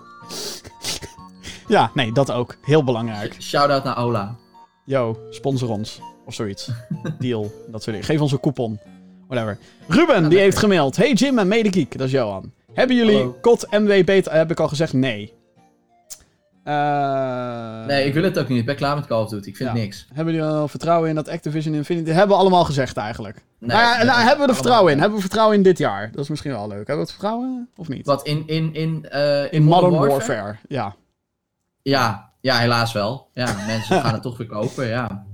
[1.68, 2.56] ja, nee, dat ook.
[2.62, 3.36] Heel belangrijk.
[3.42, 4.34] Shout-out naar Ola.
[4.84, 6.00] Yo, sponsor ons.
[6.26, 6.70] Of zoiets.
[7.18, 7.42] Deal.
[7.42, 8.02] Dat soort dingen.
[8.04, 8.78] Geef ons een coupon.
[9.28, 9.58] Whatever.
[9.88, 10.96] Ruben, die heeft gemaild.
[10.96, 11.98] Hey Jim en Medegeek.
[11.98, 12.52] Dat is Johan.
[12.72, 13.38] Hebben jullie Hallo.
[13.40, 14.32] COD MW beta...
[14.32, 14.92] Heb ik al gezegd?
[14.92, 15.32] Nee.
[16.64, 18.58] Eh, Nee, ik wil het ook niet.
[18.58, 19.48] Ik ben klaar met Call of Duty.
[19.48, 19.74] Ik vind Ja.
[19.74, 20.06] niks.
[20.12, 22.10] Hebben jullie al vertrouwen in dat Activision Infinity...
[22.10, 23.34] hebben we allemaal gezegd eigenlijk.
[23.58, 24.98] Nee, nou, ja, nee, nou, hebben we er vertrouwen in?
[24.98, 26.10] Hebben we vertrouwen in dit jaar?
[26.12, 26.76] Dat is misschien wel leuk.
[26.76, 28.06] Hebben we het vertrouwen of niet?
[28.06, 30.56] Wat, in, in, in, eh, in, In Modern Warfare?
[30.68, 30.94] Ja.
[31.82, 33.30] Ja, ja, helaas wel.
[33.34, 35.26] Ja, mensen gaan het toch weer kopen, ja.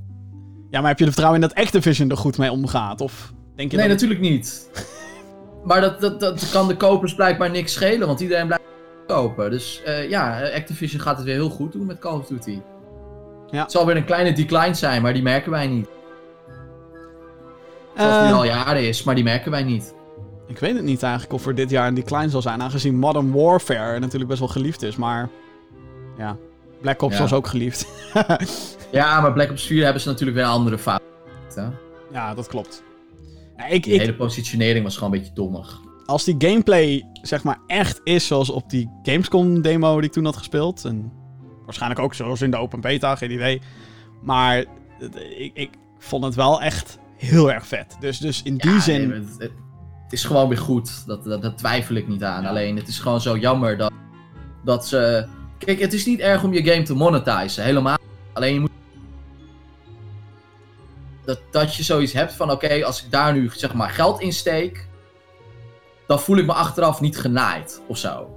[0.71, 3.01] Ja, maar heb je er vertrouwen in dat Activision er goed mee omgaat?
[3.01, 3.95] Of denk je Nee, dat...
[3.95, 4.71] natuurlijk niet.
[5.65, 8.65] Maar dat, dat, dat kan de kopers blijkbaar niks schelen, want iedereen blijft
[9.07, 9.51] kopen.
[9.51, 12.61] Dus eh, ja, Activision gaat het weer heel goed doen met Call of Duty.
[13.51, 13.63] Ja.
[13.63, 15.89] Het zal weer een kleine decline zijn, maar die merken wij niet.
[17.97, 19.95] Zoals Eh, die al jaren is, maar die merken wij niet.
[20.47, 23.33] Ik weet het niet eigenlijk of er dit jaar een decline zal zijn, aangezien Modern
[23.33, 25.29] Warfare natuurlijk best wel geliefd is, maar
[26.19, 26.37] ja,
[26.81, 27.21] Black Ops Ja.
[27.21, 27.87] was ook geliefd.
[28.93, 31.01] Ja, maar Black Ops 4 hebben ze natuurlijk weer een andere fout.
[31.55, 31.67] hè.
[32.13, 32.83] ja, dat klopt.
[33.57, 35.81] Ja, ik, Die ik, hele positionering was gewoon een beetje dommig.
[36.07, 40.25] als die gameplay zeg maar echt is zoals op die Gamescom demo die ik toen
[40.25, 41.13] had gespeeld, en
[41.65, 43.61] waarschijnlijk ook zoals in de open beta, geen idee,
[44.23, 44.65] maar
[45.39, 47.97] ik, ik vond het wel echt heel erg vet.
[48.01, 49.53] Dus, dus in die Ja, zin, nee, het, het-
[50.05, 51.07] het is gewoon weer goed.
[51.07, 52.43] Dat, dat, dat twijfel ik niet aan.
[52.43, 52.49] Ja.
[52.49, 53.93] Alleen het is gewoon zo jammer dat,
[54.65, 55.27] dat ze.
[55.65, 57.65] Kijk, het is niet erg om je game te monetizen.
[57.65, 57.97] Helemaal.
[58.33, 58.71] Alleen je moet.
[61.25, 64.33] Dat, dat je zoiets hebt van: oké, als ik daar nu zeg maar geld in
[64.33, 64.89] steek.
[66.07, 68.31] dan voel ik me achteraf niet genaaid of zo.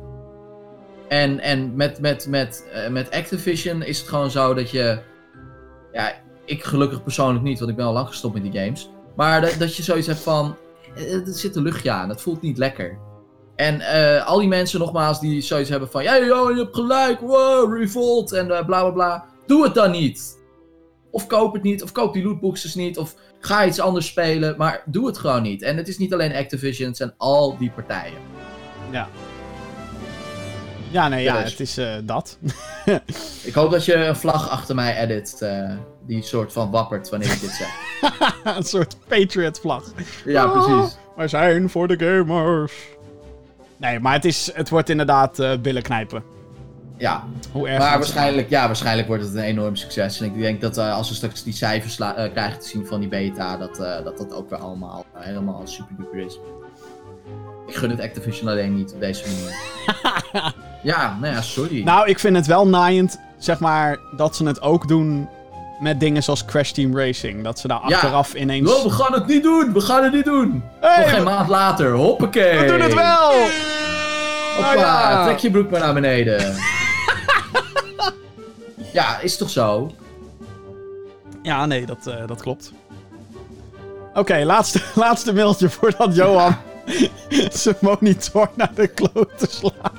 [1.08, 5.00] En, en met, met, met, eh, met Activision is het gewoon zo dat je.
[5.92, 6.14] Ja,
[6.46, 8.90] ik gelukkig persoonlijk niet, want ik ben al lang gestopt met die games.
[9.16, 10.56] Maar dat, dat je zoiets hebt van.
[10.96, 12.98] eh, Er zit een luchtje aan, het voelt niet lekker.
[13.56, 16.04] En eh, al die mensen nogmaals die zoiets hebben van.
[16.04, 19.26] Ja, joh, je hebt gelijk, wow, revolt en eh, bla bla bla.
[19.48, 20.42] Doe het dan niet.
[21.12, 24.56] Of koop het niet, of koop die lootboxes niet, of ga iets anders spelen.
[24.58, 25.62] Maar doe het gewoon niet.
[25.62, 28.18] En het is niet alleen Activision, het zijn al die partijen.
[28.92, 29.08] ja.
[30.92, 31.52] Ja, nee, ja, Dus.
[31.52, 32.38] het is eh, dat.
[33.44, 35.72] Ik hoop dat je een vlag achter mij edit, eh,
[36.06, 37.70] die soort van wappert wanneer ik dit zeg.
[38.58, 39.84] een soort Patriot vlag.
[40.26, 40.98] Ja, precies.
[41.16, 42.74] Wij zijn voor de gamers.
[43.84, 46.24] Nee, maar het, is, het wordt inderdaad eh billen knijpen.
[46.98, 50.20] Ja, Hoe erg maar waarschijnlijk, ja, waarschijnlijk wordt het een enorm succes.
[50.20, 53.00] En ik denk dat eh, als we straks die cijfers eh, krijgen te zien van
[53.00, 56.40] die beta, dat, dat dat ook weer allemaal helemaal super duper is.
[57.68, 59.56] Ik gun het Activision alleen niet op deze manier.
[60.94, 61.84] ja, nou ja, sorry.
[61.84, 65.30] Nou, ik vind het wel naaiend, zeg maar, dat ze het ook doen
[65.84, 67.44] met dingen zoals Crash Team Racing.
[67.44, 67.96] Dat ze daar Ja.
[67.96, 68.72] achteraf ineens...
[68.74, 70.64] Oh, we gaan het niet doen, we gaan het niet doen.
[70.80, 72.60] Hey, Nog geen maand later, hoppakee.
[72.60, 73.32] we doen het wel!
[74.56, 75.26] Hoppa, Oh ja.
[75.26, 76.56] trek je broek maar naar beneden.
[78.94, 79.92] ja, is toch zo?
[81.42, 82.72] Ja, nee, dat, eh, dat klopt.
[84.14, 86.56] Oké, laatste, laatste mailtje voordat Johan
[87.52, 89.92] zijn monitor naar de klote slaat.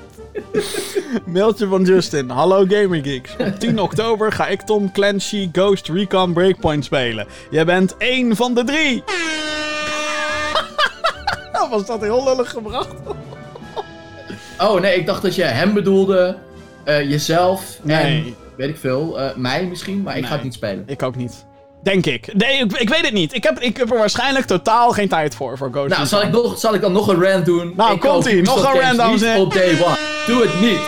[1.33, 2.29] mailtje van Justin.
[2.29, 3.35] Hallo Gamergeeks.
[3.37, 7.27] Op 10 oktober ga ik Tom Clancy Ghost Recon Breakpoint spelen.
[7.49, 9.03] Jij bent één van de drie.
[11.69, 12.95] Was dat heel lullig gebracht?
[14.59, 16.37] Oh nee, ik dacht dat je hem bedoelde,
[16.83, 17.97] eh, jezelf Nee.
[18.25, 20.83] en weet ik veel, eh, mij misschien, maar ik ga het niet spelen.
[20.87, 21.45] Ik ook niet.
[21.85, 22.33] Denk ik.
[22.33, 23.33] Nee, ik, ik weet het niet.
[23.33, 26.31] Ik heb, ik heb er waarschijnlijk totaal geen tijd voor, voor Ghost Nou, zal ik,
[26.31, 27.73] nog, zal ik dan nog een rant doen?
[27.75, 28.41] Nou, komt-ie.
[28.41, 29.97] Nog een rant, dames en Op day one.
[30.27, 30.79] Doe het niet.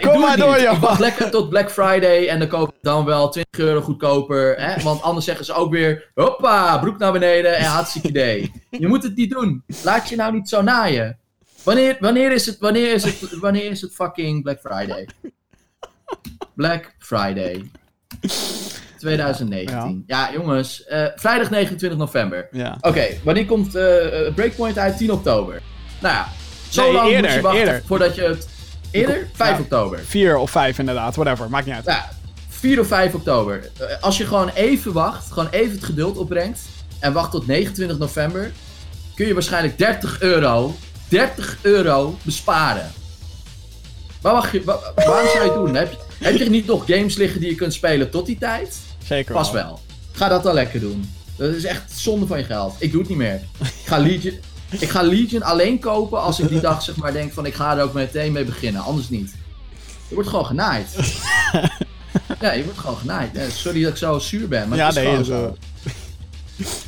[0.10, 0.56] Kom maar door.
[0.56, 4.54] Ik wacht lekker tot Black Friday en dan koop ik dan wel 20 euro goedkoper.
[4.58, 4.82] Hè?
[4.82, 8.52] Want anders zeggen ze ook weer, hoppa, broek naar beneden en hartstikke idee.
[8.70, 9.64] Je moet het niet doen.
[9.82, 11.18] Laat je nou niet zo naaien.
[11.62, 15.08] Wanneer, wanneer, is het, wanneer, is het, wanneer is het fucking Black Friday?
[16.54, 17.70] Black Friday.
[19.00, 20.02] 2019.
[20.06, 20.84] Ja, jongens.
[20.84, 22.48] eh, vrijdag 29 november.
[22.50, 22.76] Ja.
[22.80, 24.96] Oké, wanneer komt eh, eh, Breakpoint uit?
[24.96, 25.60] 10 oktober.
[26.00, 26.28] Nou ja,
[26.68, 27.82] zo Nee, lang eerder, moet je wachten eerder.
[27.86, 28.48] voordat je het...
[28.90, 29.28] Eerder?
[29.32, 29.62] 5 Ja.
[29.62, 29.98] oktober.
[29.98, 31.50] Vier of vijf inderdaad, whatever.
[31.50, 31.84] Maakt niet uit.
[31.84, 32.00] Nou,
[32.48, 33.70] 4 of 5 oktober.
[34.00, 36.60] Als je gewoon even wacht, gewoon even het geduld opbrengt
[37.00, 38.52] en wacht tot 29 november,
[39.14, 40.74] kun je waarschijnlijk 30 euro,
[41.08, 42.90] 30 euro besparen.
[44.20, 45.74] Waar wacht je, wa- waarom zou je het doen?
[45.74, 48.78] Heb je, heb je niet nog games liggen die je kunt spelen tot die tijd?
[49.10, 49.80] Zeker Pas wel.
[50.12, 51.14] Ga dat dan lekker doen.
[51.36, 52.74] Dat is echt zonde van je geld.
[52.78, 53.40] Ik doe het niet meer.
[53.58, 54.38] Ik ga Legion,
[54.78, 57.76] ik ga Legion alleen kopen als ik die dag zeg maar denk van ik ga
[57.76, 58.82] er ook meteen mee beginnen.
[58.82, 59.34] Anders niet.
[60.08, 60.94] Je wordt gewoon genaaid.
[62.40, 63.30] ja, je wordt gewoon genaaid.
[63.52, 65.56] Sorry dat ik zo zuur ben, maar Ja, het is nee, gewoon zo.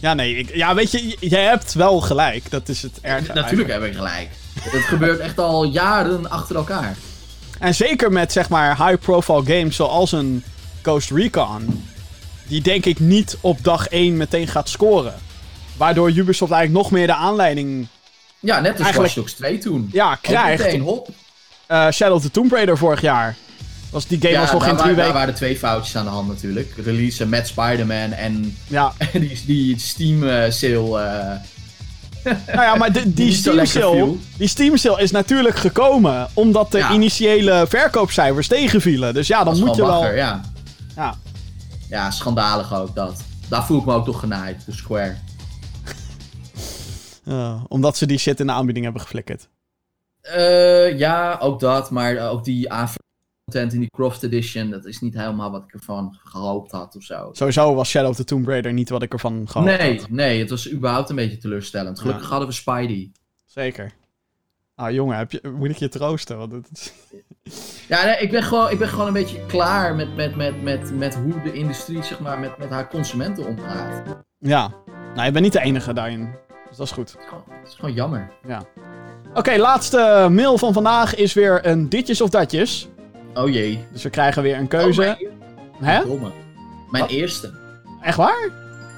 [0.00, 0.36] Ja, nee.
[0.36, 2.50] Ik, ja, weet je, jij hebt wel gelijk.
[2.50, 3.32] Dat is het erge.
[3.32, 4.28] Natuurlijk heb ik gelijk.
[4.60, 6.96] Het gebeurt echt al jaren achter elkaar.
[7.58, 10.44] En zeker met, zeg maar, high-profile games zoals een
[10.88, 11.84] Ghost Recon.
[12.46, 15.14] Die denk ik niet op dag 1 meteen gaat scoren.
[15.76, 17.86] Waardoor Ubisoft eigenlijk nog meer de aanleiding
[18.40, 19.88] Ja, net als Eigenlijk- Watch Dogs 2 toen.
[19.92, 20.62] ja, krijgt.
[20.64, 21.08] meteen, hop.
[21.66, 23.36] Eh, Shadow of the Tomb Raider vorig jaar.
[23.90, 25.18] Was, die game Ja, was nog daar, geen drie daar weken.
[25.18, 26.72] waren twee foutjes aan de hand natuurlijk.
[26.84, 31.00] Releasen met Spider-Man en Ja, die, die Steam eh, sale...
[31.00, 36.72] eh, nou ja, maar de- die Steam sale, die Steam sale is natuurlijk gekomen omdat
[36.72, 36.92] de Ja.
[36.92, 39.14] initiële verkoopcijfers tegenvielen.
[39.14, 40.14] Dus ja, dan moet je wel.
[40.14, 40.40] ja.
[40.98, 41.14] Ja.
[41.88, 43.24] Ja, schandalig ook dat.
[43.48, 45.16] Daar voel ik me ook toch genaaid, de Square.
[47.24, 49.48] Eh, omdat ze die shit in de aanbieding hebben geflikkerd.
[50.20, 53.06] Eh, ja, ook dat, maar ook die aanvulling
[53.44, 57.02] content in die Croft Edition, dat is niet helemaal wat ik ervan gehoopt had of
[57.02, 57.28] zo.
[57.32, 60.10] Sowieso was Shadow of the Tomb Raider niet wat ik ervan gehoopt Nee, had.
[60.10, 61.98] nee, het was überhaupt een beetje teleurstellend.
[62.00, 62.30] Gelukkig Ja.
[62.30, 63.12] hadden we Spidey.
[63.46, 63.92] Zeker.
[64.74, 66.38] Ah, jongen, heb je, moet ik je troosten?
[66.38, 66.94] Want het.
[67.88, 70.92] Ja, nee, ik ben gewoon, ik ben gewoon een beetje klaar met, met, met, met,
[70.92, 74.08] met hoe de industrie zeg maar, met, met haar consumenten omgaat.
[74.08, 74.70] Het Ja.
[75.14, 76.34] Nou, je bent niet de enige daarin.
[76.68, 77.08] Dus dat is goed.
[77.18, 78.30] is gewoon, het is gewoon jammer.
[79.34, 82.88] Oké, laatste mail van vandaag is weer een ditjes of datjes.
[83.34, 83.84] Oh jee.
[83.92, 85.00] Dus we krijgen weer een keuze.
[85.00, 86.04] Oh, mijn, Hè?
[86.04, 86.30] Domme.
[86.90, 87.12] Mijn Wat?
[87.12, 87.52] eerste.
[88.02, 88.48] Echt waar?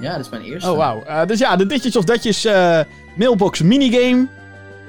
[0.01, 0.71] Ja, dat is mijn eerste.
[0.71, 1.03] Oh, wauw.
[1.03, 2.81] Eh, dus ja, de ditjes of datjes eh,
[3.17, 4.29] mailbox minigame.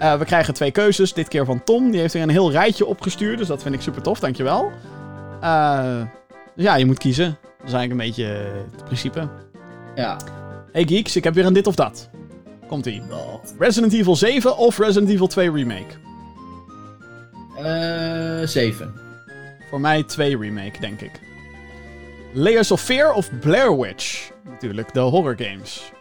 [0.02, 1.14] Eh, we krijgen twee keuzes.
[1.14, 1.92] Dit keer van Tom.
[1.92, 3.38] Die heeft weer een heel rijtje opgestuurd.
[3.38, 4.20] Dus dat vind ik super tof.
[4.20, 4.72] Dankjewel.
[6.56, 7.38] Dus ja, je moet kiezen.
[7.42, 8.26] Dat is eigenlijk een beetje
[8.72, 9.30] het principe.
[9.96, 10.18] Ja.
[10.72, 12.10] Hey geeks, ik heb weer een dit of dat.
[12.68, 13.02] Komt-ie.
[13.60, 16.00] Resident Evil 7 of Resident Evil 2 Remake?
[17.58, 18.94] Eh, zeven.
[19.70, 21.12] Voor mij 2 Remake, denk ik.
[22.34, 24.32] Layers of Fear of Blair Witch?
[24.50, 25.92] Natuurlijk, de horror games.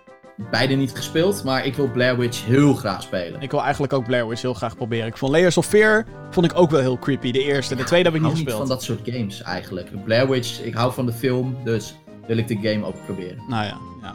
[0.50, 3.40] Beide niet gespeeld, maar ik wil Blair Witch heel graag spelen.
[3.40, 5.06] Ik wil eigenlijk ook Blair Witch heel graag proberen.
[5.06, 7.30] Ik vond Layers of Fear vond ik ook wel heel creepy.
[7.30, 8.68] De eerste, de tweede heb ik Ik niet hou niet gespeeld.
[8.68, 10.04] van dat soort games eigenlijk.
[10.04, 11.94] Blair Witch, ik hou van de film, dus
[12.26, 13.42] wil ik de game ook proberen.
[13.48, 14.14] Nou ja, ja.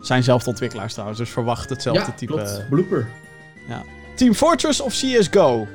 [0.00, 2.32] Zijn zelf de ontwikkelaars trouwens, dus verwacht hetzelfde ja, type.
[2.32, 2.66] klopt.
[2.68, 3.08] Blooper.
[4.20, 5.66] Team Fortress of CSGO?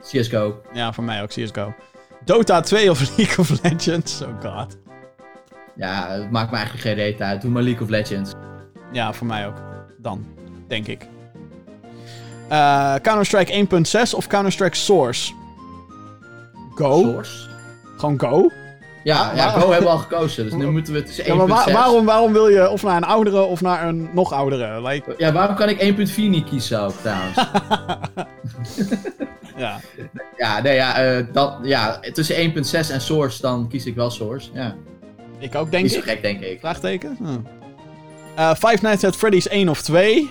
[0.00, 0.62] CSGO.
[0.72, 1.74] Ja, voor mij ook CSGO.
[2.24, 4.22] Dota 2 of League of Legends?
[4.22, 4.76] Oh god.
[5.76, 7.40] Ja, het maakt me eigenlijk geen reet uit.
[7.40, 8.32] Doe maar League of Legends.
[8.92, 9.56] Ja, voor mij ook.
[9.98, 10.24] Dan,
[10.68, 11.06] denk ik.
[12.48, 15.32] Eh, Counter-Strike 1.6 of Counter-Strike Source?
[16.74, 17.00] Go?
[17.02, 17.48] Source.
[17.96, 18.50] Gewoon go?
[19.04, 21.26] Ja, Ah, ja Go hebben we al gekozen, dus nu moeten we tussen 1.6.
[21.26, 24.32] Ja, maar wa- waarom, waarom wil je of naar een oudere of naar een nog
[24.32, 24.82] oudere?
[24.88, 27.36] Like, Ja, waarom kan ik 1.4 niet kiezen ook trouwens?
[29.56, 29.80] ja.
[30.36, 34.50] ja, nee, ja, eh, dat, ja, tussen 1.6 en Source, dan kies ik wel Source.
[34.54, 34.74] Ja,
[35.38, 36.04] Ik ook, denk niet zo ik.
[36.04, 36.60] gek, denk ik.
[36.60, 37.16] Vraagteken?
[37.18, 37.38] Hm.
[38.36, 40.30] Eh, Five Nights at Freddy's 1 of 2?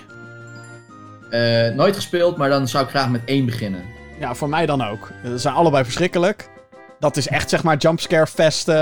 [1.30, 3.82] Eh, nooit gespeeld, maar dan zou ik graag met 1 beginnen.
[4.20, 5.10] Ja, voor mij dan ook.
[5.24, 6.50] Ze zijn allebei verschrikkelijk.
[6.98, 8.68] Dat is echt, zeg maar, jumpscare fest.
[8.68, 8.76] eh,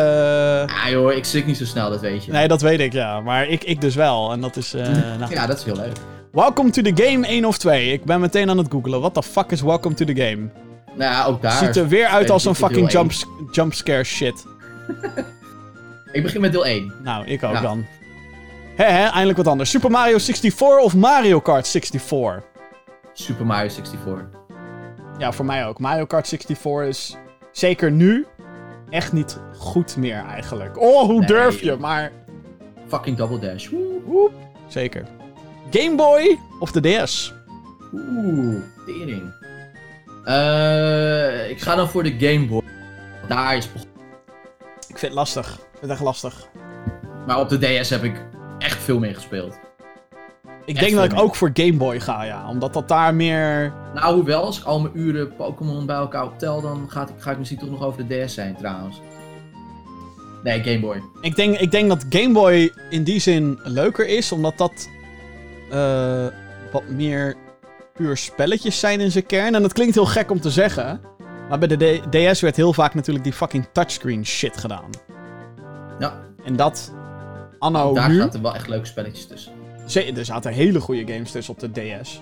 [0.85, 2.33] Ah joh, ik schrik niet zo snel, dat weet je.
[2.33, 3.21] Nee, dat weet ik, ja.
[3.21, 4.33] Maar ik, ik dus wel.
[4.33, 4.75] En dat is...
[4.75, 4.87] eh,
[5.19, 5.31] nou.
[5.33, 5.93] Ja, dat is heel leuk.
[6.33, 7.93] Welcome to the game 1 of 2.
[7.93, 9.01] Ik ben meteen aan het googlen.
[9.01, 10.49] What the fuck is Welcome to the game?
[10.95, 11.53] Nou ja, ook daar.
[11.53, 12.89] Ziet er weer uit als een fucking één.
[12.99, 14.45] jumps, jumpscare shit.
[16.13, 16.93] Ik begin met deel 1.
[17.03, 17.87] Nou, ik ook dan.
[18.87, 19.71] Hè, eindelijk wat anders.
[19.71, 22.43] Super Mario 64 of Mario Kart 64?
[23.13, 24.25] Super Mario 64.
[25.19, 25.79] Ja, voor mij ook.
[25.79, 27.17] Mario Kart 64 is
[27.53, 28.27] zeker nu
[28.91, 30.79] echt niet goed meer eigenlijk.
[30.81, 31.27] Oh, hoe Nee.
[31.27, 31.77] durf je?
[31.77, 32.13] Maar
[32.89, 33.69] Fucking Double Dash.
[33.69, 34.01] Woe.
[34.05, 34.33] woep,
[34.69, 35.05] zeker.
[35.71, 37.35] Game Boy of de DS?
[37.93, 39.33] Oeh, tering.
[40.25, 42.63] Eh, ik ga dan voor de Game Boy.
[43.29, 43.65] Daar is.
[44.89, 45.47] Ik vind het lastig.
[45.49, 46.49] Ik vind het echt lastig.
[47.27, 48.29] Maar op de DS heb ik
[48.61, 49.59] echt veel mee gespeeld.
[50.65, 52.49] Ik Echt denk dat ik ook voor Game Boy ga, ja.
[52.49, 53.73] Omdat dat daar meer...
[53.95, 57.31] Nou, hoewel, als ik al mijn uren Pokémon bij elkaar optel, dan ga ik, ga
[57.31, 59.01] ik misschien toch nog over de DS zijn trouwens.
[60.43, 61.03] Nee, Game Boy.
[61.21, 64.89] Ik denk, ik denk dat Game Boy in die zin leuker is, omdat dat
[65.71, 66.27] eh,
[66.73, 67.37] wat meer
[67.95, 69.55] puur spelletjes zijn in zijn kern.
[69.55, 71.01] En dat klinkt heel gek om te zeggen,
[71.49, 74.91] maar bij de DS werd heel vaak natuurlijk die fucking touchscreen shit gedaan.
[75.99, 76.93] Ja, En dat,
[77.61, 79.53] anno daar nu, zaten wel echt leuke spelletjes tussen.
[80.17, 81.71] er zaten hele goede games tussen op de
[82.03, 82.21] DS.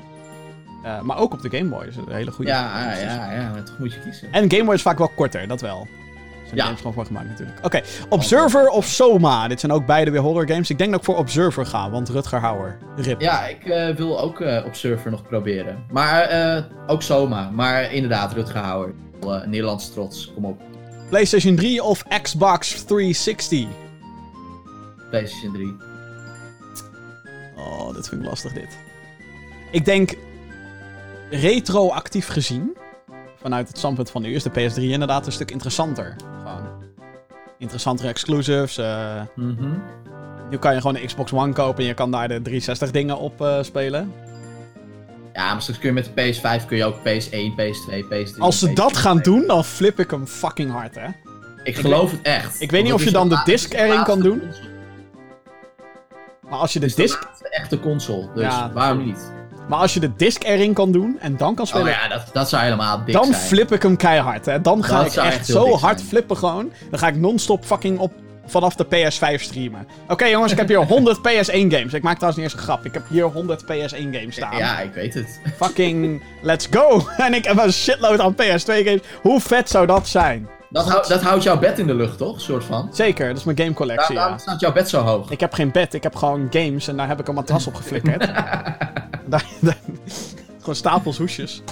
[0.83, 1.85] Eh, maar ook op de Game Boy.
[1.85, 4.33] Dus een hele goede Ja, games ja, ja, maar toch moet je kiezen.
[4.33, 5.87] En Game Boy is vaak wel korter, dat wel.
[6.45, 6.65] Zijn Ja.
[6.65, 7.59] games gewoon voor gemaakt natuurlijk.
[7.65, 9.49] Oké, Observer of Soma?
[9.49, 10.71] Dit zijn ook beide weer horror games.
[10.71, 12.79] Ik denk dat ik voor Observer ga, want Rutger Hauer.
[12.97, 13.21] Rip.
[13.21, 15.85] Ja, ik eh, wil ook eh, op server nog proberen.
[15.91, 17.51] Maar ook Soma.
[17.51, 18.95] Maar inderdaad, Rutger Hauer.
[19.25, 20.61] Uh, Nederlands trots, kom op.
[21.09, 23.67] PlayStation 3 of Xbox 360?
[25.11, 25.77] PlayStation 3.
[27.57, 28.79] Oh, dit vind ik lastig dit.
[29.71, 30.15] Ik denk,
[31.31, 32.77] retroactief gezien,
[33.41, 36.17] vanuit het standpunt van nu, is de PS3 inderdaad een stuk interessanter.
[36.43, 36.67] Gewoon
[37.59, 38.77] interessantere exclusives.
[39.35, 39.69] Mhm.
[40.51, 43.19] nu kan je gewoon een Xbox One kopen en je kan daar de 360 dingen
[43.19, 44.13] op eh, spelen.
[45.33, 48.39] Ja, maar straks kun je met de PS5 kun je ook PS1, PS2, PS3.
[48.39, 51.09] Als ze PS4 dat gaan doen, dan flip ik hem fucking hard, hè.
[51.63, 52.61] Ik geloof het echt.
[52.61, 54.41] ik weet niet of je dan de disc erin kan doen.
[54.41, 54.78] console.
[56.51, 58.29] Maar als je de is disc, de laatste echte console.
[58.35, 59.33] Dus Ja, waarom niet?
[59.69, 62.23] maar als je de disc erin kan doen en dan kan spelen, Oh ja, dat,
[62.33, 63.37] dat zou helemaal dik dan zijn.
[63.41, 64.61] flip ik hem keihard, hè.
[64.61, 66.11] Dan ga Dat ik echt zo hard zijn.
[66.11, 66.73] flippen gewoon.
[66.91, 68.13] Dan ga ik non-stop fucking op
[68.47, 69.87] vanaf de PS5 streamen.
[70.09, 71.93] Oké jongens, ik heb hier 100 PS1 games.
[71.93, 72.85] Ik maak trouwens niet eens een grap.
[72.85, 74.57] Ik heb hier 100 PS1 games staan.
[74.57, 75.41] Ja, ik weet het.
[75.57, 77.07] Fucking let's go.
[77.17, 79.01] en ik heb een shitload aan PS2 games.
[79.23, 80.49] Hoe vet zou dat zijn?
[80.71, 82.41] Dat, hou- dat houdt jouw bed in de lucht, toch?
[82.41, 82.89] Soort van.
[82.93, 84.15] Zeker, dat is mijn game Daar, collectie.
[84.15, 84.39] Ja.
[84.39, 85.31] staat jouw bed zo hoog.
[85.31, 87.75] Ik heb geen bed, ik heb gewoon games en daar heb ik een matras op
[87.75, 88.21] geflikkerd.
[89.27, 89.77] daar, daar-
[90.59, 91.63] gewoon stapels hoesjes.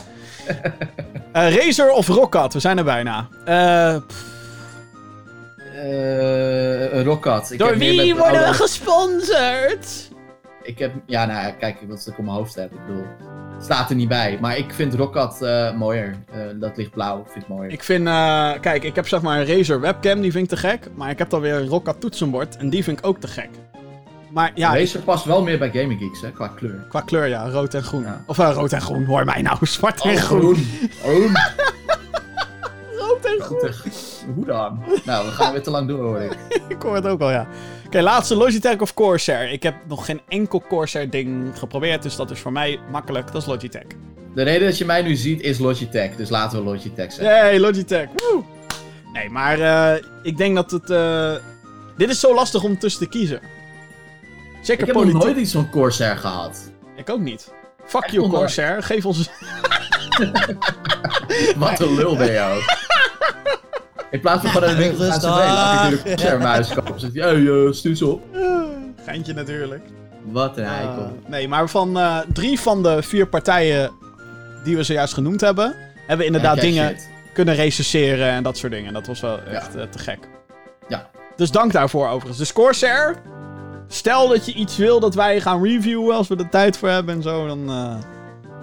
[1.32, 2.52] Eh Razer of Rockat?
[2.52, 3.28] We zijn er bijna.
[3.44, 4.24] Eh, pff,
[5.74, 7.50] Eh een Rockat.
[7.50, 10.08] Ik door wie worden we oude- gesponsord?
[10.66, 10.92] Ik heb...
[11.06, 12.72] Ja, nou ja, kijk wat ik op mijn hoofd heb.
[12.72, 13.04] Ik bedoel...
[13.60, 14.38] Staat er niet bij.
[14.40, 16.14] Maar ik vind Rockat eh mooier.
[16.32, 17.18] Eh, dat ligt blauw.
[17.20, 17.72] Ik vind het mooier.
[17.72, 20.68] Ik vind, eh, kijk, ik heb zeg maar een Razer webcam, die vind ik te
[20.68, 20.88] gek.
[20.94, 23.48] Maar ik heb dan weer een Rockat toetsenbord en die vind ik ook te gek.
[24.30, 26.84] Maar ja, Deze past wel meer bij Gaming Geeks, hè, qua kleur.
[26.88, 28.02] qua kleur ja, rood en groen.
[28.02, 28.22] Ja.
[28.26, 30.66] Of eh, rood en groen, hoor mij nou, zwart Oh, en groen.
[31.02, 31.32] Groen.
[34.34, 34.82] Hoe dan?
[35.04, 36.36] Nou, we gaan weer te lang door, hoor ik.
[36.68, 37.46] Ik hoor het ook al, ja.
[37.86, 39.52] Oké, laatste Logitech of Corsair.
[39.52, 43.32] Ik heb nog geen enkel Corsair ding geprobeerd, dus dat is voor mij makkelijk.
[43.32, 43.82] Dat is Logitech.
[44.34, 46.16] De reden dat je mij nu ziet is Logitech.
[46.16, 47.36] Dus laten we Logitech zeggen.
[47.36, 48.06] Yay, Logitech.
[48.16, 48.42] Woe!
[49.12, 50.90] Nee, maar eh, ik denk dat het...
[50.90, 51.32] eh,
[51.96, 53.40] Dit is zo lastig om tussen te kiezen.
[54.62, 56.70] Zeker Ik heb nog nooit iets van Corsair gehad.
[56.96, 57.52] Ik ook niet.
[57.86, 58.28] Fuck Echt you.
[58.28, 58.82] Corsair.
[58.82, 59.28] Geef ons...
[61.56, 62.62] Wat een lul ben je ook.
[64.10, 67.00] In plaats van gewoon een winkel gaan spelen, had ik nu een Corsair muis kopen.
[67.00, 68.22] Zegt hij, hey, eh, stuur ze op.
[69.04, 69.84] Geintje natuurlijk.
[70.22, 71.02] Wat een eikel.
[71.02, 73.90] Uh, nee, maar van eh, drie van de vier partijen
[74.64, 75.74] die we zojuist genoemd hebben...
[75.96, 77.08] hebben we inderdaad dingen shit.
[77.32, 78.92] kunnen recenseren en dat soort dingen.
[78.92, 80.18] Dat was wel echt eh, te gek.
[80.88, 81.10] Ja.
[81.36, 82.38] Dus dank daarvoor overigens.
[82.38, 83.16] Dus Corsair,
[83.88, 87.14] stel dat je iets wil dat wij gaan reviewen als we er tijd voor hebben
[87.14, 87.96] en zo, dan eh,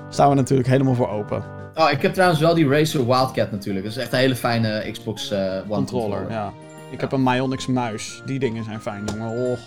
[0.09, 1.43] staan we natuurlijk helemaal voor open.
[1.75, 3.85] Oh, ik heb trouwens wel die Razer Wildcat natuurlijk.
[3.85, 5.77] Dat is echt een hele fijne Xbox eh, One Controller,
[6.17, 6.31] controller.
[6.31, 6.53] ja.
[6.91, 8.21] Ik heb een Myonix muis.
[8.25, 9.29] Die dingen zijn fijn, jongen.
[9.47, 9.57] Oh.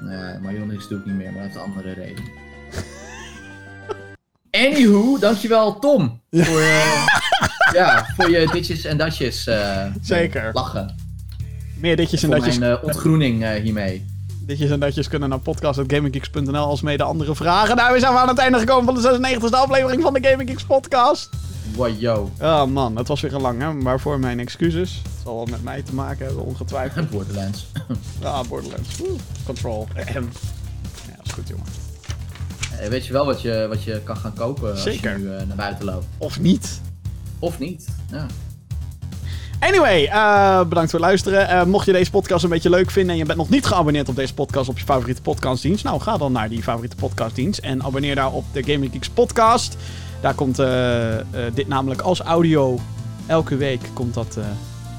[0.00, 2.24] Nee, Myonix doe ik niet meer, maar dat heeft andere reden.
[4.66, 6.20] Anywho, dankjewel Tom.
[6.30, 7.06] Voor, eh,
[7.72, 9.46] ja, voor je ditjes en datjes.
[9.46, 10.50] eh, Zeker.
[10.52, 10.96] Lachen.
[11.80, 12.58] Meer ditjes en Voor datjes.
[12.58, 14.06] mijn ontgroening hiermee.
[14.48, 17.76] Ditjes en datjes kunnen naar podcast.gaminggeeks.nl als mede andere vragen.
[17.76, 20.64] Nou, we zijn aan het einde gekomen van de 96e aflevering van de Gaming Geeks
[20.64, 21.28] podcast.
[21.74, 22.30] Wow, yo.
[22.40, 23.82] Oh man, het was weer een lang, hè?
[23.82, 24.94] Waarvoor mijn excuses.
[25.02, 27.10] Het zal wel met mij te maken hebben, ongetwijfeld.
[27.14, 27.66] Borderlands.
[28.22, 28.96] Ah, Borderlands.
[28.96, 29.16] Woe.
[29.44, 29.88] Control.
[29.96, 30.28] Ahem.
[31.06, 32.90] Ja, is goed, jongen.
[32.90, 35.56] Weet je wel wat je, wat je kan gaan kopen als je nu eh, naar
[35.56, 36.06] buiten loopt?
[36.18, 36.80] Of niet.
[37.38, 37.88] Of niet?
[38.10, 38.26] Ja.
[39.60, 41.48] Anyway, eh, bedankt voor het luisteren.
[41.48, 44.08] Eh, mocht je deze podcast een beetje leuk vinden en je bent nog niet geabonneerd
[44.08, 47.82] op deze podcast op je favoriete podcastdienst, nou ga dan naar die favoriete podcastdienst en
[47.82, 49.76] abonneer daar op de Gaming Geeks podcast.
[50.20, 51.24] Daar komt eh, eh,
[51.54, 52.78] dit namelijk als audio
[53.26, 54.44] elke week komt dat eh,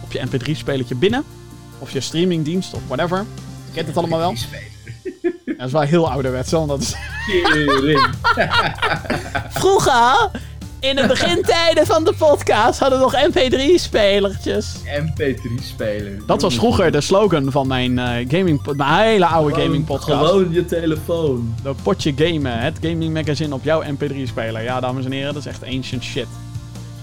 [0.04, 1.24] op je mp3-spelertje binnen.
[1.80, 3.26] Of je streamingdienst of whatever.
[3.66, 4.34] Je kent het allemaal wel.
[5.46, 6.96] Ja, dat is wel heel ouderwets, want dat is...
[9.60, 10.32] Vroeger,
[10.80, 14.66] in de begintijden van de podcast, hadden we nog mp3-spelertjes.
[14.86, 16.22] MP3-speler.
[16.26, 20.28] Dat was vroeger de slogan van mijn eh, gaming, mijn hele oude gaming podcast.
[20.28, 21.56] Gewoon je telefoon.
[21.64, 24.64] De potje gamen, het gaming magazine op jouw mp3-speler.
[24.64, 26.28] Ja, dames en heren, dat is echt ancient shit.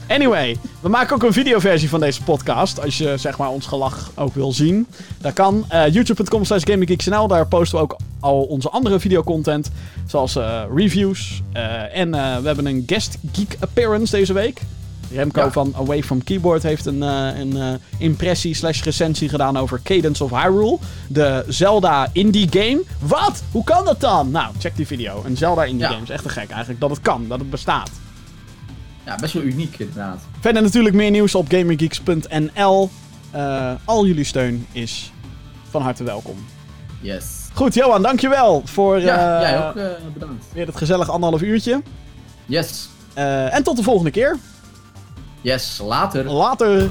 [0.08, 2.80] Anyway, we maken ook een videoversie van deze podcast.
[2.82, 4.86] Als je zeg maar ons gelach ook wil zien.
[5.20, 5.64] Dat kan.
[5.68, 7.28] Eh, YouTube.com slash GamingGeeksNL.
[7.28, 9.70] Daar posten we ook al onze andere videocontent.
[10.06, 11.42] Zoals eh, reviews.
[11.52, 14.60] eh, en we hebben een guest geek appearance deze week.
[15.10, 15.50] Remco Ja.
[15.52, 20.78] van Away From Keyboard heeft een, een impressie slash recensie gedaan over Cadence of Hyrule.
[21.08, 22.82] De Zelda indie game.
[23.00, 23.42] Wat?
[23.52, 24.30] Hoe kan dat dan?
[24.30, 25.22] Nou, check die video.
[25.26, 25.88] Een Zelda indie Ja.
[25.90, 26.80] game is echt te gek eigenlijk.
[26.80, 27.90] Dat het kan, dat het bestaat.
[29.06, 30.20] Ja, best wel uniek inderdaad.
[30.40, 32.90] Verder natuurlijk meer nieuws op gamergeeks.nl.
[33.30, 35.12] Eh, al jullie steun is
[35.70, 36.46] van harte welkom.
[37.00, 37.24] Yes.
[37.54, 40.44] Goed, Johan, dankjewel voor Ja, eh, jij ook eh, bedankt.
[40.52, 41.82] weer het gezellig anderhalf uurtje.
[42.46, 42.88] Yes.
[43.14, 44.36] En tot de volgende keer.
[45.40, 46.24] Yes, later.
[46.24, 46.88] Later.